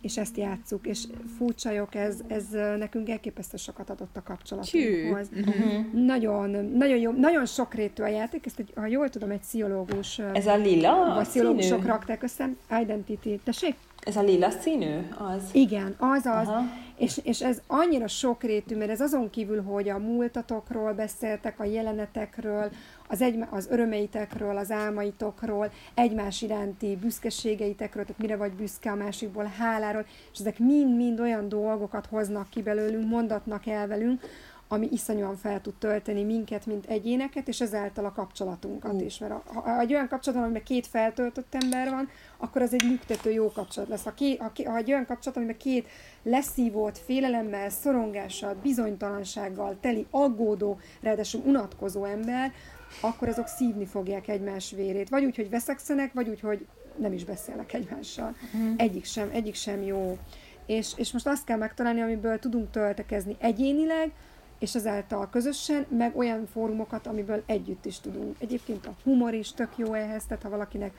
és 0.00 0.16
ezt 0.16 0.36
játszuk, 0.36 0.86
és 0.86 1.04
furcsajok, 1.36 1.94
ez, 1.94 2.18
ez 2.26 2.44
nekünk 2.78 3.08
elképesztő 3.08 3.56
sokat 3.56 3.90
adott 3.90 4.16
a 4.16 4.22
kapcsolatunkhoz. 4.22 5.28
Uh-huh. 5.32 5.92
Nagyon, 5.92 6.50
nagyon 6.74 6.98
jó, 6.98 7.10
nagyon 7.10 7.46
sokrétű 7.46 8.02
a 8.02 8.06
játék, 8.08 8.46
ezt 8.46 8.58
egy, 8.58 8.72
ha 8.76 8.86
jól 8.86 9.08
tudom, 9.08 9.30
egy 9.30 9.40
pszichológus... 9.40 10.18
Ez 10.18 10.46
a 10.46 10.56
lila 10.56 11.14
Vagy 11.14 11.26
pszichológusok 11.26 11.84
rakták 11.84 12.22
össze. 12.22 12.50
Identity. 12.80 13.40
Tessék? 13.44 13.74
Ez 14.00 14.16
a 14.16 14.22
lila 14.22 14.50
színű? 14.50 15.08
Az? 15.18 15.42
Igen, 15.52 15.94
az 15.98 16.26
az. 16.26 16.48
És, 16.96 17.20
és 17.22 17.42
ez 17.42 17.60
annyira 17.66 18.08
sokrétű, 18.08 18.76
mert 18.76 18.90
ez 18.90 19.00
azon 19.00 19.30
kívül, 19.30 19.62
hogy 19.62 19.88
a 19.88 19.98
múltatokról 19.98 20.92
beszéltek, 20.92 21.60
a 21.60 21.64
jelenetekről, 21.64 22.70
az, 23.08 23.22
egy, 23.22 23.44
az 23.50 23.68
örömeitekről, 23.70 24.56
az 24.56 24.70
álmaitokról, 24.70 25.70
egymás 25.94 26.42
iránti 26.42 26.96
büszkeségeitekről, 26.96 28.04
tehát 28.04 28.20
mire 28.20 28.36
vagy 28.36 28.52
büszke 28.52 28.90
a 28.90 28.94
másikból, 28.94 29.52
háláról, 29.58 30.06
és 30.32 30.38
ezek 30.38 30.58
mind-mind 30.58 31.20
olyan 31.20 31.48
dolgokat 31.48 32.06
hoznak 32.06 32.50
ki 32.50 32.62
belőlünk, 32.62 33.08
mondatnak 33.08 33.66
el 33.66 33.86
velünk, 33.86 34.22
ami 34.68 34.88
iszonyúan 34.92 35.36
fel 35.36 35.60
tud 35.60 35.74
tölteni 35.74 36.24
minket, 36.24 36.66
mint 36.66 36.86
egyéneket, 36.86 37.48
és 37.48 37.60
ezáltal 37.60 38.04
a 38.04 38.12
kapcsolatunkat 38.12 38.92
uh. 38.92 39.04
is. 39.04 39.18
Mert 39.18 39.32
ha, 39.32 39.60
ha 39.60 39.80
egy 39.80 39.92
olyan 39.92 40.08
kapcsolat, 40.08 40.42
amiben 40.42 40.62
két 40.62 40.86
feltöltött 40.86 41.54
ember 41.54 41.90
van, 41.90 42.08
akkor 42.36 42.62
az 42.62 42.72
egy 42.72 42.84
működtető 42.84 43.30
jó 43.30 43.52
kapcsolat 43.52 43.88
lesz. 43.88 44.04
Ha, 44.04 44.14
ké, 44.14 44.36
ha, 44.36 44.50
ha 44.64 44.76
egy 44.76 44.90
olyan 44.90 45.06
kapcsolat, 45.06 45.36
amiben 45.36 45.56
két 45.56 45.88
leszívott, 46.22 46.98
félelemmel, 46.98 47.70
szorongással, 47.70 48.56
bizonytalansággal 48.62 49.76
teli, 49.80 50.06
aggódó, 50.10 50.78
ráadásul 51.00 51.42
unatkozó 51.44 52.04
ember, 52.04 52.52
akkor 53.00 53.28
azok 53.28 53.46
szívni 53.46 53.86
fogják 53.86 54.28
egymás 54.28 54.70
vérét. 54.70 55.08
Vagy 55.08 55.24
úgy, 55.24 55.36
hogy 55.36 55.50
veszekszenek, 55.50 56.12
vagy 56.12 56.28
úgy, 56.28 56.40
hogy 56.40 56.66
nem 56.96 57.12
is 57.12 57.24
beszélnek 57.24 57.72
egymással. 57.72 58.34
Uh-huh. 58.54 58.74
Egyik 58.76 59.04
sem, 59.04 59.28
egyik 59.32 59.54
sem 59.54 59.82
jó. 59.82 60.18
És, 60.66 60.92
és 60.96 61.12
most 61.12 61.26
azt 61.26 61.44
kell 61.44 61.56
megtalálni, 61.56 62.00
amiből 62.00 62.38
tudunk 62.38 62.70
töltekezni 62.70 63.36
egyénileg, 63.38 64.12
és 64.58 64.74
ezáltal 64.74 65.28
közösen, 65.30 65.86
meg 65.88 66.16
olyan 66.16 66.46
fórumokat, 66.46 67.06
amiből 67.06 67.42
együtt 67.46 67.84
is 67.84 68.00
tudunk. 68.00 68.36
Egyébként 68.38 68.86
a 68.86 68.94
humor 69.04 69.34
is 69.34 69.52
tök 69.52 69.70
jó 69.76 69.92
ehhez, 69.92 70.24
tehát 70.24 70.42
ha 70.42 70.48
valakinek 70.48 70.92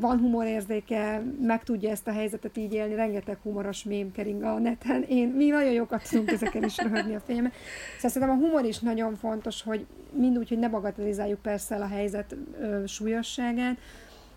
van 0.00 0.18
humorérzéke, 0.18 1.22
meg 1.40 1.62
tudja 1.62 1.90
ezt 1.90 2.06
a 2.06 2.12
helyzetet 2.12 2.56
így 2.56 2.72
élni, 2.72 2.94
rengeteg 2.94 3.38
humoros 3.42 3.84
mém 3.84 4.12
kering 4.12 4.42
a 4.42 4.58
neten. 4.58 5.02
Én, 5.02 5.28
mi 5.28 5.46
nagyon 5.46 5.72
jókat 5.72 6.08
tudunk 6.08 6.30
ezeken 6.30 6.64
is 6.64 6.78
röhögni 6.78 7.14
a 7.14 7.20
filmet. 7.20 7.52
Szóval 7.96 8.10
szerintem 8.10 8.38
a 8.38 8.46
humor 8.46 8.64
is 8.64 8.78
nagyon 8.78 9.16
fontos, 9.16 9.62
hogy 9.62 9.86
mind 10.12 10.38
úgy, 10.38 10.48
hogy 10.48 10.58
ne 10.58 10.68
bagatelizáljuk 10.68 11.42
persze 11.42 11.76
a 11.76 11.86
helyzet 11.86 12.36
ö, 12.60 12.82
súlyosságát, 12.86 13.76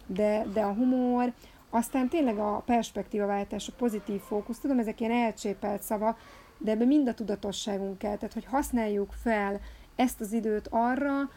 de, 0.06 0.46
de 0.54 0.62
a 0.62 0.74
humor, 0.74 1.34
aztán 1.70 2.10
tényleg 2.10 2.38
a 2.38 2.64
perspektívaváltás, 2.66 3.68
a 3.68 3.74
pozitív 3.78 4.20
fókusz, 4.20 4.60
tudom, 4.60 4.80
ezek 4.80 5.00
ilyen 5.00 5.12
elcsépelt 5.12 5.82
szava, 5.82 6.18
de 6.64 6.72
ebbe 6.72 6.86
mind 6.86 7.08
a 7.08 7.14
tudatosságunk 7.14 7.98
kell, 7.98 8.16
tehát 8.16 8.34
hogy 8.34 8.46
használjuk 8.46 9.14
fel 9.22 9.60
ezt 9.96 10.22
az 10.22 10.32
időt 10.32 10.68
arra, 10.70 11.30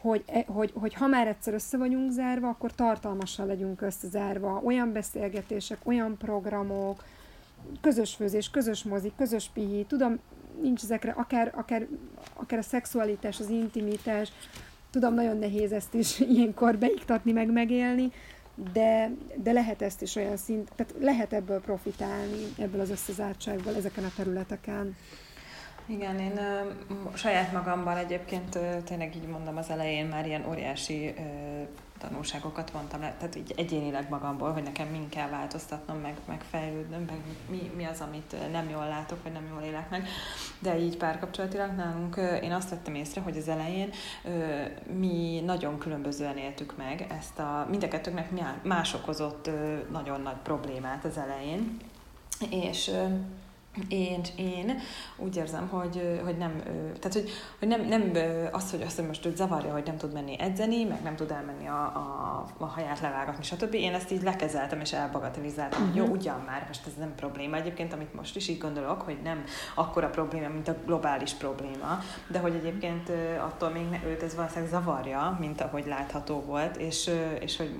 hogy, 0.00 0.22
e, 0.26 0.44
hogy, 0.46 0.72
hogy 0.74 0.94
ha 0.94 1.06
már 1.06 1.26
egyszer 1.26 1.54
össze 1.54 1.76
vagyunk 1.76 2.10
zárva, 2.10 2.48
akkor 2.48 2.74
tartalmasan 2.74 3.46
legyünk 3.46 3.80
összezárva. 3.80 4.60
Olyan 4.64 4.92
beszélgetések, 4.92 5.78
olyan 5.84 6.16
programok, 6.18 7.04
közös 7.80 8.14
főzés, 8.14 8.50
közös 8.50 8.82
mozik, 8.82 9.12
közös 9.16 9.50
pihi, 9.54 9.84
tudom, 9.88 10.18
nincs 10.62 10.82
ezekre, 10.82 11.12
akár, 11.12 11.52
akár, 11.54 11.86
akár 12.34 12.58
a 12.58 12.62
szexualitás, 12.62 13.40
az 13.40 13.48
intimitás, 13.48 14.32
tudom, 14.90 15.14
nagyon 15.14 15.38
nehéz 15.38 15.72
ezt 15.72 15.94
is 15.94 16.20
ilyenkor 16.34 16.78
beiktatni, 16.78 17.32
meg 17.32 17.52
megélni, 17.52 18.12
de, 18.72 19.10
de 19.36 19.52
lehet 19.52 19.82
ezt 19.82 20.02
is 20.02 20.16
olyan 20.16 20.36
szint, 20.36 20.70
tehát 20.76 20.94
lehet 21.00 21.32
ebből 21.32 21.60
profitálni, 21.60 22.44
ebből 22.58 22.80
az 22.80 22.90
összezártságból, 22.90 23.74
ezeken 23.74 24.04
a 24.04 24.12
területeken. 24.16 24.96
Igen, 25.86 26.18
én 26.18 26.36
ö, 26.36 26.70
saját 27.14 27.52
magamban 27.52 27.96
egyébként 27.96 28.54
ö, 28.54 28.82
tényleg 28.84 29.16
így 29.16 29.26
mondom 29.26 29.56
az 29.56 29.70
elején 29.70 30.06
már 30.06 30.26
ilyen 30.26 30.46
óriási 30.48 31.14
ö, 31.16 31.62
tanulságokat 31.98 32.70
vontam 32.70 33.00
le, 33.00 33.14
tehát 33.18 33.36
így 33.36 33.54
egyénileg 33.56 34.08
magamból, 34.08 34.52
hogy 34.52 34.62
nekem 34.62 34.88
min 34.88 35.08
kell 35.08 35.28
változtatnom, 35.28 35.98
meg, 35.98 36.14
meg 36.26 36.42
fejlődnöm, 36.50 37.02
meg 37.02 37.16
mi, 37.50 37.70
mi 37.76 37.84
az, 37.84 38.00
amit 38.00 38.50
nem 38.52 38.68
jól 38.68 38.88
látok, 38.88 39.22
vagy 39.22 39.32
nem 39.32 39.48
jól 39.52 39.62
élek 39.62 39.90
meg. 39.90 40.08
De 40.58 40.78
így 40.78 40.96
párkapcsolatilag 40.96 41.70
nálunk 41.70 42.20
én 42.42 42.52
azt 42.52 42.70
vettem 42.70 42.94
észre, 42.94 43.20
hogy 43.20 43.36
az 43.36 43.48
elején 43.48 43.90
mi 44.98 45.42
nagyon 45.44 45.78
különbözően 45.78 46.36
éltük 46.36 46.76
meg 46.76 47.06
ezt 47.18 47.38
a, 47.38 47.66
mindkettőknek 47.70 48.28
más 48.62 48.94
okozott 48.94 49.50
nagyon 49.90 50.20
nagy 50.20 50.38
problémát 50.42 51.04
az 51.04 51.18
elején, 51.18 51.76
és 52.50 52.90
én, 53.88 54.20
én 54.36 54.78
úgy 55.16 55.36
érzem, 55.36 55.68
hogy, 55.68 56.20
hogy 56.24 56.36
nem, 56.36 56.62
tehát 57.00 57.12
hogy, 57.12 57.30
hogy 57.58 57.68
nem, 57.68 57.80
nem 57.80 58.12
az, 58.52 58.70
hogy 58.70 58.82
azt, 58.82 58.96
hogy 58.96 59.06
most 59.06 59.26
őt 59.26 59.36
zavarja, 59.36 59.72
hogy 59.72 59.86
nem 59.86 59.96
tud 59.96 60.12
menni 60.12 60.40
edzeni, 60.40 60.84
meg 60.84 61.02
nem 61.02 61.16
tud 61.16 61.30
elmenni 61.30 61.66
a, 61.66 61.82
a, 61.82 62.44
a 62.58 62.64
haját 62.64 63.00
levágatni, 63.00 63.44
stb. 63.44 63.74
Én 63.74 63.94
ezt 63.94 64.10
így 64.10 64.22
lekezeltem 64.22 64.80
és 64.80 64.92
elbagatelizáltam. 64.92 65.82
Uh-huh. 65.82 65.96
Jó, 65.96 66.04
ugyan 66.04 66.42
már, 66.46 66.64
most 66.66 66.86
ez 66.86 66.94
nem 66.98 67.14
probléma. 67.14 67.56
Egyébként, 67.56 67.92
amit 67.92 68.14
most 68.14 68.36
is 68.36 68.48
így 68.48 68.58
gondolok, 68.58 69.02
hogy 69.02 69.18
nem 69.22 69.44
akkora 69.74 70.08
probléma, 70.08 70.48
mint 70.48 70.68
a 70.68 70.76
globális 70.86 71.32
probléma, 71.32 71.98
de 72.28 72.38
hogy 72.38 72.54
egyébként 72.54 73.10
attól 73.40 73.70
még 73.70 73.88
ne, 73.88 73.98
őt 74.08 74.22
ez 74.22 74.34
valószínűleg 74.34 74.70
zavarja, 74.70 75.36
mint 75.40 75.60
ahogy 75.60 75.86
látható 75.86 76.40
volt, 76.40 76.76
és, 76.76 77.10
és 77.40 77.56
hogy 77.56 77.78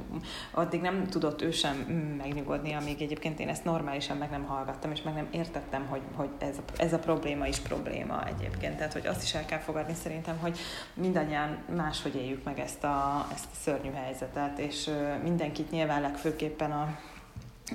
addig 0.51 0.80
nem 0.80 1.07
tudott 1.07 1.42
ő 1.42 1.51
sem 1.51 1.76
megnyugodni, 2.18 2.72
amíg 2.72 3.03
egyébként 3.03 3.40
én 3.40 3.49
ezt 3.49 3.64
normálisan 3.64 4.16
meg 4.16 4.30
nem 4.30 4.45
hallgattam, 4.45 4.90
és 4.90 5.03
meg 5.03 5.14
nem 5.14 5.28
értettem, 5.30 5.84
hogy, 5.89 6.03
hogy 6.14 6.28
ez, 6.39 6.57
a, 6.59 6.82
ez 6.82 6.93
a 6.93 6.99
probléma 6.99 7.47
is 7.47 7.59
probléma 7.59 8.26
egyébként. 8.26 8.76
Tehát, 8.76 8.93
hogy 8.93 9.07
azt 9.07 9.22
is 9.22 9.35
el 9.35 9.45
kell 9.45 9.59
fogadni 9.59 9.95
szerintem, 9.95 10.39
hogy 10.39 10.59
mindannyian 10.95 11.59
máshogy 11.76 12.14
éljük 12.14 12.45
meg 12.45 12.59
ezt 12.59 12.85
a, 12.85 13.26
ezt 13.32 13.45
a 13.45 13.57
szörnyű 13.61 13.91
helyzetet, 13.91 14.59
és 14.59 14.91
mindenkit 15.22 15.70
nyilván 15.70 16.01
legfőképpen 16.01 16.72
a, 16.72 16.99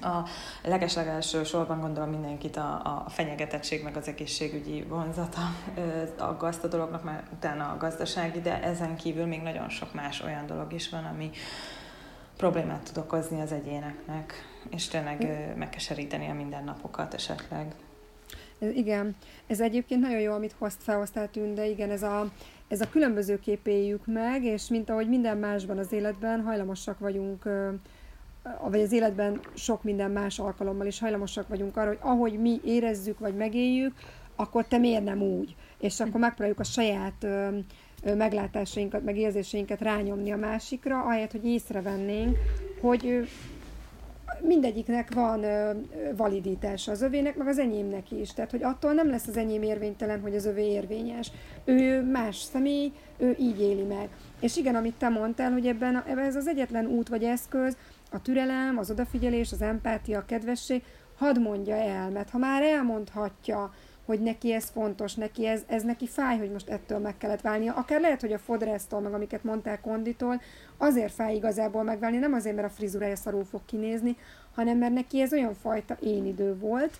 a 0.02 0.28
legeslegelső 0.64 1.44
sorban 1.44 1.80
gondolom 1.80 2.10
mindenkit 2.10 2.58
a, 2.58 2.82
a 3.06 3.10
fenyegetettség 3.10 3.84
meg 3.84 3.98
az 3.98 4.08
egészségügyi 4.08 4.84
vonzata 4.84 5.42
aggaszt 6.18 6.64
a 6.64 6.68
dolognak, 6.68 7.04
mert 7.04 7.32
utána 7.34 7.72
a 7.72 7.78
gazdasági, 7.78 8.42
de 8.42 8.64
ezen 8.64 8.96
kívül 8.96 9.26
még 9.26 9.42
nagyon 9.42 9.70
sok 9.70 9.94
más 9.94 10.22
olyan 10.22 10.46
dolog 10.46 10.74
is 10.74 10.90
van, 10.90 11.06
ami 11.06 11.30
problémát 12.38 12.84
tud 12.84 12.98
okozni 12.98 13.42
az 13.42 13.52
egyéneknek, 13.52 14.34
és 14.70 14.88
tényleg 14.88 15.54
megkeseríteni 15.56 16.30
a 16.30 16.34
mindennapokat 16.34 17.14
esetleg. 17.14 17.76
Igen, 18.60 19.16
ez 19.48 19.60
egyébként 19.60 20.02
nagyon 20.02 20.20
jó, 20.20 20.34
amit 20.34 20.56
hozt, 20.58 20.84
felhoztál 20.84 21.30
de 21.54 21.68
igen, 21.68 21.90
ez 21.90 22.04
a, 22.04 22.32
ez 22.68 22.82
a 22.82 22.90
különböző 22.90 23.40
képéljük 23.40 24.06
meg, 24.06 24.44
és 24.44 24.68
mint 24.68 24.90
ahogy 24.90 25.10
minden 25.10 25.38
másban 25.38 25.78
az 25.78 25.92
életben 25.92 26.42
hajlamosak 26.42 27.00
vagyunk, 27.00 27.44
vagy 28.70 28.82
az 28.82 28.92
életben 28.92 29.40
sok 29.54 29.84
minden 29.84 30.12
más 30.12 30.40
alkalommal 30.40 30.86
is 30.86 31.00
hajlamosak 31.00 31.48
vagyunk 31.48 31.78
arra, 31.78 31.88
hogy 31.88 32.00
ahogy 32.02 32.40
mi 32.40 32.60
érezzük, 32.64 33.20
vagy 33.20 33.36
megéljük, 33.36 33.94
akkor 34.36 34.66
te 34.66 34.78
miért 34.78 35.04
nem 35.04 35.22
úgy? 35.22 35.56
És 35.80 36.00
akkor 36.00 36.20
megpróbáljuk 36.20 36.60
a 36.60 36.64
saját 36.64 37.28
meglátásainkat, 38.04 39.04
meg 39.04 39.18
érzéseinket 39.18 39.82
rányomni 39.82 40.32
a 40.32 40.38
másikra, 40.38 41.04
ahelyett, 41.04 41.32
hogy 41.32 41.46
észrevennénk, 41.46 42.38
hogy 42.82 43.30
mindegyiknek 44.42 45.14
van 45.14 45.46
validitása, 46.16 46.92
az 46.92 47.02
övének, 47.02 47.36
meg 47.36 47.48
az 47.48 47.60
enyémnek 47.60 48.12
is. 48.12 48.34
Tehát, 48.34 48.52
hogy 48.52 48.64
attól 48.64 48.94
nem 48.94 49.10
lesz 49.10 49.28
az 49.28 49.38
enyém 49.38 49.62
érvénytelen, 49.62 50.20
hogy 50.22 50.36
az 50.36 50.46
övé 50.46 50.72
érvényes. 50.72 51.32
Ő 51.66 52.02
más 52.02 52.38
személy, 52.38 52.92
ő 53.18 53.36
így 53.40 53.62
éli 53.62 53.84
meg. 53.84 54.10
És 54.42 54.58
igen, 54.58 54.76
amit 54.76 54.96
te 54.98 55.10
mondtál, 55.10 55.52
hogy 55.52 55.68
ebben, 55.68 56.04
ebben 56.08 56.26
ez 56.26 56.36
az 56.36 56.48
egyetlen 56.48 56.86
út 56.86 57.08
vagy 57.10 57.24
eszköz, 57.24 57.78
a 58.12 58.22
türelem, 58.22 58.78
az 58.78 58.92
odafigyelés, 58.92 59.52
az 59.52 59.62
empátia, 59.62 60.20
a 60.20 60.26
kedvesség, 60.26 60.84
hadd 61.18 61.40
mondja 61.40 61.76
el, 61.76 62.10
mert 62.10 62.30
ha 62.30 62.38
már 62.38 62.64
elmondhatja, 62.64 63.74
hogy 64.10 64.20
neki 64.20 64.54
ez 64.54 64.70
fontos, 64.70 65.14
neki 65.14 65.48
ez, 65.48 65.62
ez 65.68 65.84
neki 65.84 66.08
fáj, 66.08 66.38
hogy 66.38 66.52
most 66.52 66.70
ettől 66.70 67.00
meg 67.00 67.18
kellett 67.18 67.42
válnia. 67.42 67.74
Akár 67.74 68.02
lehet, 68.02 68.22
hogy 68.22 68.34
a 68.34 68.38
fodrásztól, 68.38 69.00
meg 69.00 69.14
amiket 69.14 69.44
mondtál 69.44 69.80
konditól, 69.82 70.42
azért 70.78 71.14
fáj 71.14 71.36
igazából 71.36 71.84
megválni, 71.84 72.18
nem 72.18 72.34
azért, 72.34 72.56
mert 72.56 72.68
a 72.68 72.74
frizurája 72.74 73.16
szarul 73.16 73.44
fog 73.44 73.62
kinézni, 73.66 74.18
hanem 74.56 74.78
mert 74.78 74.94
neki 74.94 75.22
ez 75.22 75.34
olyan 75.34 75.54
fajta 75.54 75.98
én 76.00 76.26
idő 76.26 76.58
volt, 76.58 77.00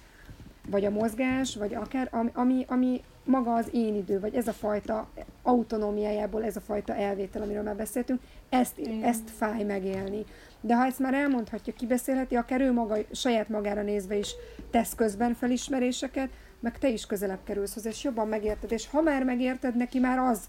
vagy 0.70 0.86
a 0.86 0.90
mozgás, 0.90 1.56
vagy 1.56 1.74
akár, 1.74 2.08
ami, 2.12 2.32
ami, 2.34 2.66
ami 2.68 3.04
maga 3.24 3.54
az 3.54 3.68
én 3.72 3.96
idő, 3.96 4.20
vagy 4.20 4.36
ez 4.36 4.48
a 4.48 4.54
fajta 4.54 5.10
autonómiájából, 5.44 6.44
ez 6.44 6.56
a 6.56 6.62
fajta 6.62 6.96
elvétel, 6.96 7.42
amiről 7.42 7.64
már 7.64 7.76
beszéltünk, 7.76 8.20
ezt, 8.50 8.80
ezt 9.02 9.30
fáj 9.38 9.64
megélni. 9.64 10.26
De 10.62 10.76
ha 10.76 10.86
ezt 10.86 11.00
már 11.00 11.14
elmondhatja, 11.14 11.74
kibeszélheti, 11.74 12.36
akár 12.36 12.62
ő 12.62 12.72
maga, 12.72 12.98
saját 13.12 13.50
magára 13.50 13.82
nézve 13.82 14.16
is 14.16 14.36
tesz 14.72 14.96
közben 14.96 15.34
felismeréseket, 15.34 16.30
meg 16.60 16.78
te 16.78 16.90
is 16.90 17.06
közelebb 17.06 17.44
kerülsz 17.44 17.74
hozzá, 17.74 17.90
és 17.90 18.04
jobban 18.04 18.28
megérted, 18.28 18.72
és 18.72 18.88
ha 18.88 19.02
már 19.02 19.24
megérted, 19.24 19.76
neki 19.76 20.00
már 20.00 20.18
az 20.18 20.40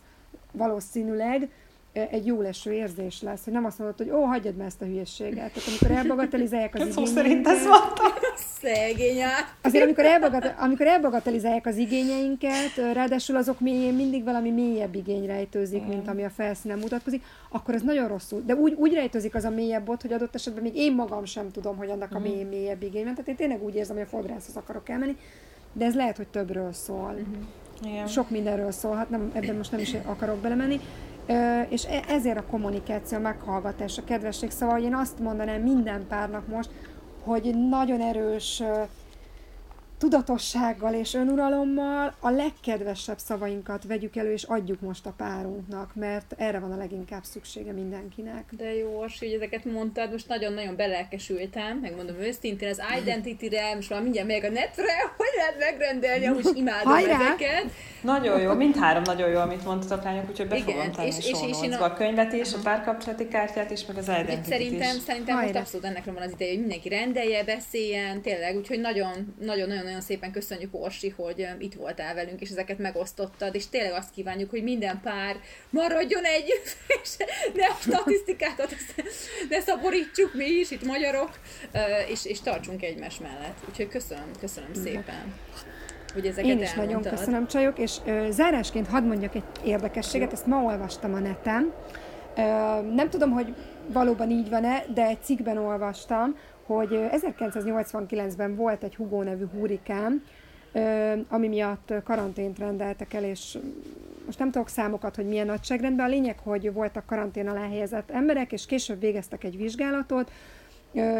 valószínűleg 0.53 1.49
egy 1.93 2.27
jó 2.27 2.41
leső 2.41 2.73
érzés 2.73 3.23
lesz, 3.23 3.45
hogy 3.45 3.53
nem 3.53 3.65
azt 3.65 3.79
mondod, 3.79 3.97
hogy 3.99 4.11
ó, 4.11 4.23
hagyjad 4.23 4.57
már 4.57 4.67
ezt 4.67 4.83
a 4.83 4.85
hülyeséget. 4.85 5.53
Tehát 5.53 5.69
amikor 5.69 5.91
elbagatelizálják 5.91 6.75
az 6.75 6.81
igényeinket... 6.81 7.15
szerint 7.15 7.47
ez 7.47 7.67
mondta. 7.67 8.03
Szegény 8.61 9.23
Azért 9.63 9.85
amikor, 9.85 10.05
elbagat, 10.05 10.55
amikor 10.59 10.87
elbagatelizálják 10.87 11.67
az 11.67 11.77
igényeinket, 11.77 12.77
ráadásul 12.93 13.37
azok 13.37 13.61
mélyén 13.61 13.95
mindig 13.95 14.25
valami 14.25 14.51
mélyebb 14.51 14.95
igény 14.95 15.27
rejtőzik, 15.27 15.87
mint 15.87 16.09
ami 16.09 16.25
a 16.25 16.31
felszínen 16.31 16.79
mutatkozik, 16.79 17.25
akkor 17.51 17.75
ez 17.75 17.83
nagyon 17.83 18.09
rosszul. 18.09 18.43
De 18.47 18.55
úgy, 18.55 18.73
úgy 18.73 18.95
rejtőzik 18.95 19.35
az 19.35 19.45
a 19.45 19.51
mélyebb 19.51 19.85
bot, 19.85 20.03
hogy 20.03 20.13
adott 20.13 20.35
esetben 20.35 20.63
még 20.63 20.77
én 20.77 20.95
magam 20.95 21.25
sem 21.25 21.51
tudom, 21.51 21.77
hogy 21.77 21.91
annak 21.91 22.15
a 22.15 22.19
mhm. 22.19 22.29
mély, 22.29 22.43
mélyebb 22.43 22.83
igény 22.83 23.05
van. 23.05 23.13
Tehát 23.15 23.29
én 23.29 23.37
tényleg 23.37 23.63
úgy 23.63 23.75
érzem, 23.75 23.97
hogy 23.97 24.05
a 24.05 24.09
fodrászhoz 24.09 24.57
akarok 24.57 24.89
elmenni, 24.89 25.17
de 25.73 25.85
ez 25.85 25.95
lehet, 25.95 26.17
hogy 26.17 26.29
többről 26.29 26.73
szól. 26.73 27.11
Uh-huh. 27.11 27.93
Igen. 27.93 28.07
Sok 28.07 28.31
mindenről 28.31 28.71
szól, 28.71 28.97
hát 28.97 29.11
nem, 29.11 29.31
ebben 29.35 29.57
most 29.57 29.71
nem 29.71 29.81
is 29.81 29.95
akarok 30.05 30.39
belemenni. 30.39 30.81
És 31.69 31.85
e, 31.85 32.05
ezért 32.09 32.39
a 32.39 32.45
kommunikáció, 32.51 33.19
a 33.19 33.21
meghallgatás, 33.21 33.99
a 33.99 34.05
kedvesség. 34.05 34.51
Szóval 34.51 34.83
én 34.83 34.95
azt 34.95 35.19
mondanám 35.19 35.61
minden 35.61 36.07
párnak 36.09 36.47
most, 36.47 36.71
hogy 37.25 37.55
nagyon 37.69 38.01
erős 38.01 38.63
tudatossággal 40.01 40.95
és 40.95 41.15
önuralommal 41.15 42.15
a 42.21 42.31
legkedvesebb 42.31 43.19
szavainkat 43.19 43.85
vegyük 43.85 44.17
elő, 44.17 44.33
és 44.33 44.43
adjuk 44.43 44.81
most 44.81 45.07
a 45.07 45.15
párunknak, 45.17 45.95
mert 45.95 46.35
erre 46.37 46.59
van 46.59 46.73
a 46.73 46.77
leginkább 46.77 47.23
szüksége 47.25 47.73
mindenkinek. 47.73 48.45
De 48.51 48.75
jó, 48.75 48.99
hogy 49.19 49.33
ezeket 49.37 49.65
mondtad, 49.65 50.11
most 50.11 50.29
nagyon-nagyon 50.29 50.77
belelkesültem, 50.77 51.79
megmondom 51.79 52.17
őszintén, 52.21 52.69
az 52.69 52.81
Identity-re, 53.01 53.75
most 53.75 53.91
már 53.91 54.03
mindjárt 54.03 54.27
még 54.27 54.45
a 54.45 54.51
netre, 54.51 54.95
hogy 55.17 55.33
lehet 55.37 55.59
megrendelni, 55.59 56.27
amúgy 56.27 56.57
imádom 56.57 56.93
Hajrá! 56.93 57.15
ezeket. 57.15 57.65
Nagyon 58.03 58.41
jó, 58.41 58.55
mindhárom 58.55 59.03
nagyon 59.03 59.29
jó, 59.29 59.39
amit 59.39 59.65
mondtatok 59.65 60.05
lányok, 60.05 60.29
úgyhogy 60.31 60.49
be 60.49 60.57
Igen, 60.57 60.69
fogom 60.69 60.93
tenni 60.93 61.07
és, 61.07 61.19
és, 61.19 61.39
és 61.49 61.57
én 61.63 61.73
a... 61.73 61.85
a 61.85 61.93
könyvet 61.93 62.33
is, 62.33 62.53
a 62.53 62.59
párkapcsolati 62.63 63.29
kártyát 63.29 63.71
is, 63.71 63.87
meg 63.87 63.97
az 63.97 64.09
Identity-t 64.09 64.45
Szerintem, 64.45 64.97
is. 64.97 65.03
szerintem 65.03 65.41
most 65.41 65.55
abszolút 65.55 65.87
ennek 65.87 66.05
van 66.05 66.17
az 66.17 66.31
ideje, 66.33 66.51
hogy 66.51 66.61
mindenki 66.61 66.89
rendelje, 66.89 67.45
beszéljen, 67.45 68.21
tényleg, 68.21 68.57
úgyhogy 68.57 68.81
nagyon, 68.81 69.35
nagyon, 69.41 69.69
nagyon 69.69 69.90
nagyon 69.91 70.05
szépen 70.07 70.33
köszönjük, 70.33 70.75
Orsi, 70.75 71.09
hogy 71.09 71.49
itt 71.59 71.75
voltál 71.75 72.15
velünk, 72.15 72.41
és 72.41 72.51
ezeket 72.51 72.79
megosztottad, 72.79 73.55
és 73.55 73.69
tényleg 73.69 73.93
azt 73.93 74.11
kívánjuk, 74.11 74.51
hogy 74.51 74.63
minden 74.63 75.01
pár 75.03 75.37
maradjon 75.71 76.25
együtt, 76.25 76.77
és 77.03 77.17
ne 77.55 77.67
a 77.67 77.77
statisztikákat 77.81 78.75
ne 79.49 79.61
szaporítsuk 79.61 80.35
mi 80.35 80.45
is, 80.45 80.71
itt 80.71 80.85
magyarok, 80.85 81.31
és, 82.09 82.25
és 82.25 82.41
tartsunk 82.41 82.83
egymás 82.83 83.19
mellett. 83.19 83.59
Úgyhogy 83.69 83.89
köszönöm, 83.89 84.31
köszönöm 84.41 84.75
szépen. 84.75 85.35
Hogy 86.13 86.27
ezeket 86.27 86.51
Én 86.51 86.63
is 86.63 86.69
elmondtad. 86.71 86.95
nagyon 86.95 87.17
köszönöm, 87.17 87.47
csajok, 87.47 87.79
és 87.79 87.97
ö, 88.07 88.27
zárásként 88.31 88.87
hadd 88.87 89.03
mondjak 89.03 89.35
egy 89.35 89.45
érdekességet, 89.65 90.33
ezt 90.33 90.47
ma 90.47 90.63
olvastam 90.63 91.15
a 91.15 91.19
neten. 91.19 91.73
Ö, 92.37 92.41
nem 92.95 93.11
tudom, 93.11 93.31
hogy 93.31 93.55
valóban 93.87 94.31
így 94.31 94.49
van-e, 94.49 94.85
de 94.95 95.07
egy 95.07 95.23
cikkben 95.23 95.57
olvastam, 95.57 96.37
hogy 96.75 97.09
1989-ben 97.11 98.57
volt 98.57 98.83
egy 98.83 98.97
Hugo 98.97 99.23
nevű 99.23 99.45
hurikán, 99.53 100.23
ami 101.29 101.49
miatt 101.49 101.93
karantént 102.05 102.59
rendeltek 102.59 103.15
el, 103.15 103.25
és 103.25 103.59
most 104.27 104.39
nem 104.39 104.51
tudok 104.51 104.69
számokat, 104.69 105.17
hogy 105.17 105.27
milyen 105.27 105.47
nagyságrendben, 105.47 106.07
a 106.07 106.09
lényeg, 106.09 106.39
hogy 106.39 106.73
voltak 106.73 107.07
karantén 107.07 107.49
alá 107.49 107.69
helyezett 107.69 108.11
emberek, 108.11 108.53
és 108.53 108.67
később 108.67 109.01
végeztek 109.01 109.45
egy 109.45 109.57
vizsgálatot, 109.57 110.31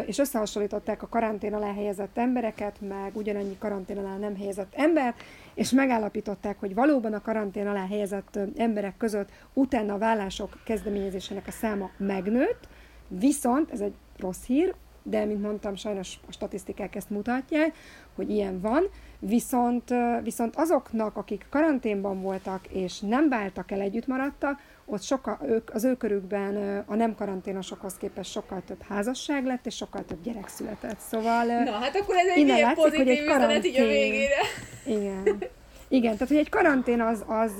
és 0.05 0.17
összehasonlították 0.17 1.03
a 1.03 1.07
karantén 1.07 1.53
alá 1.53 1.73
helyezett 1.73 2.17
embereket, 2.17 2.75
meg 2.87 3.15
ugyanannyi 3.15 3.57
karantén 3.59 3.97
alá 3.97 4.17
nem 4.17 4.35
helyezett 4.35 4.73
embert, 4.75 5.23
és 5.53 5.71
megállapították, 5.71 6.59
hogy 6.59 6.73
valóban 6.73 7.13
a 7.13 7.21
karantén 7.21 7.67
alá 7.67 7.87
helyezett 7.87 8.39
emberek 8.55 8.97
között 8.97 9.29
utána 9.53 9.93
a 9.93 9.97
vállások 9.97 10.57
kezdeményezésének 10.65 11.47
a 11.47 11.51
száma 11.51 11.89
megnőtt, 11.97 12.67
viszont, 13.07 13.71
ez 13.71 13.79
egy 13.79 13.93
rossz 14.17 14.45
hír, 14.45 14.75
de 15.03 15.25
mint 15.25 15.41
mondtam, 15.41 15.75
sajnos 15.75 16.19
a 16.27 16.31
statisztikák 16.31 16.95
ezt 16.95 17.09
mutatják, 17.09 17.75
hogy 18.15 18.29
ilyen 18.29 18.61
van, 18.61 18.83
viszont, 19.19 19.93
viszont 20.23 20.55
azoknak, 20.55 21.17
akik 21.17 21.45
karanténban 21.49 22.21
voltak 22.21 22.67
és 22.67 22.99
nem 22.99 23.29
váltak 23.29 23.71
el, 23.71 23.81
együtt 23.81 24.07
maradtak, 24.07 24.59
ott 24.85 25.01
sokkal, 25.01 25.39
ők, 25.47 25.73
az 25.73 25.83
ő 25.83 25.95
körükben 25.95 26.83
a 26.87 26.95
nem 26.95 27.15
karanténosokhoz 27.15 27.97
képest 27.97 28.31
sokkal 28.31 28.61
több 28.65 28.81
házasság 28.81 29.45
lett, 29.45 29.65
és 29.65 29.75
sokkal 29.75 30.05
több 30.05 30.21
gyerek 30.23 30.47
született. 30.47 30.99
Szóval 30.99 31.45
Na, 31.45 31.71
hát 31.71 31.95
akkor 31.95 32.15
ez 32.15 32.27
egy 32.35 32.47
ilyen 32.47 32.73
pozitív 32.73 33.05
hogy 33.05 33.09
egy 33.09 33.25
karantén, 33.25 33.63
így 33.63 33.79
a 33.79 33.85
végére. 33.85 34.39
Igen. 34.85 35.49
Igen, 35.87 36.13
tehát 36.13 36.27
hogy 36.27 36.37
egy 36.37 36.49
karantén 36.49 37.01
az, 37.01 37.23
az, 37.27 37.51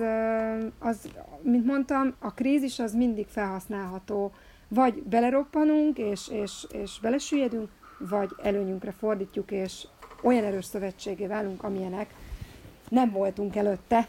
az, 0.79 1.09
mint 1.41 1.65
mondtam, 1.65 2.15
a 2.19 2.33
krízis 2.33 2.79
az 2.79 2.93
mindig 2.93 3.27
felhasználható. 3.27 4.31
Vagy 4.73 5.03
beleroppanunk, 5.03 5.97
és, 5.97 6.27
és, 6.31 6.65
és 6.71 6.99
belesüllyedünk, 7.01 7.69
vagy 7.97 8.29
előnyünkre 8.43 8.91
fordítjuk, 8.91 9.51
és 9.51 9.87
olyan 10.21 10.43
erős 10.43 10.65
szövetségé 10.65 11.25
válunk, 11.27 11.63
amilyenek 11.63 12.13
nem 12.89 13.11
voltunk 13.11 13.55
előtte. 13.55 14.07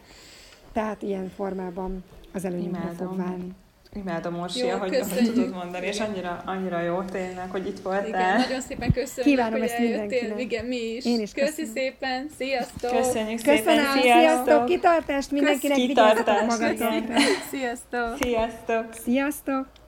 Tehát 0.73 1.03
ilyen 1.03 1.29
formában 1.29 2.05
az 2.33 2.45
előnyünkre 2.45 2.93
fog 2.97 3.17
válni. 3.17 3.55
Imádom, 3.95 4.41
Orsi, 4.41 4.71
ahogy, 4.71 4.95
ahogy 4.95 5.33
tudod 5.33 5.55
mondani, 5.55 5.87
és 5.87 6.01
annyira, 6.01 6.43
annyira 6.47 6.81
jó 6.81 7.03
tényleg, 7.03 7.51
hogy 7.51 7.67
itt 7.67 7.81
voltál. 7.81 8.07
Igen, 8.07 8.41
nagyon 8.41 8.61
szépen 8.61 8.93
köszönjük, 8.93 9.35
Kívánom 9.35 9.53
hogy 9.53 9.69
ezt 9.69 9.75
eljöttél. 9.75 10.39
Igen, 10.39 10.65
mi 10.65 10.77
is. 10.77 11.05
Én 11.05 11.21
is 11.21 11.33
Köszi 11.33 11.65
szépen, 11.65 12.29
sziasztok! 12.37 12.91
Köszönjük 12.91 13.41
Köszönöm, 13.43 13.65
szépen, 13.65 13.85
sziasztok! 13.93 14.03
sziasztok! 14.03 14.65
Kitartást 14.67 15.31
mindenkinek, 15.31 15.77
kitartást, 15.77 16.47
magatokra! 16.47 17.19
Sziasztok! 17.51 18.17
Sziasztok! 18.21 18.85
Sziasztok! 19.05 19.82